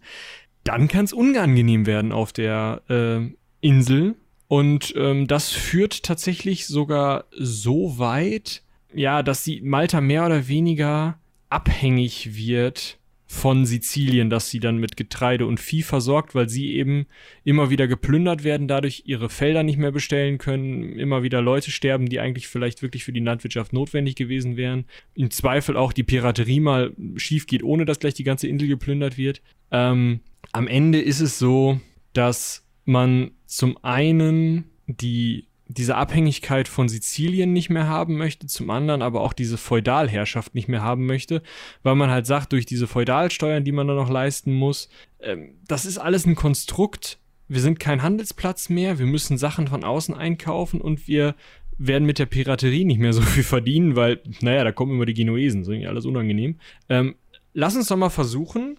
[0.68, 3.22] dann kann es unangenehm werden auf der äh,
[3.62, 4.16] Insel.
[4.50, 8.64] Und ähm, das führt tatsächlich sogar so weit,
[8.94, 11.18] ja, dass sie Malta mehr oder weniger
[11.50, 12.98] abhängig wird
[13.38, 17.06] von Sizilien, dass sie dann mit Getreide und Vieh versorgt, weil sie eben
[17.44, 22.08] immer wieder geplündert werden, dadurch ihre Felder nicht mehr bestellen können, immer wieder Leute sterben,
[22.08, 24.86] die eigentlich vielleicht wirklich für die Landwirtschaft notwendig gewesen wären.
[25.14, 29.18] Im Zweifel auch die Piraterie mal schief geht, ohne dass gleich die ganze Insel geplündert
[29.18, 29.42] wird.
[29.72, 30.22] Ähm,
[30.52, 31.80] am Ende ist es so,
[32.14, 39.02] dass man zum einen die diese Abhängigkeit von Sizilien nicht mehr haben möchte, zum anderen
[39.02, 41.42] aber auch diese Feudalherrschaft nicht mehr haben möchte,
[41.84, 44.90] weil man halt sagt, durch diese Feudalsteuern, die man da noch leisten muss,
[45.20, 47.20] ähm, das ist alles ein Konstrukt.
[47.48, 51.36] Wir sind kein Handelsplatz mehr, wir müssen Sachen von außen einkaufen und wir
[51.78, 55.14] werden mit der Piraterie nicht mehr so viel verdienen, weil, naja, da kommen immer die
[55.14, 56.60] Genuesen, so irgendwie alles unangenehm.
[56.90, 57.16] Ähm,
[57.54, 58.78] lass uns doch mal versuchen,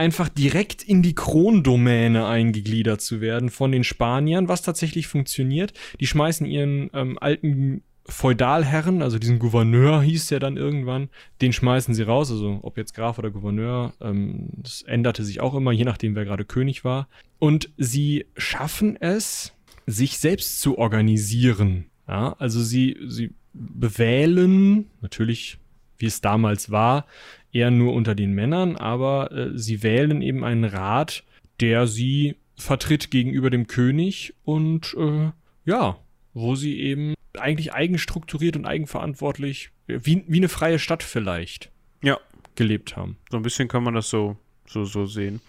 [0.00, 5.74] einfach direkt in die Krondomäne eingegliedert zu werden von den Spaniern, was tatsächlich funktioniert.
[6.00, 11.10] Die schmeißen ihren ähm, alten Feudalherren, also diesen Gouverneur hieß der dann irgendwann,
[11.42, 15.54] den schmeißen sie raus, also ob jetzt Graf oder Gouverneur, ähm, das änderte sich auch
[15.54, 17.06] immer, je nachdem, wer gerade König war.
[17.38, 19.52] Und sie schaffen es,
[19.86, 21.90] sich selbst zu organisieren.
[22.08, 25.58] Ja, also sie, sie bewählen, natürlich,
[25.98, 27.04] wie es damals war,
[27.52, 31.24] eher nur unter den Männern, aber äh, sie wählen eben einen Rat,
[31.60, 35.30] der sie vertritt gegenüber dem König und äh,
[35.64, 35.98] ja,
[36.34, 41.70] wo sie eben eigentlich eigenstrukturiert und eigenverantwortlich, wie, wie eine freie Stadt vielleicht,
[42.02, 42.18] ja.
[42.54, 43.16] gelebt haben.
[43.30, 44.36] So ein bisschen kann man das so,
[44.66, 45.40] so, so sehen.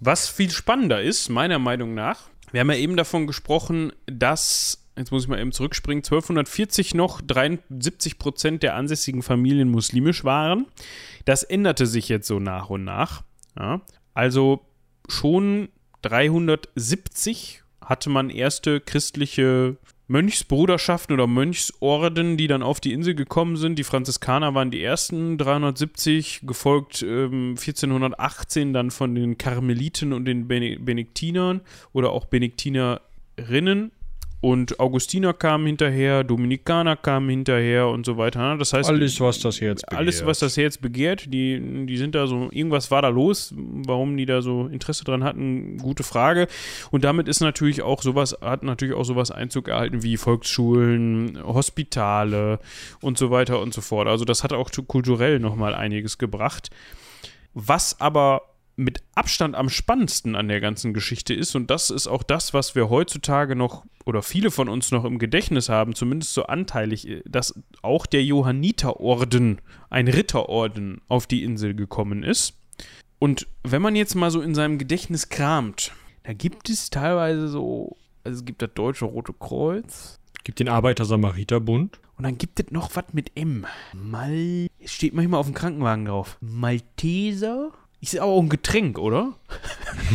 [0.00, 5.10] Was viel spannender ist, meiner Meinung nach, wir haben ja eben davon gesprochen, dass, jetzt
[5.10, 10.66] muss ich mal eben zurückspringen, 1240 noch 73 Prozent der ansässigen Familien muslimisch waren.
[11.24, 13.22] Das änderte sich jetzt so nach und nach.
[13.58, 13.80] Ja.
[14.14, 14.60] Also
[15.08, 15.68] schon
[16.02, 19.76] 370 hatte man erste christliche
[20.08, 23.78] Mönchsbruderschaften oder Mönchsorden, die dann auf die Insel gekommen sind.
[23.78, 30.48] Die Franziskaner waren die ersten, 370, gefolgt ähm, 1418 dann von den Karmeliten und den
[30.48, 31.60] Benediktinern
[31.92, 33.92] oder auch Benediktinerinnen.
[34.40, 38.56] Und Augustiner kamen hinterher, Dominikaner kamen hinterher und so weiter.
[38.56, 39.98] Das heißt, alles, was das Herz begehrt.
[39.98, 44.16] Alles, was das Herz begehrt, die, die sind da so, irgendwas war da los, warum
[44.16, 46.46] die da so Interesse dran hatten, gute Frage.
[46.92, 52.60] Und damit ist natürlich auch sowas, hat natürlich auch sowas Einzug erhalten wie Volksschulen, Hospitale
[53.00, 54.06] und so weiter und so fort.
[54.06, 56.70] Also das hat auch kulturell nochmal einiges gebracht.
[57.54, 58.42] Was aber
[58.78, 62.74] mit Abstand am spannendsten an der ganzen Geschichte ist, und das ist auch das, was
[62.76, 67.60] wir heutzutage noch oder viele von uns noch im Gedächtnis haben, zumindest so anteilig, dass
[67.82, 69.60] auch der Johanniterorden,
[69.90, 72.54] ein Ritterorden, auf die Insel gekommen ist.
[73.18, 77.96] Und wenn man jetzt mal so in seinem Gedächtnis kramt, da gibt es teilweise so,
[78.22, 80.20] also es gibt das Deutsche Rote Kreuz.
[80.44, 81.98] Gibt den Arbeiter-Samariter-Bund.
[82.16, 83.66] Und dann gibt es noch was mit M.
[83.92, 84.68] Mal.
[84.78, 86.38] Es steht manchmal auf dem Krankenwagen drauf.
[86.40, 89.34] Malteser ist aber auch ein Getränk, oder?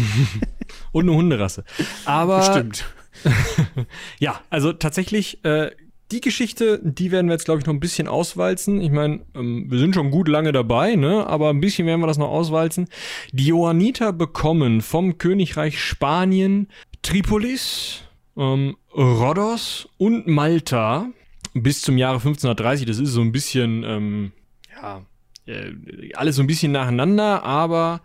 [0.92, 1.64] Und eine Hunderasse.
[2.06, 2.42] Aber.
[2.44, 2.86] Stimmt.
[4.20, 5.72] ja, also tatsächlich, äh,
[6.12, 8.82] die Geschichte, die werden wir jetzt, glaube ich, noch ein bisschen auswalzen.
[8.82, 11.26] Ich meine, ähm, wir sind schon gut lange dabei, ne?
[11.28, 12.88] Aber ein bisschen werden wir das noch auswalzen.
[13.32, 16.68] Die Johanniter bekommen vom Königreich Spanien
[17.02, 18.02] Tripolis,
[18.38, 21.08] ähm, Rhodos und Malta
[21.54, 22.86] bis zum Jahre 1530.
[22.86, 24.32] Das ist so ein bisschen, ähm,
[24.72, 25.02] ja,
[25.46, 25.74] äh,
[26.16, 28.02] alles so ein bisschen nacheinander, aber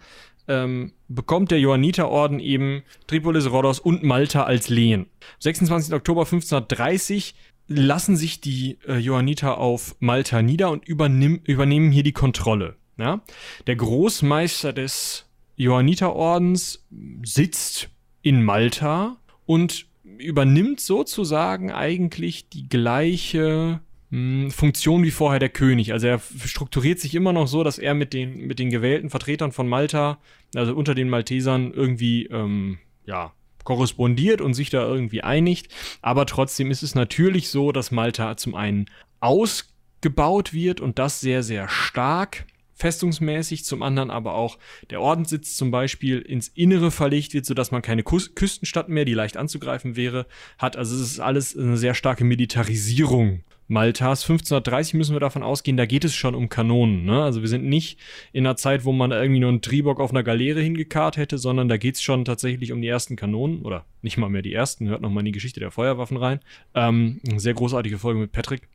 [0.49, 5.07] ähm, bekommt der Johanniterorden eben Tripolis, Rhodos und Malta als Lehen.
[5.41, 5.93] 26.
[5.95, 7.34] Oktober 1530
[7.68, 12.76] lassen sich die äh, Johanniter auf Malta nieder und übernimm, übernehmen hier die Kontrolle.
[12.97, 13.20] Ja?
[13.66, 15.26] Der Großmeister des
[15.57, 16.86] Johanniterordens
[17.24, 17.91] sitzt
[18.22, 19.86] in Malta und
[20.18, 23.80] übernimmt sozusagen eigentlich die gleiche
[24.11, 25.92] Funktion wie vorher der König.
[25.92, 29.52] Also er strukturiert sich immer noch so, dass er mit den, mit den gewählten Vertretern
[29.52, 30.18] von Malta,
[30.54, 33.32] also unter den Maltesern, irgendwie, ähm, ja,
[33.64, 35.68] korrespondiert und sich da irgendwie einigt.
[36.00, 38.86] Aber trotzdem ist es natürlich so, dass Malta zum einen
[39.20, 42.46] ausgebaut wird und das sehr, sehr stark
[42.78, 44.56] festungsmäßig, zum anderen aber auch
[44.88, 49.14] der Ordenssitz zum Beispiel ins Innere verlegt wird, sodass man keine Kus Küstenstadt mehr, die
[49.14, 50.76] leicht anzugreifen wäre, hat.
[50.76, 55.84] Also es ist alles eine sehr starke Militarisierung Maltas 1530 müssen wir davon ausgehen, da
[55.84, 57.04] geht es schon um Kanonen.
[57.04, 57.22] Ne?
[57.22, 57.98] Also wir sind nicht
[58.32, 61.68] in einer Zeit, wo man irgendwie nur einen Tribock auf einer Galeere hingekarrt hätte, sondern
[61.68, 64.88] da geht es schon tatsächlich um die ersten Kanonen oder nicht mal mehr die ersten.
[64.88, 66.40] Hört nochmal in die Geschichte der Feuerwaffen rein.
[66.74, 68.68] Ähm, eine sehr großartige Folge mit Patrick.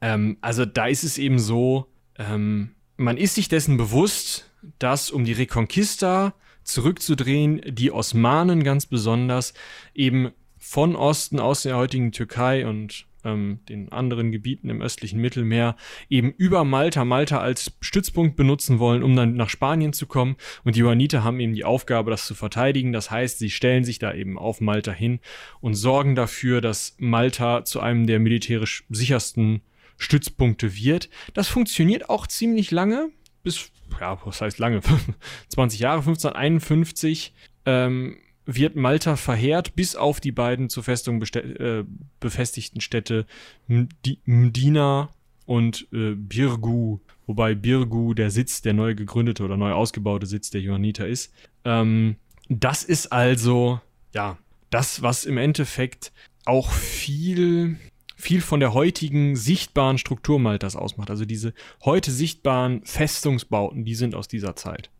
[0.00, 1.86] Ähm, also da ist es eben so,
[2.18, 6.34] ähm, man ist sich dessen bewusst, dass um die Reconquista
[6.64, 9.52] zurückzudrehen, die Osmanen ganz besonders
[9.94, 15.76] eben von Osten aus der heutigen Türkei und ähm, den anderen Gebieten im östlichen Mittelmeer
[16.08, 20.36] eben über Malta, Malta als Stützpunkt benutzen wollen, um dann nach Spanien zu kommen.
[20.64, 22.92] Und die Johanniter haben eben die Aufgabe, das zu verteidigen.
[22.92, 25.20] Das heißt, sie stellen sich da eben auf Malta hin
[25.60, 29.62] und sorgen dafür, dass Malta zu einem der militärisch sichersten
[29.96, 31.10] Stützpunkte wird.
[31.34, 33.10] Das funktioniert auch ziemlich lange,
[33.42, 34.80] bis, ja, was heißt lange?
[35.48, 37.34] 20 Jahre, 1551.
[37.66, 38.18] Ähm,
[38.50, 41.84] wird Malta verheert, bis auf die beiden zur Festung äh,
[42.18, 43.26] befestigten Städte
[43.66, 45.10] Mdina
[45.44, 50.62] und äh, Birgu, wobei Birgu der Sitz, der neu gegründete oder neu ausgebaute Sitz der
[50.62, 51.30] Johanniter ist.
[51.66, 52.16] Ähm,
[52.48, 53.82] das ist also,
[54.14, 54.38] ja,
[54.70, 56.10] das, was im Endeffekt
[56.46, 57.76] auch viel,
[58.16, 61.10] viel von der heutigen sichtbaren Struktur Maltas ausmacht.
[61.10, 61.52] Also diese
[61.84, 64.90] heute sichtbaren Festungsbauten, die sind aus dieser Zeit.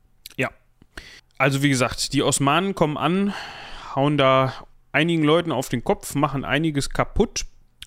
[1.38, 3.32] Also wie gesagt, die Osmanen kommen an,
[3.94, 4.52] hauen da
[4.90, 7.46] einigen Leuten auf den Kopf, machen einiges kaputt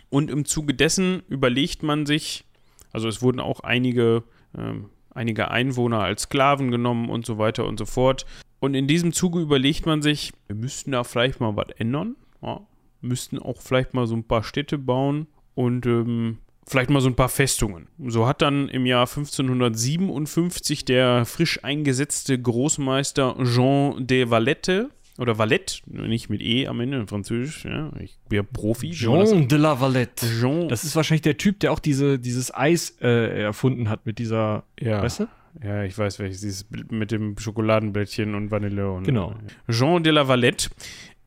[0.10, 2.46] und im Zuge dessen überlegt man sich,
[2.94, 4.24] also es wurden auch einige,
[4.58, 4.74] äh,
[5.14, 8.26] einige Einwohner als Sklaven genommen und so weiter und so fort.
[8.62, 12.62] Und in diesem Zuge überlegt man sich, wir müssten da vielleicht mal was ändern, ja,
[13.02, 17.16] müssten auch vielleicht mal so ein paar Städte bauen und ähm, vielleicht mal so ein
[17.16, 17.88] paar Festungen.
[18.08, 25.82] So hat dann im Jahr 1557 der frisch eingesetzte Großmeister Jean de Valette oder Valette,
[25.86, 28.92] nicht mit E am Ende, in Französisch, ja, ich bin ja Profi.
[28.92, 30.26] Jean de la Valette.
[30.26, 30.68] Jean.
[30.70, 34.64] Das ist wahrscheinlich der Typ, der auch diese, dieses Eis äh, erfunden hat mit dieser,
[34.80, 35.02] ja.
[35.02, 35.28] weißt du?
[35.64, 39.04] Ja, ich weiß welches, dieses mit dem Schokoladenblättchen und Vanille und.
[39.04, 39.36] Genau.
[39.70, 40.70] Jean de la Valette,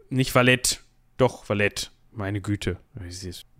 [0.08, 0.78] nicht Valette,
[1.18, 1.88] doch Valette.
[2.16, 2.76] Meine Güte,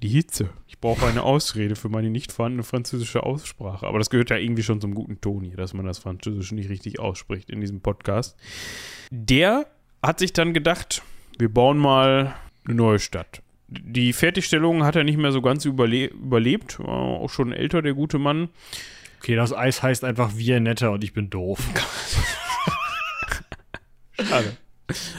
[0.00, 0.50] die Hitze.
[0.68, 3.84] Ich brauche eine Ausrede für meine nicht vorhandene französische Aussprache.
[3.84, 6.68] Aber das gehört ja irgendwie schon zum guten Ton hier, dass man das Französische nicht
[6.68, 8.36] richtig ausspricht in diesem Podcast.
[9.10, 9.66] Der
[10.02, 11.02] hat sich dann gedacht,
[11.36, 13.42] wir bauen mal eine neue Stadt.
[13.66, 17.94] Die Fertigstellung hat er nicht mehr so ganz überle überlebt, war auch schon älter, der
[17.94, 18.50] gute Mann.
[19.18, 21.58] Okay, das Eis heißt einfach wir netter und ich bin doof.
[24.16, 24.56] Schade.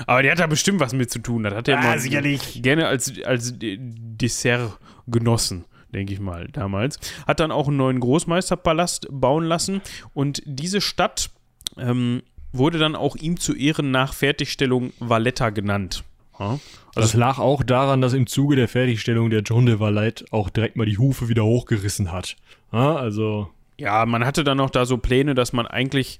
[0.07, 1.43] Aber der hat da bestimmt was mit zu tun.
[1.43, 2.61] Das hat er ah, mal sicherlich.
[2.61, 4.77] gerne als, als Dessert
[5.07, 6.99] genossen, denke ich mal, damals.
[7.27, 9.81] Hat dann auch einen neuen Großmeisterpalast bauen lassen
[10.13, 11.29] und diese Stadt
[11.77, 16.03] ähm, wurde dann auch ihm zu Ehren nach Fertigstellung Valletta genannt.
[16.39, 16.59] Ja,
[16.95, 20.49] also das lag auch daran, dass im Zuge der Fertigstellung der John de Valette auch
[20.49, 22.35] direkt mal die Hufe wieder hochgerissen hat.
[22.71, 26.19] Ja, also ja, man hatte dann noch da so Pläne, dass man eigentlich,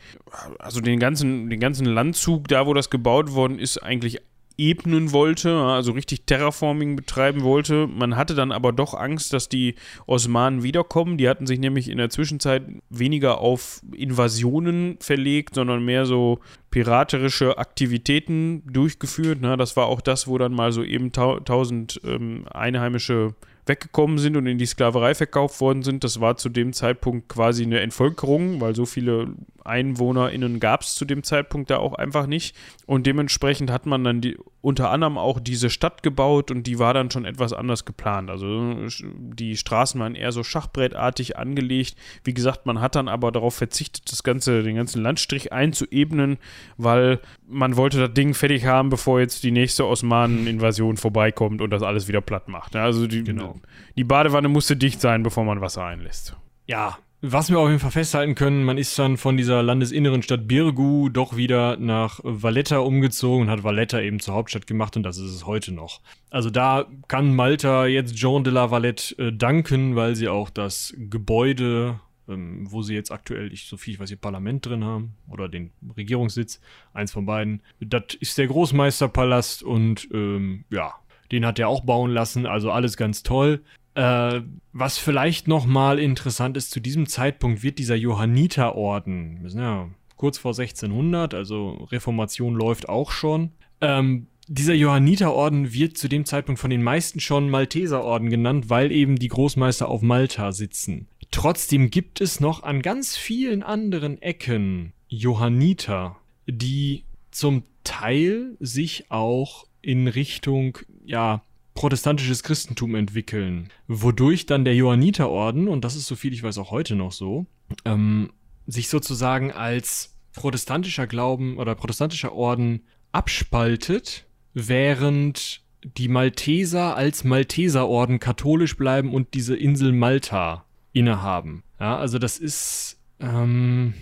[0.59, 4.19] also den ganzen, den ganzen Landzug, da wo das gebaut worden ist, eigentlich
[4.57, 7.87] ebnen wollte, also richtig Terraforming betreiben wollte.
[7.87, 9.75] Man hatte dann aber doch Angst, dass die
[10.05, 11.17] Osmanen wiederkommen.
[11.17, 16.39] Die hatten sich nämlich in der Zwischenzeit weniger auf Invasionen verlegt, sondern mehr so
[16.71, 19.39] piraterische Aktivitäten durchgeführt.
[19.41, 23.35] Das war auch das, wo dann mal so eben tausend ähm, einheimische
[23.65, 26.03] weggekommen sind und in die Sklaverei verkauft worden sind.
[26.03, 29.29] Das war zu dem Zeitpunkt quasi eine Entvölkerung, weil so viele
[29.65, 32.55] EinwohnerInnen gab es zu dem Zeitpunkt da auch einfach nicht.
[32.85, 36.93] Und dementsprechend hat man dann die, unter anderem auch diese Stadt gebaut und die war
[36.93, 38.29] dann schon etwas anders geplant.
[38.29, 41.95] Also die Straßen waren eher so schachbrettartig angelegt.
[42.23, 46.37] Wie gesagt, man hat dann aber darauf verzichtet, das ganze, den ganzen Landstrich einzuebnen,
[46.77, 51.83] weil man wollte das Ding fertig haben, bevor jetzt die nächste Osmanen-Invasion vorbeikommt und das
[51.83, 52.75] alles wieder platt macht.
[52.75, 53.59] Also die, genau.
[53.95, 56.35] die Badewanne musste dicht sein, bevor man Wasser einlässt.
[56.67, 56.97] Ja,
[57.31, 61.09] was wir auf jeden Fall festhalten können, man ist dann von dieser landesinneren Stadt Birgu
[61.09, 65.31] doch wieder nach Valletta umgezogen und hat Valletta eben zur Hauptstadt gemacht und das ist
[65.31, 66.01] es heute noch.
[66.29, 70.93] Also da kann Malta jetzt Jean de la Valette äh, danken, weil sie auch das
[70.97, 75.15] Gebäude, ähm, wo sie jetzt aktuell, ich, so viel ich weiß, ihr Parlament drin haben
[75.29, 76.59] oder den Regierungssitz,
[76.93, 80.93] eins von beiden, das ist der Großmeisterpalast und ähm, ja,
[81.31, 83.63] den hat er auch bauen lassen, also alles ganz toll.
[83.95, 84.41] Äh,
[84.73, 90.37] was vielleicht nochmal interessant ist, zu diesem Zeitpunkt wird dieser Johanniterorden, wir sind ja kurz
[90.37, 93.51] vor 1600, also Reformation läuft auch schon.
[93.81, 99.15] Ähm, dieser Johanniterorden wird zu dem Zeitpunkt von den meisten schon Malteserorden genannt, weil eben
[99.15, 101.07] die Großmeister auf Malta sitzen.
[101.31, 106.17] Trotzdem gibt es noch an ganz vielen anderen Ecken Johanniter,
[106.47, 111.43] die zum Teil sich auch in Richtung, ja,
[111.75, 116.71] protestantisches Christentum entwickeln, wodurch dann der Johanniterorden, und das ist so viel ich weiß auch
[116.71, 117.45] heute noch so,
[117.83, 118.31] ähm,
[118.65, 122.81] sich sozusagen als protestantischer Glauben oder protestantischer Orden
[123.11, 131.63] abspaltet, während die Malteser als Malteserorden katholisch bleiben und diese Insel Malta innehaben.
[131.79, 133.93] Ja, also das ist ähm,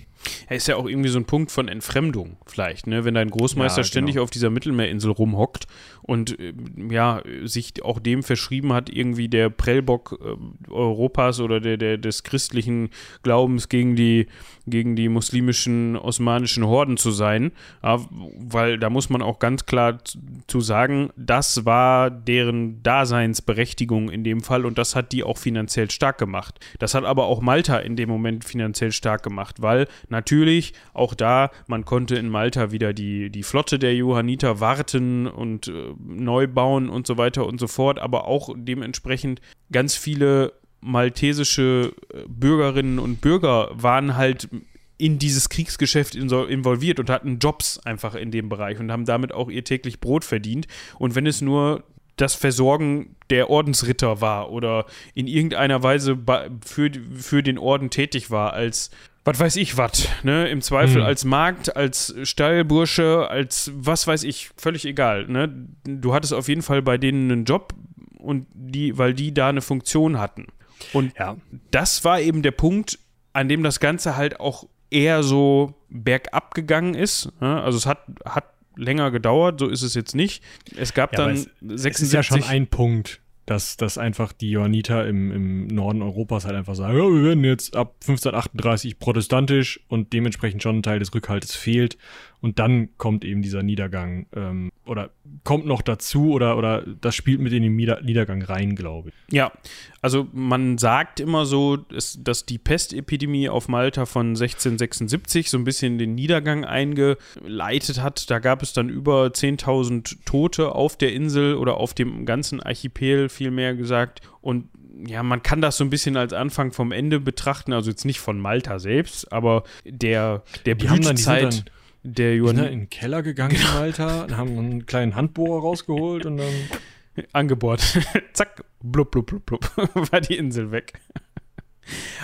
[0.50, 3.06] ja, ist ja auch irgendwie so ein Punkt von Entfremdung, vielleicht, ne?
[3.06, 3.88] Wenn dein Großmeister ja, genau.
[3.88, 5.68] ständig auf dieser Mittelmeerinsel rumhockt
[6.02, 6.54] und äh,
[6.90, 12.24] ja, sich auch dem verschrieben hat, irgendwie der Prellbock äh, Europas oder der, der, des
[12.24, 12.90] christlichen
[13.24, 14.28] Glaubens gegen die,
[14.66, 17.52] gegen die muslimischen osmanischen Horden zu sein.
[17.82, 20.00] Weil da muss man auch ganz klar
[20.48, 25.90] zu sagen, das war deren Daseinsberechtigung in dem Fall und das hat die auch finanziell
[25.92, 26.60] stark gemacht.
[26.80, 31.50] Das hat aber auch Malta in dem Moment finanziell stark gemacht, weil Natürlich, auch da,
[31.68, 36.90] man konnte in Malta wieder die, die Flotte der Johanniter warten und äh, neu bauen
[36.90, 39.42] und so weiter und so fort, aber auch dementsprechend
[39.72, 40.54] ganz viele
[40.84, 44.50] maltesische äh, Bürgerinnen und Bürger waren halt
[44.98, 49.50] in dieses Kriegsgeschäft involviert und hatten Jobs einfach in dem Bereich und haben damit auch
[49.50, 50.68] ihr täglich Brot verdient.
[50.98, 51.84] Und wenn es nur
[52.16, 54.86] das Versorgen der Ordensritter war oder
[55.16, 56.18] in irgendeiner Weise
[56.64, 58.92] für, für den Orden tätig war als
[59.26, 60.50] was weiß ich was, ne?
[60.50, 61.04] Im Zweifel hm.
[61.04, 65.50] als Markt, als Stallbursche, als was weiß ich, völlig egal, ne?
[65.86, 67.74] Du hattest auf jeden Fall bei denen einen Job
[68.18, 70.48] und die, weil die da eine Funktion hatten.
[70.92, 71.38] Und ja.
[71.72, 73.00] das war eben der Punkt,
[73.34, 77.32] an dem das Ganze halt auch eher so bergab gegangen ist.
[77.42, 77.62] Ne?
[77.62, 78.46] Also es hat, hat
[78.76, 80.44] länger gedauert, so ist es jetzt nicht.
[80.76, 81.88] Es gab ja, dann es, 76.
[81.90, 83.22] Es ist ja schon ein Punkt.
[83.46, 87.44] dass, dass einfach die Johanniter im, im Norden Europas halt einfach sagen, ja, wir werden
[87.44, 91.98] jetzt ab 1538 protestantisch und dementsprechend schon ein Teil des Rückhaltes fehlt.
[92.44, 95.12] Und dann kommt eben dieser Niedergang ähm, oder
[95.46, 99.34] kommt noch dazu oder, oder das spielt mit in den Niedergang rein, glaube ich.
[99.34, 99.54] Ja,
[100.02, 105.98] also man sagt immer so, dass die Pestepidemie auf Malta von 1676 so ein bisschen
[105.98, 108.30] den Niedergang eingeleitet hat.
[108.30, 113.30] Da gab es dann über 10.000 Tote auf der Insel oder auf dem ganzen Archipel
[113.30, 114.20] vielmehr gesagt.
[114.42, 114.68] Und
[115.08, 118.20] ja, man kann das so ein bisschen als Anfang vom Ende betrachten, also jetzt nicht
[118.20, 121.64] von Malta selbst, aber der, der Blütezeit
[122.04, 122.58] der Johann.
[122.58, 123.80] Sind in den Keller gegangen genau.
[123.80, 126.54] Alter, haben einen kleinen Handbohrer rausgeholt und dann.
[127.34, 127.82] Angebohrt.
[128.34, 129.72] Zack, blub, blub, blub, blub,
[130.12, 130.94] war die Insel weg.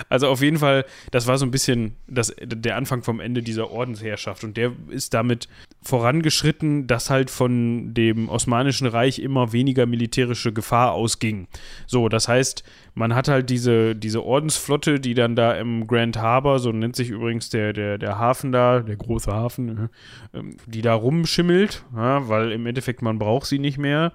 [0.08, 3.70] Also auf jeden Fall, das war so ein bisschen das, der Anfang vom Ende dieser
[3.70, 5.48] Ordensherrschaft und der ist damit
[5.82, 11.46] vorangeschritten, dass halt von dem Osmanischen Reich immer weniger militärische Gefahr ausging.
[11.86, 12.64] So, das heißt,
[13.00, 17.08] man hat halt diese, diese Ordensflotte, die dann da im Grand Harbor, so nennt sich
[17.08, 19.88] übrigens der, der, der Hafen da, der große Hafen,
[20.34, 24.12] äh, die da rumschimmelt, ja, weil im Endeffekt man braucht sie nicht mehr.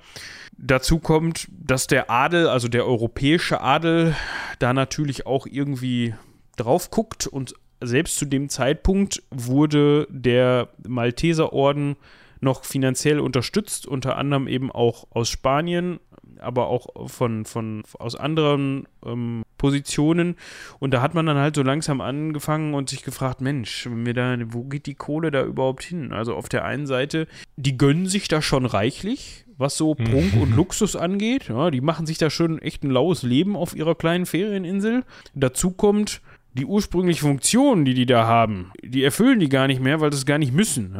[0.55, 4.15] Dazu kommt, dass der Adel, also der europäische Adel,
[4.59, 6.13] da natürlich auch irgendwie
[6.55, 11.95] drauf guckt und selbst zu dem Zeitpunkt wurde der Malteserorden
[12.39, 15.99] noch finanziell unterstützt, unter anderem eben auch aus Spanien,
[16.39, 20.35] aber auch von, von aus anderen ähm, Positionen.
[20.79, 24.37] Und da hat man dann halt so langsam angefangen und sich gefragt, Mensch, wir da,
[24.47, 26.11] wo geht die Kohle da überhaupt hin?
[26.11, 30.55] Also auf der einen Seite, die gönnen sich da schon reichlich, was so Prunk und
[30.55, 31.47] Luxus angeht.
[31.49, 35.03] Ja, die machen sich da schon echt ein laues Leben auf ihrer kleinen Ferieninsel.
[35.33, 36.21] Dazu kommt,
[36.53, 40.25] die ursprüngliche Funktion, die die da haben, die erfüllen die gar nicht mehr, weil das
[40.25, 40.95] gar nicht müssen.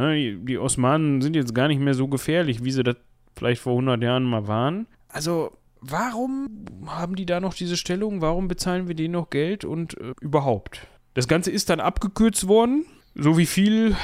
[0.46, 2.98] Die Osmanen sind jetzt gar nicht mehr so gefährlich, wie sie das
[3.38, 4.88] vielleicht vor 100 Jahren mal waren.
[5.16, 8.20] Also, warum haben die da noch diese Stellung?
[8.20, 10.88] Warum bezahlen wir denen noch Geld und äh, überhaupt?
[11.14, 12.86] Das Ganze ist dann abgekürzt worden,
[13.16, 13.96] so wie viel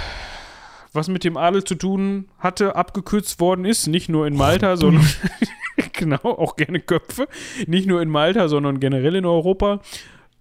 [0.94, 3.88] was mit dem Adel zu tun hatte, abgekürzt worden ist.
[3.88, 5.06] Nicht nur in Malta, sondern
[5.92, 7.28] genau, auch gerne Köpfe.
[7.68, 9.82] Nicht nur in Malta, sondern generell in Europa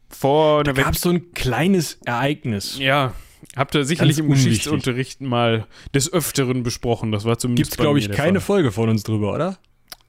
[0.08, 2.78] vor da gab es so ein kleines Ereignis.
[2.78, 3.14] Ja,
[3.56, 4.28] habt ihr sicherlich im.
[4.28, 7.10] Geschichtsunterricht mal des Öfteren besprochen.
[7.10, 7.72] Das war zumindest.
[7.72, 8.40] Gibt glaube ich, keine.
[8.40, 9.58] Folge von uns drüber, oder?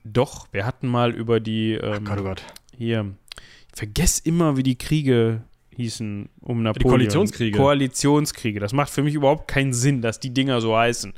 [0.04, 1.74] Doch, wir hatten mal über die.
[1.74, 2.44] Ähm, Ach Gott, oh Gott.
[2.78, 3.14] Hier.
[3.72, 5.44] Ich vergesse immer, wie die Kriege
[5.76, 6.80] hießen um Napoleon.
[6.80, 7.58] Die Koalitionskriege.
[7.58, 8.60] Koalitionskriege.
[8.60, 11.14] Das macht für mich überhaupt keinen Sinn, dass die Dinger so heißen.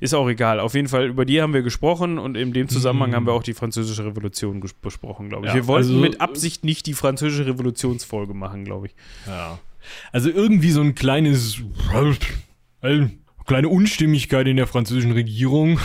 [0.00, 0.60] Ist auch egal.
[0.60, 3.14] Auf jeden Fall, über die haben wir gesprochen und in dem Zusammenhang mhm.
[3.14, 5.50] haben wir auch die Französische Revolution besprochen, glaube ich.
[5.50, 8.94] Ja, wir wollten also, mit Absicht nicht die Französische Revolutionsfolge machen, glaube ich.
[9.26, 9.58] Ja.
[10.12, 11.58] Also irgendwie so ein kleines,
[12.80, 13.10] eine
[13.46, 15.78] kleine Unstimmigkeit in der französischen Regierung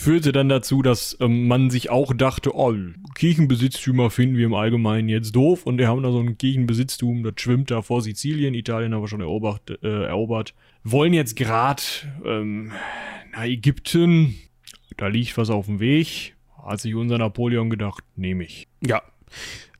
[0.00, 2.74] führte dann dazu, dass ähm, man sich auch dachte, oh,
[3.14, 7.34] Kirchenbesitztümer finden wir im Allgemeinen jetzt doof und wir haben da so ein Kirchenbesitztum, das
[7.36, 10.54] schwimmt da vor Sizilien, Italien haben wir schon erobert, äh, erobert.
[10.84, 11.82] wollen jetzt gerade
[12.24, 12.72] ähm,
[13.32, 14.36] nach Ägypten,
[14.96, 16.34] da liegt was auf dem Weg,
[16.66, 18.68] hat sich unser Napoleon gedacht, nehme ich.
[18.80, 19.02] Ja.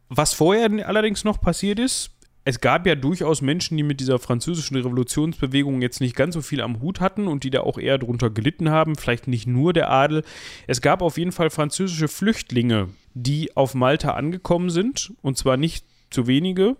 [0.09, 2.15] Was vorher allerdings noch passiert ist,
[2.51, 6.63] es gab ja durchaus Menschen, die mit dieser französischen Revolutionsbewegung jetzt nicht ganz so viel
[6.63, 9.89] am Hut hatten und die da auch eher drunter gelitten haben, vielleicht nicht nur der
[9.89, 10.25] Adel.
[10.67, 15.85] Es gab auf jeden Fall französische Flüchtlinge, die auf Malta angekommen sind, und zwar nicht
[16.11, 16.77] zu wenige.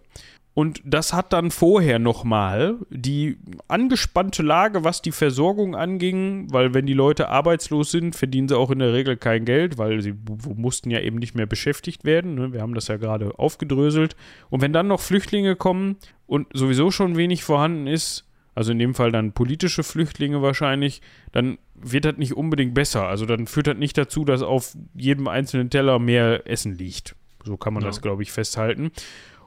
[0.53, 6.87] Und das hat dann vorher nochmal die angespannte Lage, was die Versorgung anging, weil wenn
[6.87, 10.13] die Leute arbeitslos sind, verdienen sie auch in der Regel kein Geld, weil sie
[10.57, 12.35] mussten ja eben nicht mehr beschäftigt werden.
[12.35, 12.53] Ne?
[12.53, 14.17] Wir haben das ja gerade aufgedröselt.
[14.51, 15.97] Und wenn dann noch Flüchtlinge kommen
[16.27, 21.01] und sowieso schon wenig vorhanden ist, also in dem Fall dann politische Flüchtlinge wahrscheinlich,
[21.31, 23.07] dann wird das nicht unbedingt besser.
[23.07, 27.15] Also dann führt das nicht dazu, dass auf jedem einzelnen Teller mehr Essen liegt.
[27.45, 27.89] So kann man ja.
[27.89, 28.91] das, glaube ich, festhalten.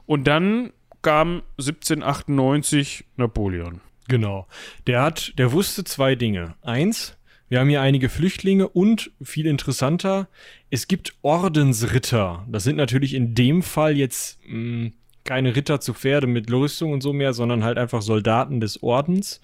[0.06, 0.72] Und dann
[1.04, 3.80] kam 1798 Napoleon.
[4.08, 4.46] Genau.
[4.88, 6.56] Der hat, der wusste zwei Dinge.
[6.62, 7.16] Eins,
[7.48, 10.28] wir haben hier einige Flüchtlinge und viel interessanter,
[10.70, 12.44] es gibt Ordensritter.
[12.50, 14.92] Das sind natürlich in dem Fall jetzt mh, hm,
[15.24, 19.40] keine Ritter zu Pferde mit Rüstung und so mehr, sondern halt einfach Soldaten des Ordens,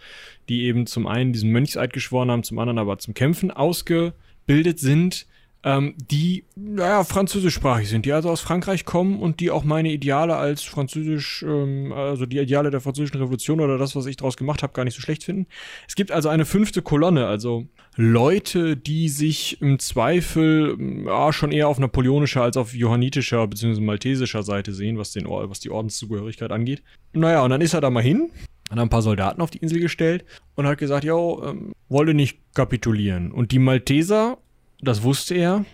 [0.49, 5.27] die eben zum einen diesen Mönchseid geschworen haben, zum anderen aber zum Kämpfen ausgebildet sind
[5.63, 10.37] ähm, die, naja, französischsprachig sind, die also aus Frankreich kommen und die auch meine Ideale
[10.37, 14.63] als französisch, ähm, also die Ideale der französischen Revolution oder das, was ich daraus gemacht
[14.63, 15.47] habe, gar nicht so schlecht finden.
[15.87, 17.67] Es gibt also eine fünfte Kolonne, also
[17.97, 23.81] Leute, die sich im Zweifel ja, schon eher auf napoleonischer als auf johannitischer bzw.
[23.81, 26.83] maltesischer Seite sehen, was, den, was die Ordenszugehörigkeit angeht.
[27.13, 28.31] Naja, und dann ist er da mal hin,
[28.71, 30.25] hat ein paar Soldaten auf die Insel gestellt
[30.55, 33.33] und hat gesagt, jo, ähm, wolle nicht kapitulieren.
[33.33, 34.39] Und die Malteser
[34.83, 35.65] das wusste er,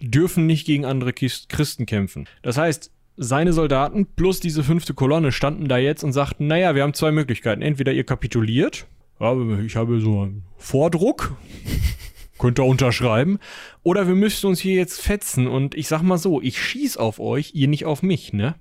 [0.00, 2.26] dürfen nicht gegen andere Christen kämpfen.
[2.42, 6.82] Das heißt, seine Soldaten plus diese fünfte Kolonne standen da jetzt und sagten, naja, wir
[6.82, 7.60] haben zwei Möglichkeiten.
[7.60, 8.86] Entweder ihr kapituliert,
[9.20, 11.36] ja, ich habe so einen Vordruck,
[12.38, 13.38] könnt ihr unterschreiben,
[13.82, 17.20] oder wir müssten uns hier jetzt fetzen und ich sag mal so, ich schieß auf
[17.20, 18.54] euch, ihr nicht auf mich, ne?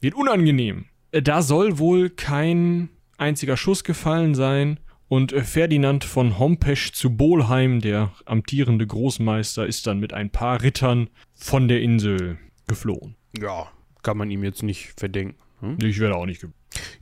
[0.00, 0.86] Wird unangenehm.
[1.10, 2.88] Da soll wohl kein
[3.18, 4.80] einziger Schuss gefallen sein
[5.12, 11.10] und Ferdinand von Hompesch zu Bolheim, der amtierende Großmeister, ist dann mit ein paar Rittern
[11.34, 13.14] von der Insel geflohen.
[13.38, 13.70] Ja,
[14.02, 15.36] kann man ihm jetzt nicht verdenken.
[15.60, 15.76] Hm?
[15.82, 16.46] Ich werde auch nicht.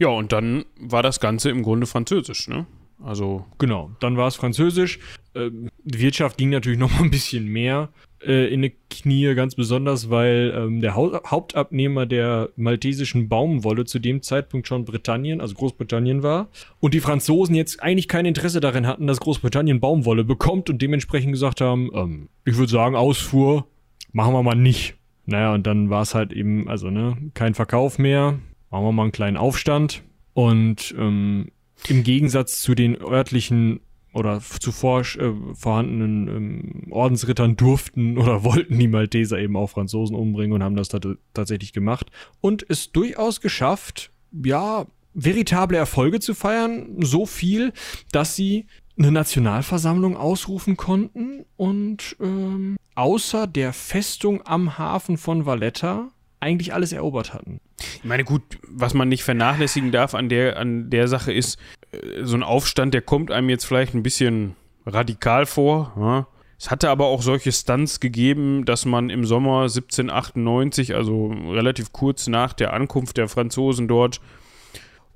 [0.00, 2.66] Ja, und dann war das Ganze im Grunde französisch, ne?
[3.02, 3.44] Also.
[3.58, 4.98] Genau, dann war es französisch.
[5.34, 5.50] Äh,
[5.84, 7.90] die Wirtschaft ging natürlich noch mal ein bisschen mehr
[8.24, 13.98] äh, in die Knie, ganz besonders, weil ähm, der Hau Hauptabnehmer der maltesischen Baumwolle zu
[13.98, 16.48] dem Zeitpunkt schon Britannien, also Großbritannien war.
[16.80, 21.32] Und die Franzosen jetzt eigentlich kein Interesse darin hatten, dass Großbritannien Baumwolle bekommt und dementsprechend
[21.32, 23.66] gesagt haben, ähm, ich würde sagen, Ausfuhr
[24.12, 24.94] machen wir mal nicht.
[25.26, 28.38] Naja, und dann war es halt eben, also ne, kein Verkauf mehr.
[28.70, 30.02] Machen wir mal einen kleinen Aufstand.
[30.32, 31.50] Und ähm,
[31.88, 33.80] im Gegensatz zu den örtlichen
[34.12, 40.52] oder zuvor äh, vorhandenen ähm, Ordensrittern durften oder wollten die Malteser eben auch Franzosen umbringen
[40.52, 40.88] und haben das
[41.34, 42.10] tatsächlich gemacht.
[42.40, 44.10] Und es durchaus geschafft,
[44.44, 47.72] ja, veritable Erfolge zu feiern, so viel,
[48.12, 48.66] dass sie
[48.96, 56.10] eine Nationalversammlung ausrufen konnten und ähm, außer der Festung am Hafen von Valletta
[56.40, 57.60] eigentlich alles erobert hatten.
[57.78, 61.58] Ich meine, gut, was man nicht vernachlässigen darf an der, an der Sache ist,
[61.92, 64.56] äh, so ein Aufstand, der kommt einem jetzt vielleicht ein bisschen
[64.86, 65.92] radikal vor.
[65.96, 66.26] Ja?
[66.58, 72.26] Es hatte aber auch solche Stunts gegeben, dass man im Sommer 1798, also relativ kurz
[72.26, 74.20] nach der Ankunft der Franzosen dort,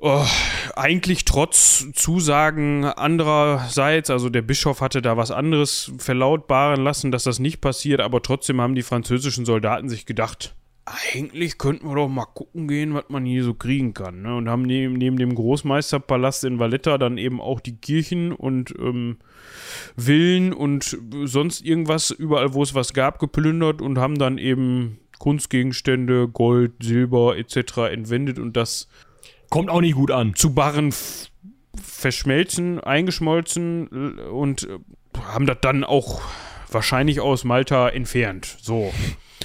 [0.06, 0.26] Oh,
[0.76, 7.38] eigentlich trotz Zusagen andererseits, also der Bischof hatte da was anderes verlautbaren lassen, dass das
[7.38, 10.54] nicht passiert, aber trotzdem haben die französischen Soldaten sich gedacht,
[10.86, 14.22] eigentlich könnten wir doch mal gucken gehen, was man hier so kriegen kann.
[14.22, 14.36] Ne?
[14.36, 19.16] Und haben neben, neben dem Großmeisterpalast in Valletta dann eben auch die Kirchen und ähm,
[19.96, 26.28] Villen und sonst irgendwas, überall wo es was gab, geplündert und haben dann eben Kunstgegenstände,
[26.28, 27.78] Gold, Silber etc.
[27.90, 28.88] entwendet und das
[29.48, 30.34] kommt auch nicht gut an.
[30.34, 30.92] Zu Barren
[31.82, 34.78] verschmelzen, eingeschmolzen und äh,
[35.22, 36.20] haben das dann auch
[36.70, 38.58] wahrscheinlich aus Malta entfernt.
[38.60, 38.92] So.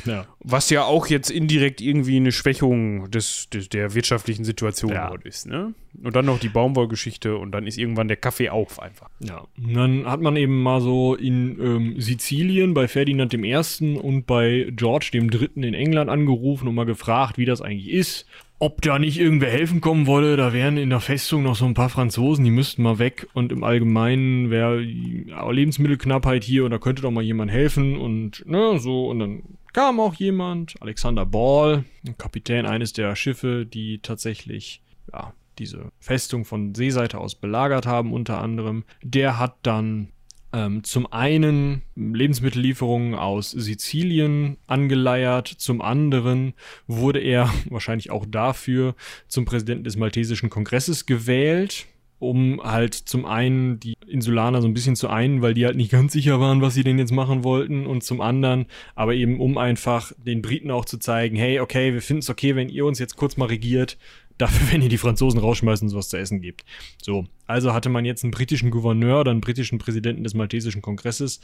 [0.05, 0.25] Ja.
[0.39, 5.09] Was ja auch jetzt indirekt irgendwie eine Schwächung des, des der wirtschaftlichen Situation ja.
[5.09, 5.47] dort ist.
[5.47, 5.73] Ne?
[6.01, 9.09] Und dann noch die Baumwollgeschichte und dann ist irgendwann der Kaffee auf einfach.
[9.19, 13.97] Ja, und dann hat man eben mal so in ähm, Sizilien bei Ferdinand I.
[13.97, 15.49] und bei George III.
[15.55, 18.25] in England angerufen und mal gefragt, wie das eigentlich ist
[18.59, 21.73] ob da nicht irgendwer helfen kommen wolle, da wären in der Festung noch so ein
[21.73, 27.01] paar Franzosen, die müssten mal weg und im Allgemeinen wäre Lebensmittelknappheit hier und da könnte
[27.01, 29.43] doch mal jemand helfen und ne, so und dann
[29.73, 31.85] kam auch jemand, Alexander Ball,
[32.17, 34.81] Kapitän eines der Schiffe, die tatsächlich
[35.11, 38.83] ja, diese Festung von Seeseite aus belagert haben, unter anderem.
[39.03, 40.09] Der hat dann
[40.51, 46.53] ähm, zum einen Lebensmittellieferungen aus Sizilien angeleiert, zum anderen
[46.87, 48.95] wurde er wahrscheinlich auch dafür
[49.27, 51.85] zum Präsidenten des Maltesischen Kongresses gewählt
[52.19, 55.91] um halt zum einen die Insulaner so ein bisschen zu einen, weil die halt nicht
[55.91, 59.57] ganz sicher waren, was sie denn jetzt machen wollten und zum anderen, aber eben um
[59.57, 62.99] einfach den Briten auch zu zeigen, hey, okay, wir finden es okay, wenn ihr uns
[62.99, 63.97] jetzt kurz mal regiert,
[64.39, 66.63] dafür, wenn ihr die Franzosen rausschmeißen und was zu essen gibt.
[67.01, 71.41] So, also hatte man jetzt einen britischen Gouverneur oder einen britischen Präsidenten des Maltesischen Kongresses.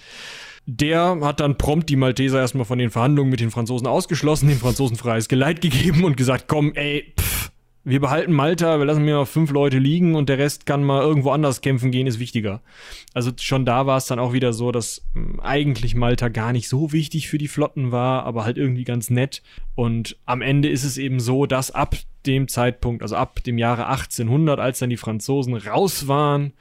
[0.66, 4.60] Der hat dann prompt die Malteser erstmal von den Verhandlungen mit den Franzosen ausgeschlossen, den
[4.60, 7.35] Franzosen freies Geleit gegeben und gesagt, komm, ey, pff,
[7.86, 11.04] wir behalten Malta, wir lassen mir mal fünf Leute liegen und der Rest kann mal
[11.04, 12.62] irgendwo anders kämpfen gehen, ist wichtiger.
[13.14, 16.68] Also schon da war es dann auch wieder so, dass hm, eigentlich Malta gar nicht
[16.68, 19.44] so wichtig für die Flotten war, aber halt irgendwie ganz nett.
[19.76, 21.96] Und am Ende ist es eben so, dass ab
[22.26, 26.54] dem Zeitpunkt, also ab dem Jahre 1800, als dann die Franzosen raus waren,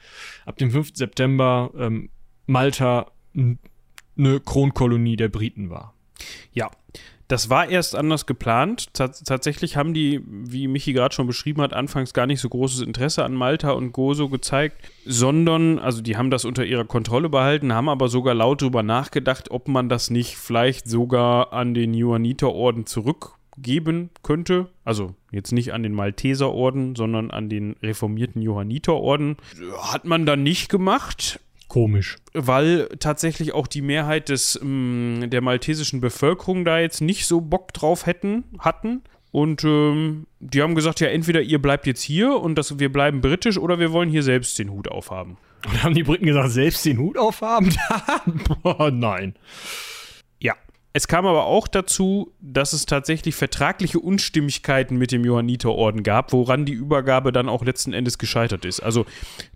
[0.45, 0.91] ab dem 5.
[0.93, 2.11] September ähm,
[2.45, 5.95] Malta eine Kronkolonie der Briten war.
[6.53, 6.69] Ja,
[7.27, 8.93] das war erst anders geplant.
[8.93, 12.81] Tats tatsächlich haben die, wie Michi gerade schon beschrieben hat, anfangs gar nicht so großes
[12.81, 17.73] Interesse an Malta und Gozo gezeigt, sondern, also die haben das unter ihrer Kontrolle behalten,
[17.73, 22.85] haben aber sogar laut darüber nachgedacht, ob man das nicht vielleicht sogar an den Johanniterorden
[22.85, 24.67] zurückgeben könnte.
[24.83, 29.37] Also jetzt nicht an den Malteserorden, sondern an den reformierten Johanniterorden.
[29.81, 31.39] Hat man dann nicht gemacht.
[31.75, 32.15] Komisch.
[32.31, 37.73] Weil tatsächlich auch die Mehrheit des, ähm, der maltesischen Bevölkerung da jetzt nicht so Bock
[37.73, 39.03] drauf hätten, hatten.
[39.31, 43.19] Und ähm, die haben gesagt, ja, entweder ihr bleibt jetzt hier und das, wir bleiben
[43.19, 45.35] britisch oder wir wollen hier selbst den Hut aufhaben.
[45.67, 47.75] Und haben die Briten gesagt, selbst den Hut aufhaben?
[48.63, 49.35] Boah, nein.
[50.95, 56.63] Es kam aber auch dazu, dass es tatsächlich vertragliche Unstimmigkeiten mit dem Johanniterorden gab, woran
[56.63, 58.79] die Übergabe dann auch letzten Endes gescheitert ist.
[58.79, 59.05] Also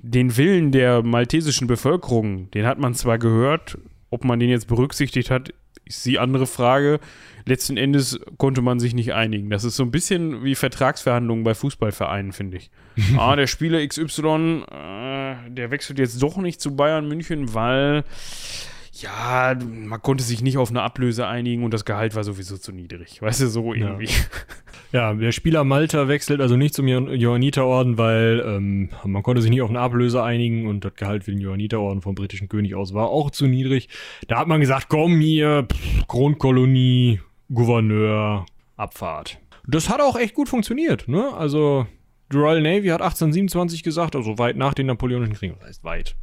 [0.02, 3.78] den Willen der maltesischen Bevölkerung, den hat man zwar gehört,
[4.10, 5.54] ob man den jetzt berücksichtigt hat,
[5.86, 7.00] ist die andere Frage.
[7.46, 9.50] Letzten Endes konnte man sich nicht einigen.
[9.50, 12.70] Das ist so ein bisschen wie Vertragsverhandlungen bei Fußballvereinen, finde ich.
[13.18, 18.04] ah, der Spieler XY, äh, der wechselt jetzt doch nicht zu Bayern München, weil
[19.02, 22.72] ja, man konnte sich nicht auf eine Ablöse einigen und das Gehalt war sowieso zu
[22.72, 23.22] niedrig.
[23.22, 24.06] Weißt du, so irgendwie.
[24.06, 24.12] Ja.
[24.92, 29.62] Ja, der Spieler Malta wechselt also nicht zum Johanniterorden, weil ähm, man konnte sich nicht
[29.62, 33.10] auf eine Ablöse einigen und das Gehalt für den Johanniterorden vom britischen König aus war
[33.10, 33.88] auch zu niedrig.
[34.28, 37.20] Da hat man gesagt, komm hier, pff, Kronkolonie,
[37.54, 38.48] Gouverneur,
[38.78, 39.38] Abfahrt.
[39.68, 41.34] Das hat auch echt gut funktioniert, ne?
[41.36, 41.86] Also,
[42.32, 46.16] die Royal Navy hat 1827 gesagt, also weit nach den Napoleonischen Kriegen, das heißt weit,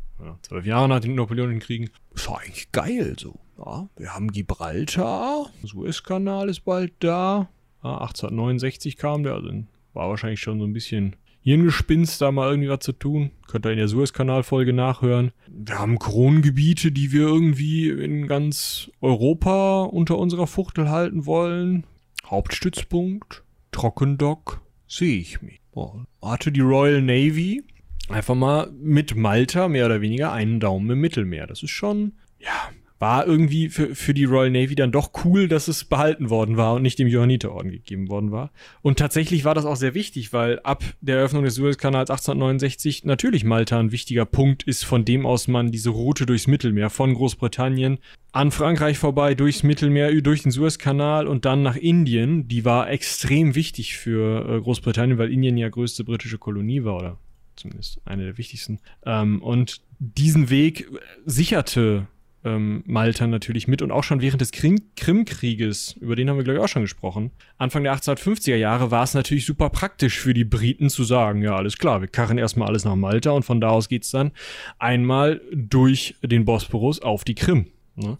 [0.42, 1.16] zwölf Jahre nach den
[1.60, 1.90] Kriegen.
[2.14, 3.38] Ist eigentlich geil so.
[3.58, 7.48] Ja, wir haben Gibraltar, Suezkanal ist bald da.
[7.82, 9.50] Ja, 1869 kam der, also
[9.94, 13.30] war wahrscheinlich schon so ein bisschen Hirngespinst, da mal irgendwie was zu tun.
[13.46, 15.30] Könnt ihr in der Suezkanal-Folge nachhören.
[15.46, 21.86] Wir haben Krongebiete, die wir irgendwie in ganz Europa unter unserer Fuchtel halten wollen.
[22.26, 25.60] Hauptstützpunkt, Trockendock, sehe ich mich.
[25.70, 27.62] Boah, hatte die Royal Navy
[28.08, 31.46] einfach mal mit Malta mehr oder weniger einen Daumen im Mittelmeer.
[31.46, 35.68] Das ist schon, ja, war irgendwie für, für die Royal Navy dann doch cool, dass
[35.68, 38.50] es behalten worden war und nicht dem Johanniterorden gegeben worden war.
[38.80, 43.44] Und tatsächlich war das auch sehr wichtig, weil ab der Eröffnung des Suezkanals 1869 natürlich
[43.44, 47.98] Malta ein wichtiger Punkt ist, von dem aus man diese Route durchs Mittelmeer von Großbritannien
[48.32, 52.48] an Frankreich vorbei, durchs Mittelmeer, durch den Suezkanal und dann nach Indien.
[52.48, 57.18] Die war extrem wichtig für äh, Großbritannien, weil Indien ja größte britische Kolonie war oder
[57.56, 58.80] zumindest eine der wichtigsten.
[59.04, 60.88] Ähm, und diesen Weg
[61.24, 62.06] sicherte
[62.46, 66.58] ähm, Malta natürlich mit und auch schon während des Krimkrieges, über den haben wir glaube
[66.58, 70.44] ich auch schon gesprochen, Anfang der 1850er Jahre war es natürlich super praktisch für die
[70.44, 73.70] Briten zu sagen, ja alles klar, wir karren erstmal alles nach Malta und von da
[73.70, 74.32] aus geht's dann
[74.78, 77.66] einmal durch den Bosporus auf die Krim.
[77.96, 78.16] Ne?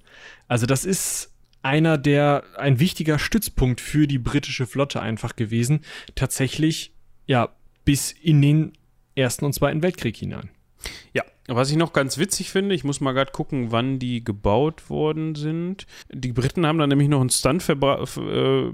[0.48, 1.32] Also das ist
[1.62, 5.80] einer der, ein wichtiger Stützpunkt für die britische Flotte einfach gewesen,
[6.14, 6.92] tatsächlich,
[7.26, 7.48] ja,
[7.84, 8.72] bis in den
[9.16, 10.50] Ersten und Zweiten Weltkrieg hinein.
[11.12, 14.90] Ja, was ich noch ganz witzig finde, ich muss mal gerade gucken, wann die gebaut
[14.90, 15.86] worden sind.
[16.12, 18.72] Die Briten haben da nämlich noch einen Stunt, äh,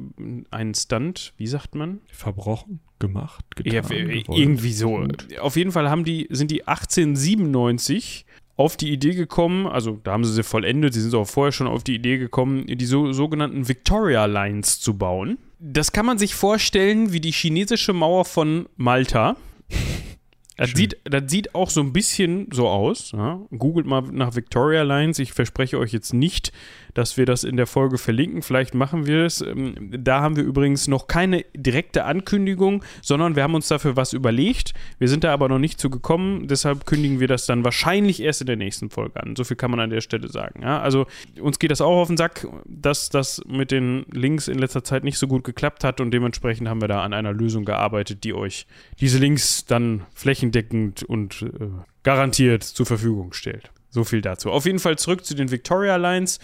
[0.50, 2.00] einen Stunt, wie sagt man?
[2.10, 5.06] Verbrochen, gemacht, getan, ja, irgendwie so.
[5.40, 10.24] Auf jeden Fall haben die, sind die 1897 auf die Idee gekommen, also da haben
[10.24, 13.68] sie sie vollendet, sie sind auch vorher schon auf die Idee gekommen, die so, sogenannten
[13.68, 15.38] Victoria Lines zu bauen.
[15.58, 19.36] Das kann man sich vorstellen wie die chinesische Mauer von Malta.
[20.56, 23.12] Das sieht, das sieht auch so ein bisschen so aus.
[23.12, 23.40] Ja?
[23.56, 25.18] Googelt mal nach Victoria Lines.
[25.18, 26.52] Ich verspreche euch jetzt nicht,
[26.94, 28.42] dass wir das in der Folge verlinken.
[28.42, 29.40] Vielleicht machen wir es.
[29.40, 34.12] Ähm, da haben wir übrigens noch keine direkte Ankündigung, sondern wir haben uns dafür was
[34.12, 34.74] überlegt.
[34.98, 36.48] Wir sind da aber noch nicht zu gekommen.
[36.48, 39.36] Deshalb kündigen wir das dann wahrscheinlich erst in der nächsten Folge an.
[39.36, 40.62] So viel kann man an der Stelle sagen.
[40.62, 40.80] Ja?
[40.80, 41.06] Also
[41.40, 45.04] uns geht das auch auf den Sack, dass das mit den Links in letzter Zeit
[45.04, 48.34] nicht so gut geklappt hat und dementsprechend haben wir da an einer Lösung gearbeitet, die
[48.34, 48.66] euch
[49.00, 51.68] diese Links dann flächendeckend und äh,
[52.02, 53.70] garantiert zur Verfügung stellt.
[53.92, 54.50] So viel dazu.
[54.50, 56.40] Auf jeden Fall zurück zu den Victoria Lines.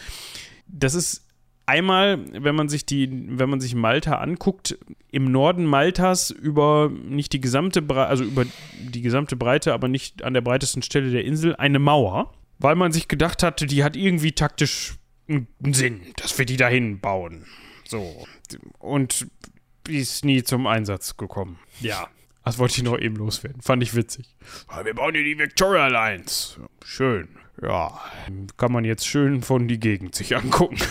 [0.67, 1.27] Das ist
[1.65, 4.79] einmal, wenn man sich die, wenn man sich Malta anguckt,
[5.11, 8.45] im Norden Maltas über nicht die gesamte Breite, also über
[8.79, 12.93] die gesamte Breite, aber nicht an der breitesten Stelle der Insel, eine Mauer, weil man
[12.93, 14.97] sich gedacht hatte, die hat irgendwie taktisch
[15.27, 17.47] einen Sinn, dass wir die dahin bauen.
[17.87, 18.27] So.
[18.79, 19.27] Und
[19.87, 21.59] die ist nie zum Einsatz gekommen.
[21.81, 22.09] Ja.
[22.45, 23.61] Das wollte ich noch eben loswerden.
[23.61, 24.35] Fand ich witzig.
[24.83, 26.59] Wir bauen hier die Victoria Lines.
[26.85, 27.29] Schön.
[27.61, 28.01] Ja,
[28.57, 30.79] kann man jetzt schön von die Gegend sich angucken.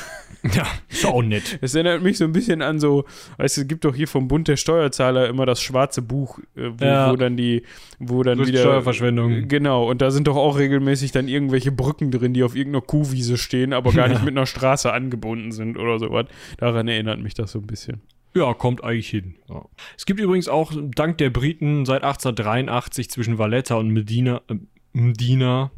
[0.54, 1.58] Ja, ist auch nett.
[1.62, 3.06] Es erinnert mich so ein bisschen an so,
[3.38, 6.70] weißt du, es gibt doch hier vom Bund der Steuerzahler immer das schwarze Buch, äh,
[6.78, 7.12] wo, ja.
[7.12, 7.64] wo dann die,
[8.00, 8.60] wo dann wieder.
[8.60, 9.48] Steuerverschwendung.
[9.48, 13.38] Genau, und da sind doch auch regelmäßig dann irgendwelche Brücken drin, die auf irgendeiner Kuhwiese
[13.38, 16.28] stehen, aber gar nicht mit einer Straße angebunden sind oder sowas.
[16.58, 18.02] Daran erinnert mich das so ein bisschen.
[18.38, 19.36] Ja, kommt eigentlich hin.
[19.50, 19.66] Ja.
[19.98, 24.56] Es gibt übrigens auch dank der Briten seit 1883 zwischen Valletta und Medina, äh,
[24.94, 25.72] Medina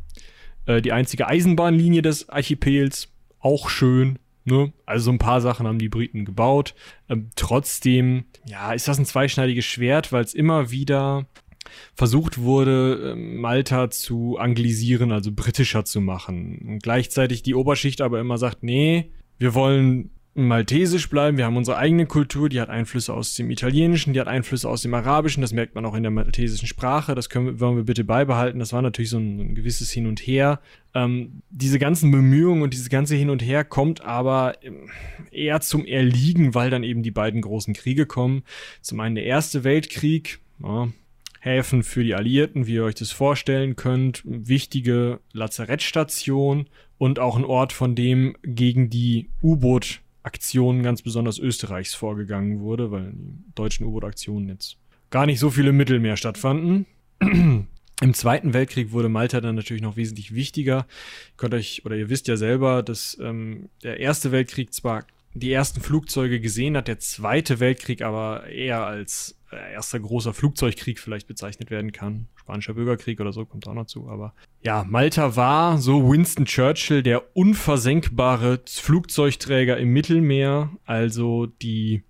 [0.65, 3.14] äh, die einzige Eisenbahnlinie des Archipels.
[3.40, 4.19] Auch schön.
[4.44, 4.73] Ne?
[4.86, 6.76] Also so ein paar Sachen haben die Briten gebaut.
[7.07, 11.27] Ähm, trotzdem, ja, ist das ein zweischneidiges Schwert, weil es immer wieder
[11.95, 16.60] versucht wurde, ähm, Malta zu anglisieren, also britischer zu machen.
[16.68, 21.77] Und gleichzeitig die Oberschicht aber immer sagt, nee, wir wollen maltesisch bleiben, wir haben unsere
[21.77, 25.53] eigene Kultur, die hat Einflüsse aus dem Italienischen, die hat Einflüsse aus dem Arabischen, das
[25.53, 28.60] merkt man auch in der maltesischen Sprache, das können wollen wir bitte beibehalten.
[28.60, 30.61] Das war natürlich so ein, ein gewisses Hin und Her.
[30.93, 34.89] Ähm, diese ganzen Bemühungen und dieses ganze Hin und Her kommt aber ähm,
[35.31, 38.43] eher zum Erliegen, weil dann eben die beiden großen Kriege kommen.
[38.81, 40.89] Zum einen der Erste Weltkrieg, ja,
[41.41, 47.45] Häfen für die Alliierten, wie ihr euch das vorstellen könnt, wichtige Lazarettstation und auch ein
[47.45, 53.88] Ort, von dem gegen die U-Boot Aktionen ganz besonders Österreichs vorgegangen wurde, weil die deutschen
[53.88, 54.77] U-Boot-Aktionen jetzt
[55.10, 56.85] gar nicht so viele Mittel mehr stattfanden.
[57.19, 60.85] Im Zweiten Weltkrieg wurde Malta dann natürlich noch wesentlich wichtiger.
[61.31, 65.51] Ihr könnt euch, oder ihr wisst ja selber, dass ähm, der Erste Weltkrieg zwar die
[65.51, 71.27] ersten Flugzeuge gesehen hat, der Zweite Weltkrieg aber eher als äh, erster großer Flugzeugkrieg vielleicht
[71.27, 72.27] bezeichnet werden kann.
[72.35, 74.10] Spanischer Bürgerkrieg oder so kommt auch noch zu.
[74.10, 74.34] Aber
[74.64, 82.03] ja, Malta war, so Winston Churchill, der unversenkbare Flugzeugträger im Mittelmeer, also die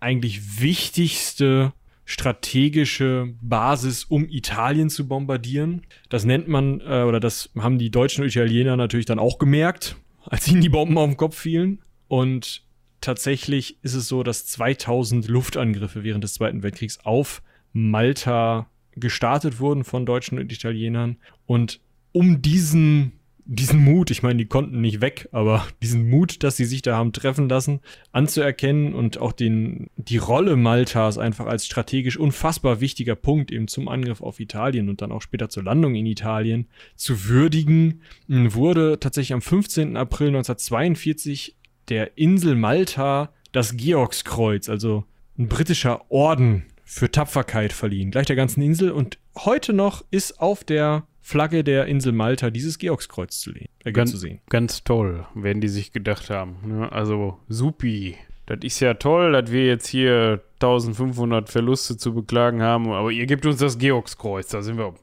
[0.00, 1.72] eigentlich wichtigste
[2.04, 5.82] strategische Basis, um Italien zu bombardieren.
[6.08, 9.96] Das nennt man, äh, oder das haben die Deutschen und Italiener natürlich dann auch gemerkt,
[10.24, 11.80] als ihnen die Bomben auf den Kopf fielen.
[12.08, 12.65] Und
[13.00, 17.42] tatsächlich ist es so, dass 2000 Luftangriffe während des Zweiten Weltkriegs auf
[17.72, 21.16] Malta gestartet wurden von Deutschen und Italienern.
[21.44, 21.80] Und
[22.12, 23.12] um diesen,
[23.44, 26.96] diesen Mut, ich meine, die konnten nicht weg, aber diesen Mut, dass sie sich da
[26.96, 27.80] haben treffen lassen,
[28.12, 33.88] anzuerkennen und auch den, die Rolle Maltas einfach als strategisch unfassbar wichtiger Punkt eben zum
[33.88, 36.66] Angriff auf Italien und dann auch später zur Landung in Italien
[36.96, 39.96] zu würdigen, wurde tatsächlich am 15.
[39.96, 41.55] April 1942
[41.88, 45.04] der Insel Malta das Georgskreuz, also
[45.38, 48.90] ein britischer Orden für Tapferkeit verliehen, gleich der ganzen Insel.
[48.90, 54.12] Und heute noch ist auf der Flagge der Insel Malta dieses Georgskreuz zu, äh, ganz,
[54.12, 54.40] zu sehen.
[54.48, 56.56] Ganz toll, werden die sich gedacht haben.
[56.64, 56.92] Ne?
[56.92, 58.16] Also supi.
[58.46, 63.26] Das ist ja toll, dass wir jetzt hier 1500 Verluste zu beklagen haben, aber ihr
[63.26, 64.48] gebt uns das Georgskreuz.
[64.48, 64.94] Da sind wir,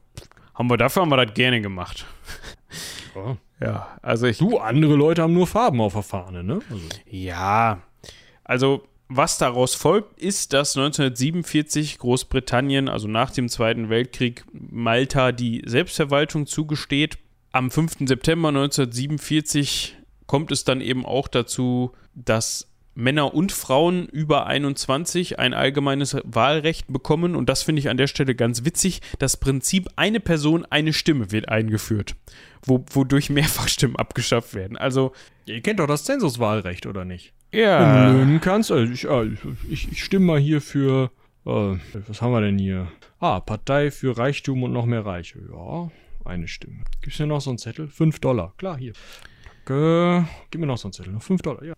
[0.54, 2.06] haben wir dafür haben wir das gerne gemacht.
[3.14, 3.36] Oh.
[3.64, 4.38] Ja, also ich.
[4.38, 6.60] Du, andere Leute haben nur Farben auf der Fahne, ne?
[6.70, 6.88] Also.
[7.10, 7.82] Ja,
[8.44, 15.62] also was daraus folgt, ist, dass 1947 Großbritannien, also nach dem Zweiten Weltkrieg, Malta die
[15.66, 17.18] Selbstverwaltung zugesteht.
[17.52, 18.08] Am 5.
[18.08, 19.96] September 1947
[20.26, 26.92] kommt es dann eben auch dazu, dass Männer und Frauen über 21 ein allgemeines Wahlrecht
[26.92, 27.34] bekommen.
[27.34, 29.00] Und das finde ich an der Stelle ganz witzig.
[29.18, 32.14] Das Prinzip eine Person, eine Stimme wird eingeführt,
[32.64, 34.76] wo, wodurch Mehrfachstimmen abgeschafft werden.
[34.76, 35.12] Also.
[35.46, 37.32] Ihr kennt doch das Zensuswahlrecht, oder nicht?
[37.52, 37.80] Ja.
[37.80, 38.70] Wenn du löhnen kannst.
[38.72, 39.06] Also ich,
[39.68, 41.10] ich, ich stimme mal hier für.
[41.46, 41.76] Äh,
[42.08, 42.88] was haben wir denn hier?
[43.20, 45.40] Ah, Partei für Reichtum und noch mehr Reiche.
[45.50, 45.90] Ja,
[46.24, 46.84] eine Stimme.
[47.00, 47.88] Gibt's hier noch so einen Zettel?
[47.88, 48.54] 5 Dollar.
[48.56, 48.92] Klar, hier.
[49.66, 50.26] Danke.
[50.50, 51.18] Gib mir noch so einen Zettel.
[51.20, 51.74] 5 Dollar, ja.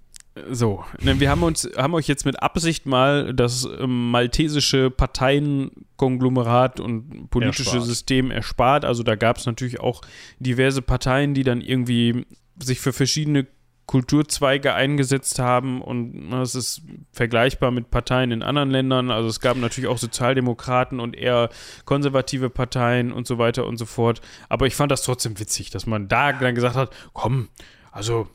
[0.50, 6.78] So, ne, wir haben uns, haben euch jetzt mit Absicht mal das ähm, maltesische Parteienkonglomerat
[6.78, 7.84] und politische erspart.
[7.86, 8.84] System erspart.
[8.84, 10.02] Also da gab es natürlich auch
[10.38, 12.26] diverse Parteien, die dann irgendwie
[12.58, 13.46] sich für verschiedene
[13.86, 16.82] Kulturzweige eingesetzt haben und das ist
[17.12, 19.12] vergleichbar mit Parteien in anderen Ländern.
[19.12, 21.50] Also es gab natürlich auch Sozialdemokraten und eher
[21.84, 24.20] konservative Parteien und so weiter und so fort.
[24.48, 27.48] Aber ich fand das trotzdem witzig, dass man da dann gesagt hat, komm,
[27.92, 28.28] also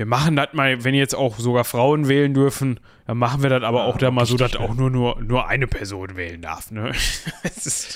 [0.00, 3.62] wir machen das mal, wenn jetzt auch sogar Frauen wählen dürfen, dann machen wir das
[3.62, 6.70] aber auch da mal so, dass auch nur, nur, nur eine Person wählen darf.
[6.70, 6.92] Ne?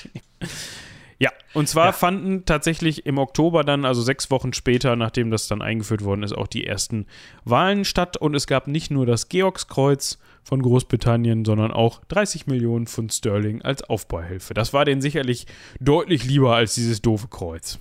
[1.17, 1.91] ja, und zwar ja.
[1.93, 6.33] fanden tatsächlich im Oktober dann, also sechs Wochen später, nachdem das dann eingeführt worden ist,
[6.33, 7.07] auch die ersten
[7.43, 8.17] Wahlen statt.
[8.17, 13.63] Und es gab nicht nur das Georgskreuz von Großbritannien, sondern auch 30 Millionen Pfund Sterling
[13.63, 14.53] als Aufbauhilfe.
[14.53, 15.47] Das war denen sicherlich
[15.79, 17.79] deutlich lieber als dieses doofe Kreuz.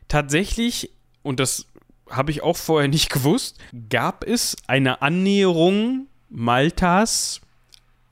[0.08, 0.92] Tatsächlich,
[1.24, 1.68] und das
[2.10, 3.60] habe ich auch vorher nicht gewusst,
[3.90, 7.42] gab es eine Annäherung Maltas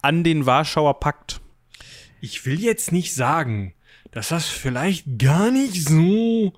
[0.01, 1.41] an den Warschauer Pakt.
[2.21, 3.73] Ich will jetzt nicht sagen,
[4.11, 6.53] dass das vielleicht gar nicht so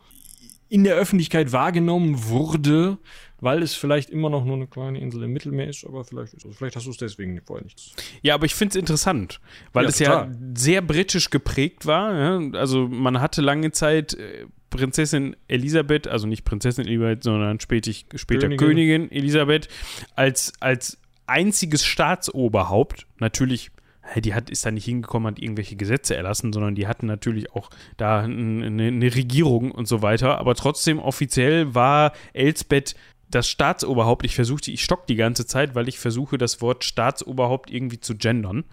[0.70, 2.98] in der Öffentlichkeit wahrgenommen wurde,
[3.40, 6.46] weil es vielleicht immer noch nur eine kleine Insel im Mittelmeer ist, aber vielleicht, ist
[6.46, 7.94] es, vielleicht hast du es deswegen vorher nicht.
[8.22, 9.40] Ja, aber ich finde es interessant,
[9.74, 10.28] weil ja, es total.
[10.30, 12.16] ja sehr britisch geprägt war.
[12.18, 12.60] Ja?
[12.60, 18.48] Also man hatte lange Zeit äh, Prinzessin Elisabeth, also nicht Prinzessin Elisabeth, sondern spätig, später
[18.48, 18.58] Königin.
[18.58, 19.70] Königin Elisabeth,
[20.16, 20.98] als, als
[21.28, 23.72] einziges Staatsoberhaupt, natürlich
[24.18, 27.70] die hat, ist da nicht hingekommen, hat irgendwelche Gesetze erlassen, sondern die hatten natürlich auch
[27.98, 30.38] da eine, eine Regierung und so weiter.
[30.38, 32.96] Aber trotzdem offiziell war Elsbeth
[33.30, 34.26] das Staatsoberhaupt.
[34.26, 38.16] Ich versuchte, ich stock die ganze Zeit, weil ich versuche, das Wort Staatsoberhaupt irgendwie zu
[38.16, 38.64] gendern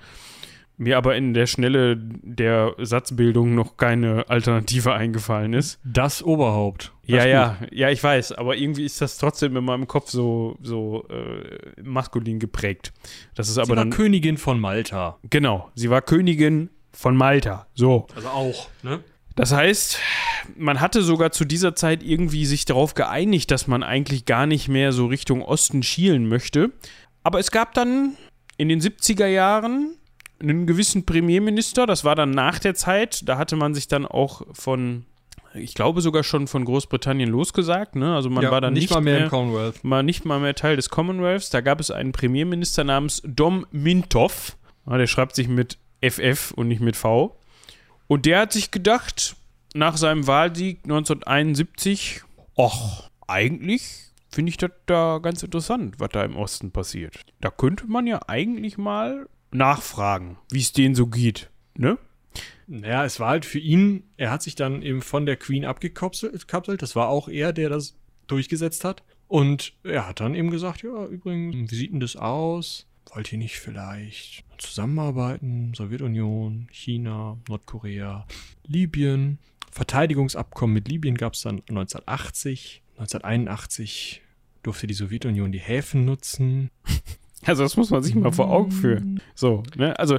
[0.83, 5.79] mir aber in der Schnelle der Satzbildung noch keine Alternative eingefallen ist.
[5.85, 6.93] Das Oberhaupt.
[7.03, 10.57] Das ja, ja, ja, ich weiß, aber irgendwie ist das trotzdem in meinem Kopf so,
[10.63, 12.93] so äh, maskulin geprägt.
[13.35, 15.19] Das ist aber sie war Königin von Malta.
[15.29, 17.67] Genau, sie war Königin von Malta.
[17.75, 18.07] So.
[18.15, 19.01] Also auch, ne?
[19.35, 19.99] Das heißt,
[20.57, 24.69] man hatte sogar zu dieser Zeit irgendwie sich darauf geeinigt, dass man eigentlich gar nicht
[24.69, 26.71] mehr so Richtung Osten schielen möchte.
[27.23, 28.17] Aber es gab dann
[28.59, 29.97] in den 70er Jahren
[30.43, 34.43] einen gewissen Premierminister, das war dann nach der Zeit, da hatte man sich dann auch
[34.53, 35.05] von
[35.55, 38.15] ich glaube sogar schon von Großbritannien losgesagt, ne?
[38.15, 39.85] Also man ja, war dann nicht, nicht mal mehr, mehr, im Commonwealth.
[39.85, 41.51] Mal nicht mal mehr Teil des Commonwealths.
[41.51, 44.57] Da gab es einen Premierminister namens Dom Mintoff.
[44.87, 47.39] Ja, der schreibt sich mit FF und nicht mit V.
[48.07, 49.37] Und der hat sich gedacht,
[49.75, 52.23] nach seinem Wahlsieg 1971,
[52.59, 57.21] ach, eigentlich finde ich das da ganz interessant, was da im Osten passiert.
[57.41, 61.51] Da könnte man ja eigentlich mal nachfragen, wie es denen so geht.
[61.77, 61.99] Ne?
[62.67, 66.83] Naja, es war halt für ihn, er hat sich dann eben von der Queen abgekapselt.
[66.83, 67.97] Das war auch er, der das
[68.27, 69.03] durchgesetzt hat.
[69.29, 72.87] Und er hat dann eben gesagt, ja, übrigens, wie sieht denn das aus?
[73.15, 75.75] Wollt ihr nicht vielleicht zusammenarbeiten?
[75.75, 78.27] Sowjetunion, China, Nordkorea,
[78.67, 79.39] Libyen.
[79.71, 82.83] Verteidigungsabkommen mit Libyen gab es dann 1980.
[82.99, 84.23] 1981
[84.63, 86.71] durfte die Sowjetunion die Häfen nutzen.
[87.45, 89.21] Also das muss man sich mal vor Augen führen.
[89.35, 89.99] So, ne?
[89.99, 90.19] Also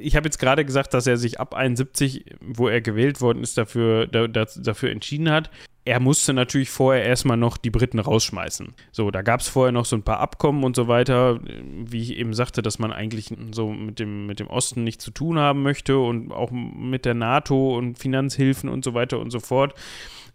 [0.00, 3.58] ich habe jetzt gerade gesagt, dass er sich ab 71, wo er gewählt worden ist,
[3.58, 5.50] dafür, da, dafür entschieden hat.
[5.84, 8.74] Er musste natürlich vorher erstmal noch die Briten rausschmeißen.
[8.90, 12.16] So, da gab es vorher noch so ein paar Abkommen und so weiter, wie ich
[12.16, 15.62] eben sagte, dass man eigentlich so mit dem, mit dem Osten nichts zu tun haben
[15.62, 19.74] möchte und auch mit der NATO und Finanzhilfen und so weiter und so fort.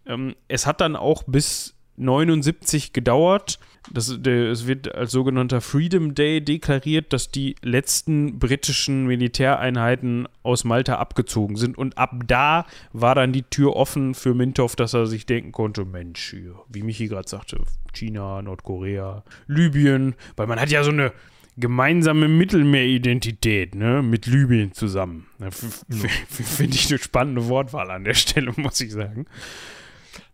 [0.06, 3.58] Ähm, es hat dann auch bis 79 gedauert.
[3.90, 10.64] Das, der, es wird als sogenannter Freedom Day deklariert, dass die letzten britischen Militäreinheiten aus
[10.64, 11.76] Malta abgezogen sind.
[11.76, 15.84] Und ab da war dann die Tür offen für Mintoff, dass er sich denken konnte:
[15.84, 16.36] Mensch,
[16.68, 17.60] wie Michi gerade sagte,
[17.92, 21.12] China, Nordkorea, Libyen, weil man hat ja so eine
[21.56, 25.26] gemeinsame Mittelmeeridentität, ne, mit Libyen zusammen.
[25.50, 29.26] Finde ich eine spannende Wortwahl an der Stelle, muss ich sagen.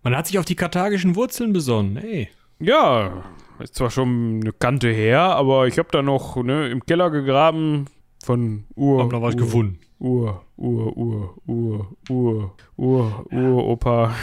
[0.02, 2.28] Man hat sich auf die karthagischen Wurzeln besonnen, ey.
[2.60, 3.24] Ja,
[3.60, 7.86] ist zwar schon eine Kante her, aber ich habe da noch ne, im Keller gegraben
[8.24, 9.02] von Ur.
[9.02, 9.80] Hab da was Ur, gefunden.
[9.98, 14.14] Ur, Ur, Ur, Ur, Ur, Ur, Ur, Opa.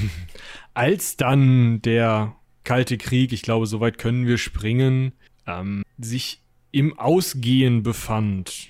[0.74, 2.34] Als dann der
[2.64, 5.12] Kalte Krieg, ich glaube, soweit können wir springen,
[5.46, 6.42] ähm, sich
[6.72, 8.68] im Ausgehen befand,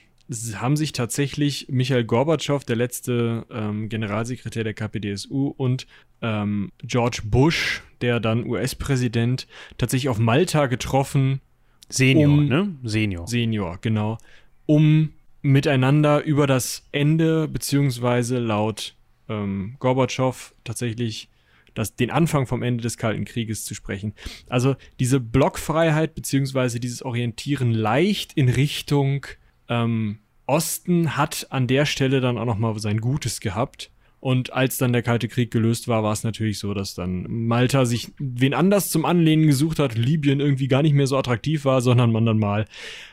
[0.55, 5.87] haben sich tatsächlich Michael Gorbatschow, der letzte ähm, Generalsekretär der KPDSU, und
[6.23, 9.47] ähm, George Bush, der dann US-Präsident,
[9.77, 11.41] tatsächlich auf Malta getroffen.
[11.89, 12.75] Senior, um, ne?
[12.83, 13.27] Senior.
[13.27, 14.19] Senior, genau.
[14.67, 18.95] Um miteinander über das Ende, beziehungsweise laut
[19.29, 21.29] ähm, Gorbatschow tatsächlich
[21.75, 24.15] das, den Anfang vom Ende des Kalten Krieges zu sprechen.
[24.49, 29.27] Also diese Blockfreiheit, beziehungsweise dieses Orientieren leicht in Richtung
[29.69, 33.91] ähm, Osten hat an der Stelle dann auch nochmal sein Gutes gehabt.
[34.21, 37.85] Und als dann der Kalte Krieg gelöst war, war es natürlich so, dass dann Malta
[37.85, 41.83] sich wen anders zum Anlehnen gesucht hat, Libyen irgendwie gar nicht mehr so attraktiv war,
[41.83, 42.65] sondern man dann mal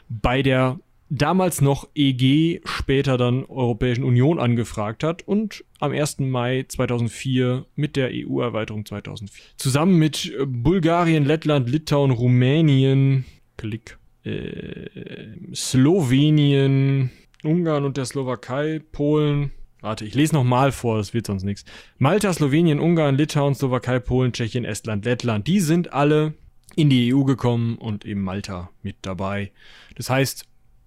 [0.08, 0.80] bei der
[1.12, 6.20] damals noch EG, später dann Europäischen Union angefragt hat und am 1.
[6.20, 13.26] Mai 2004 mit der EU-Erweiterung 2004 zusammen mit Bulgarien, Lettland, Litauen, Rumänien,
[13.58, 17.12] Klick, äh, Slowenien,
[17.44, 19.52] Ungarn und der Slowakei, Polen.
[19.82, 21.66] Warte, ich lese nochmal vor, das wird sonst nichts.
[21.98, 25.48] Malta, Slowenien, Ungarn, Litauen, Slowakei, Polen, Tschechien, Estland, Lettland.
[25.48, 26.36] Die sind alle
[26.76, 29.52] in die EU gekommen und eben Malta mit dabei.
[29.96, 30.46] Das heißt,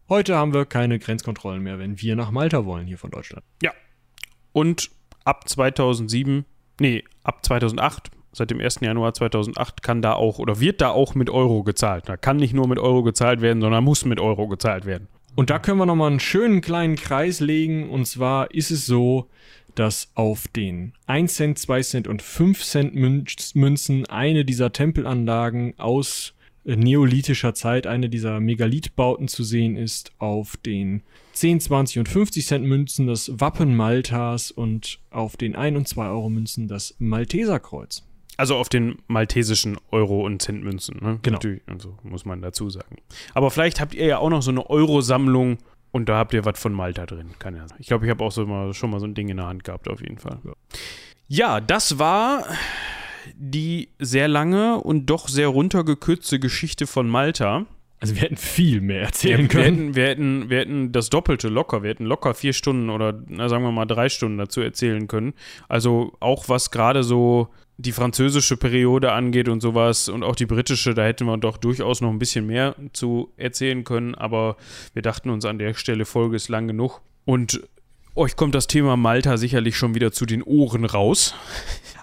[0.09, 3.45] heute haben wir keine Grenzkontrollen mehr, wenn wir nach Malta wollen hier von Deutschland.
[3.63, 3.73] Ja.
[4.53, 4.91] Und
[5.25, 6.45] ab 2007,
[6.81, 8.81] nee, ab 2008, seit dem 1.
[8.81, 12.09] Januar 2008 kann da auch oder wird da auch mit Euro gezahlt.
[12.09, 15.09] Da kann nicht nur mit Euro gezahlt werden, sondern muss mit Euro gezahlt werden.
[15.35, 17.91] Und da können wir nochmal einen schönen kleinen Kreis legen.
[17.91, 19.29] Und zwar ist es so,
[19.75, 26.35] dass auf den 1 Cent, 2 Cent und 5 Cent Münzen eine dieser Tempelanlagen aus
[26.65, 30.13] äh, neolithischer Zeit, eine dieser Megalithbauten zu sehen ist.
[30.19, 31.03] Auf den
[31.33, 36.09] 10, 20 und 50 Cent Münzen das Wappen Maltas und auf den 1 und 2
[36.09, 38.05] Euro Münzen das Malteserkreuz.
[38.37, 41.19] Also auf den maltesischen Euro- und Centmünzen, ne?
[41.23, 41.37] Genau.
[41.37, 42.97] Natürlich, also muss man dazu sagen.
[43.33, 45.59] Aber vielleicht habt ihr ja auch noch so eine Euro-Sammlung
[45.93, 47.31] und da habt ihr was von Malta drin.
[47.39, 47.79] Kann ja sein.
[47.81, 49.63] Ich glaube, ich habe auch so mal, schon mal so ein Ding in der Hand
[49.63, 50.39] gehabt, auf jeden Fall.
[50.45, 50.53] Ja.
[51.29, 52.45] ja, das war
[53.37, 57.67] die sehr lange und doch sehr runtergekürzte Geschichte von Malta.
[58.01, 59.65] Also wir hätten viel mehr erzählen ja, können.
[59.65, 61.83] Wir hätten, wir, hätten, wir hätten das Doppelte locker.
[61.83, 65.33] Wir hätten locker vier Stunden oder na, sagen wir mal drei Stunden dazu erzählen können.
[65.69, 70.95] Also auch was gerade so die französische Periode angeht und sowas und auch die britische,
[70.95, 74.57] da hätten wir doch durchaus noch ein bisschen mehr zu erzählen können, aber
[74.93, 77.01] wir dachten uns an der Stelle, Folge ist lang genug.
[77.25, 77.63] Und
[78.15, 81.35] euch kommt das Thema Malta sicherlich schon wieder zu den Ohren raus.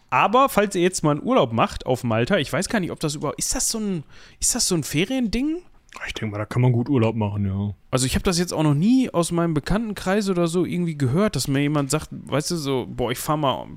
[0.09, 2.99] Aber falls ihr jetzt mal einen Urlaub macht auf Malta, ich weiß gar nicht, ob
[2.99, 3.39] das überhaupt.
[3.39, 4.03] Ist das so ein,
[4.41, 5.61] ist das so ein Feriending?
[6.07, 7.75] Ich denke mal, da kann man gut Urlaub machen, ja.
[7.91, 11.35] Also ich habe das jetzt auch noch nie aus meinem Bekanntenkreis oder so irgendwie gehört,
[11.35, 13.67] dass mir jemand sagt, weißt du, so, boah, ich fahre mal,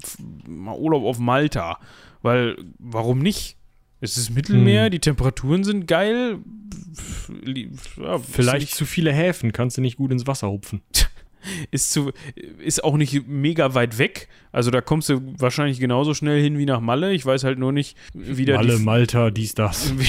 [0.47, 1.79] mal Urlaub auf Malta.
[2.23, 3.59] Weil, warum nicht?
[4.01, 4.91] Es ist Mittelmeer, hm.
[4.91, 6.39] die Temperaturen sind geil.
[7.97, 10.83] Ja, Vielleicht zu viele Häfen, kannst du nicht gut ins Wasser hupfen.
[11.71, 12.13] ist, zu,
[12.59, 14.29] ist auch nicht mega weit weg.
[14.53, 17.13] Also da kommst du wahrscheinlich genauso schnell hin wie nach Malle.
[17.13, 19.93] Ich weiß halt nur nicht, wie da Malle, die, Malta, dies, das.
[19.99, 20.07] Wie,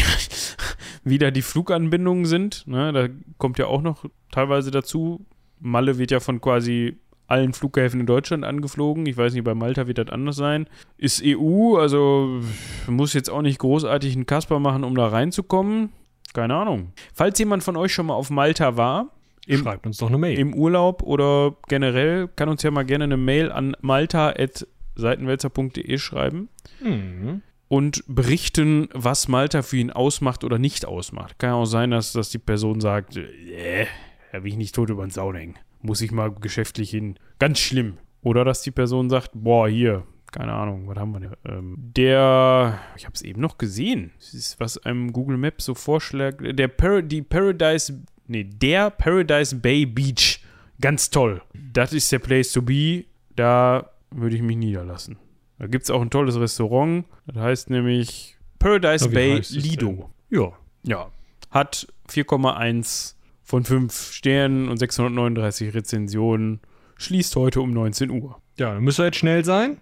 [1.04, 2.68] wie da die Fluganbindungen sind.
[2.68, 2.92] Ne?
[2.92, 3.08] Da
[3.38, 5.26] kommt ja auch noch teilweise dazu.
[5.60, 6.98] Malle wird ja von quasi
[7.28, 9.06] allen Flughäfen in Deutschland angeflogen.
[9.06, 10.68] Ich weiß nicht, bei Malta wird das anders sein.
[10.98, 12.42] Ist EU, also
[12.88, 15.90] muss jetzt auch nicht großartig einen Kasper machen, um da reinzukommen.
[16.34, 16.92] Keine Ahnung.
[17.14, 19.10] Falls jemand von euch schon mal auf Malta war,
[19.48, 20.40] im, Schreibt uns doch eine Mail.
[20.40, 26.50] Im Urlaub oder generell kann uns ja mal gerne eine Mail an malta.seitenwälzer.de schreiben.
[26.82, 27.42] Mhm.
[27.68, 31.40] Und berichten, was Malta für ihn ausmacht oder nicht ausmacht.
[31.40, 33.88] Kann ja auch sein, dass, dass die Person sagt, äh,
[34.32, 35.56] da will ich nicht tot über den Zaun hängen.
[35.82, 37.18] Muss ich mal geschäftlich hin.
[37.40, 37.98] Ganz schlimm.
[38.22, 41.32] Oder dass die Person sagt, boah, hier, keine Ahnung, was haben wir denn?
[41.46, 45.76] Ähm, der, ich habe es eben noch gesehen, das ist, was einem Google Maps so
[45.76, 50.42] vorschlägt, der Par die Paradise nee, der Paradise Bay Beach.
[50.82, 51.42] Ganz toll.
[51.54, 53.06] Das ist der Place to be.
[53.36, 55.18] Da würde ich mich niederlassen.
[55.58, 57.06] Da gibt es auch ein tolles Restaurant.
[57.28, 60.10] Das heißt nämlich Paradise ja, Bay Lido.
[60.30, 60.52] Ja.
[60.84, 61.12] Ja.
[61.50, 66.60] Hat 4,1 von 5 Sternen und 639 Rezensionen.
[66.98, 68.42] Schließt heute um 19 Uhr.
[68.58, 69.80] Ja, dann müsst ihr jetzt schnell sein.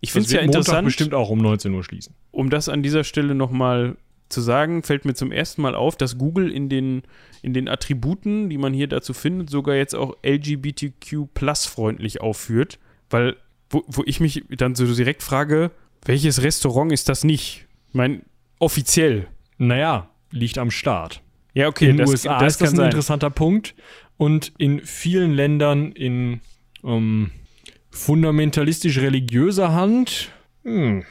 [0.00, 0.76] Ich finde es ja interessant.
[0.76, 2.14] Montag bestimmt auch um 19 Uhr schließen.
[2.30, 3.96] Um das an dieser Stelle nochmal
[4.28, 7.02] zu sagen, fällt mir zum ersten Mal auf, dass Google in den,
[7.42, 11.28] in den Attributen, die man hier dazu findet, sogar jetzt auch LGBTQ
[11.66, 12.78] freundlich aufführt.
[13.10, 13.36] Weil,
[13.70, 15.70] wo, wo ich mich dann so direkt frage,
[16.04, 17.66] welches Restaurant ist das nicht?
[17.88, 18.22] Ich meine,
[18.58, 19.26] offiziell.
[19.56, 21.22] Naja, liegt am Start.
[21.54, 21.88] Ja, okay.
[21.88, 22.86] In den USA das ist das ein sein.
[22.86, 23.74] interessanter Punkt.
[24.16, 26.40] Und in vielen Ländern in
[26.84, 27.30] ähm,
[27.90, 30.30] fundamentalistisch religiöser Hand,
[30.64, 31.04] hm,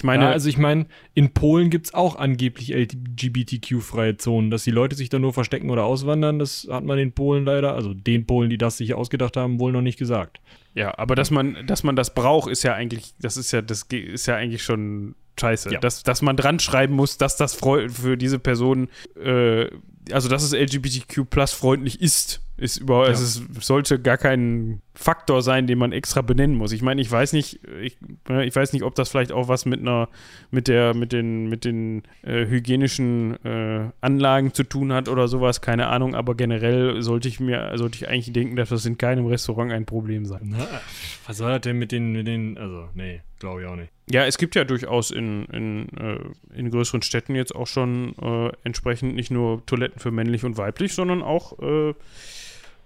[0.00, 4.50] ich meine, ja, also ich meine, in Polen gibt es auch angeblich LGBTQ-freie Zonen.
[4.50, 7.74] Dass die Leute sich da nur verstecken oder auswandern, das hat man in Polen leider,
[7.74, 10.40] also den Polen, die das sich ausgedacht haben, wohl noch nicht gesagt.
[10.74, 13.82] Ja, aber dass man, dass man das braucht, ist ja eigentlich, das ist ja, das
[13.90, 15.70] ist ja eigentlich schon scheiße.
[15.70, 15.80] Ja.
[15.80, 18.88] Dass, dass man dran schreiben muss, dass das für diese Person,
[19.22, 19.66] äh,
[20.12, 23.12] also dass es LGBTQ plus freundlich ist ist über, ja.
[23.12, 26.72] es sollte gar kein Faktor sein, den man extra benennen muss.
[26.72, 27.96] Ich meine, ich weiß nicht, ich,
[28.28, 30.10] ne, ich, weiß nicht, ob das vielleicht auch was mit einer,
[30.50, 35.62] mit der, mit den, mit den äh, hygienischen äh, Anlagen zu tun hat oder sowas,
[35.62, 39.24] keine Ahnung, aber generell sollte ich mir, sollte ich eigentlich denken, dass das in keinem
[39.26, 40.54] Restaurant ein Problem sein.
[40.56, 40.66] Na,
[41.26, 43.90] was soll das denn mit den, mit den, also, nee, glaube ich auch nicht.
[44.10, 46.18] Ja, es gibt ja durchaus in, in, äh,
[46.54, 50.92] in größeren Städten jetzt auch schon äh, entsprechend nicht nur Toiletten für männlich und weiblich,
[50.92, 51.58] sondern auch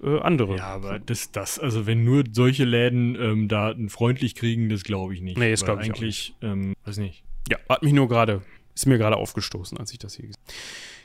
[0.05, 0.57] äh, andere.
[0.57, 5.15] Ja, aber das, das, also wenn nur solche Läden ähm, Daten freundlich kriegen, das glaube
[5.15, 5.39] ich nicht.
[5.39, 7.25] Nee, das glaube ich eigentlich, ähm, weiß nicht.
[7.51, 8.43] Ja, hat mich nur gerade,
[8.75, 10.55] ist mir gerade aufgestoßen, als ich das hier gesehen habe.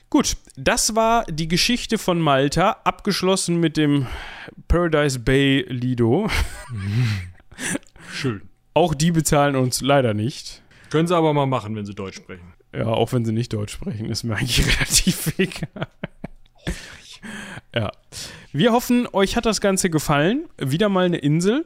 [0.09, 4.07] Gut, das war die Geschichte von Malta, abgeschlossen mit dem
[4.67, 6.30] Paradise Bay Lido.
[8.11, 8.41] Schön.
[8.73, 10.63] Auch die bezahlen uns leider nicht.
[10.89, 12.53] Können sie aber mal machen, wenn sie Deutsch sprechen.
[12.73, 15.88] Ja, auch wenn sie nicht Deutsch sprechen, ist mir eigentlich relativ egal.
[17.75, 17.91] Ja.
[18.51, 20.47] Wir hoffen, euch hat das Ganze gefallen.
[20.57, 21.65] Wieder mal eine Insel.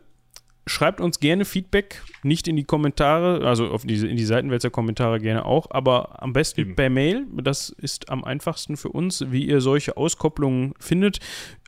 [0.66, 5.44] Schreibt uns gerne Feedback, nicht in die Kommentare, also auf diese, in die Seitenwälzer-Kommentare gerne
[5.46, 6.76] auch, aber am besten Eben.
[6.76, 7.26] per Mail.
[7.34, 11.20] Das ist am einfachsten für uns, wie ihr solche Auskopplungen findet.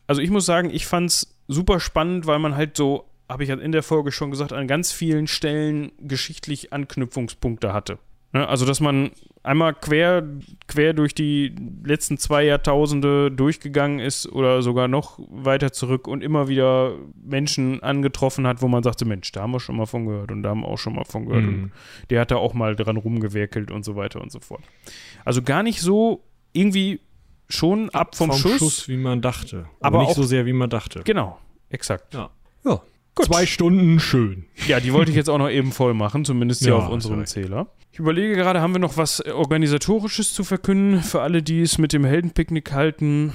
[0.07, 3.49] Also ich muss sagen, ich fand es super spannend, weil man halt so, habe ich
[3.49, 7.99] ja in der Folge schon gesagt, an ganz vielen Stellen geschichtlich Anknüpfungspunkte hatte.
[8.31, 8.47] Ne?
[8.47, 9.11] Also dass man
[9.45, 10.23] einmal quer,
[10.67, 16.47] quer durch die letzten zwei Jahrtausende durchgegangen ist oder sogar noch weiter zurück und immer
[16.47, 16.93] wieder
[17.23, 20.43] Menschen angetroffen hat, wo man sagte, Mensch, da haben wir schon mal von gehört und
[20.43, 21.45] da haben wir auch schon mal von gehört.
[21.45, 21.71] Und Mhm.
[22.09, 24.63] der hat da auch mal dran rumgewerkelt und so weiter und so fort.
[25.23, 26.23] Also gar nicht so
[26.53, 26.99] irgendwie
[27.47, 28.87] schon ab vom, Schuss.
[28.89, 29.65] wie man dachte.
[29.79, 31.01] Aber Aber nicht auch- so sehr, wie man dachte.
[31.03, 31.37] Genau,
[31.69, 32.13] exakt.
[32.13, 32.29] Ja.
[32.65, 32.81] ja.
[33.21, 34.45] Zwei Stunden schön.
[34.67, 37.19] Ja, die wollte ich jetzt auch noch eben voll machen, zumindest hier Ja, auf unserem
[37.19, 37.67] du Zähler.
[37.91, 41.93] Ich überlege gerade, haben wir noch was Organisatorisches zu verkünden für alle, die es mit
[41.93, 43.33] dem Heldenpicknick halten?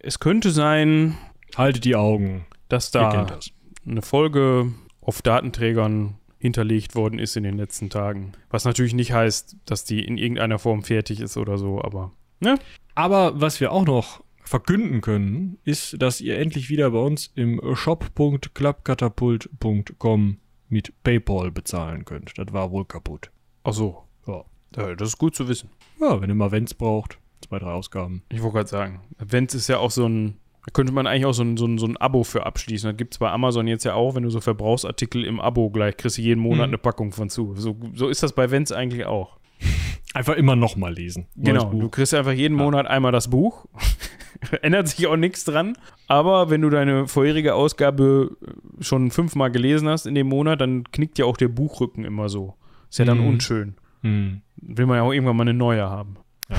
[0.00, 1.16] Es könnte sein,
[1.56, 2.44] Haltet die Augen.
[2.68, 3.50] dass da das.
[3.86, 8.32] eine Folge auf Datenträgern hinterlegt worden ist in den letzten Tagen.
[8.50, 12.10] Was natürlich nicht heißt, dass die in irgendeiner Form fertig ist oder so, aber
[12.94, 17.58] Aber was wir auch noch verkünden können, ist, dass ihr endlich wieder bei uns im
[17.74, 20.36] shop.klappkatapult.com
[20.68, 22.32] mit PayPal bezahlen könnt.
[22.36, 23.30] Das war wohl kaputt.
[23.64, 24.02] ach so.
[24.26, 24.44] Ja.
[24.76, 25.70] Ja, das ist gut zu wissen.
[26.00, 28.22] Ja, wenn ihr mal Vents braucht, zwei, drei Ausgaben.
[28.30, 31.34] Ich wollte gerade sagen, Events ist ja auch so ein, da könnte man eigentlich auch
[31.34, 32.88] so ein, so ein, so ein Abo für abschließen.
[32.90, 35.96] Das gibt es bei Amazon jetzt ja auch, wenn du so Verbrauchsartikel im Abo gleich
[35.98, 36.74] kriegst du jeden Monat Mhm.
[36.74, 37.54] eine Packung von zu.
[37.56, 39.36] So, so ist das bei Events eigentlich auch.
[40.14, 41.26] Einfach immer nochmal lesen.
[41.36, 42.64] Genau, du kriegst einfach jeden Ja.
[42.64, 43.66] Monat einmal das Buch.
[44.62, 45.74] Ändert sich auch nichts dran.
[46.08, 50.84] Aber wenn du deine vorherige Ausgabe äh, schon fünfmal gelesen hast in dem Monat, dann
[50.92, 52.54] knickt ja auch der Buchrücken immer so.
[52.90, 53.26] Ist ja dann Mhm.
[53.28, 53.74] unschön.
[54.02, 54.42] Hm.
[54.56, 56.16] Will man ja auch irgendwann mal eine neue haben.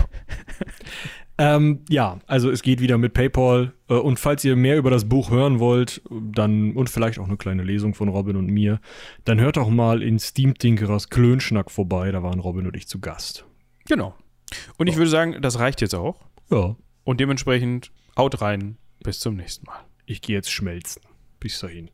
[1.39, 3.73] Ähm, ja, also es geht wieder mit PayPal.
[3.89, 7.37] Äh, und falls ihr mehr über das Buch hören wollt, dann und vielleicht auch eine
[7.37, 8.79] kleine Lesung von Robin und mir,
[9.25, 12.11] dann hört doch mal in Steam Tinkerers Klönschnack vorbei.
[12.11, 13.45] Da waren Robin und ich zu Gast.
[13.85, 14.13] Genau.
[14.77, 16.19] Und ich würde sagen, das reicht jetzt auch.
[16.51, 18.77] Ja, Und dementsprechend haut rein.
[19.03, 19.83] Bis zum nächsten Mal.
[20.05, 21.01] ich gehe jetzt schmelzen.
[21.39, 21.89] Bis dahin.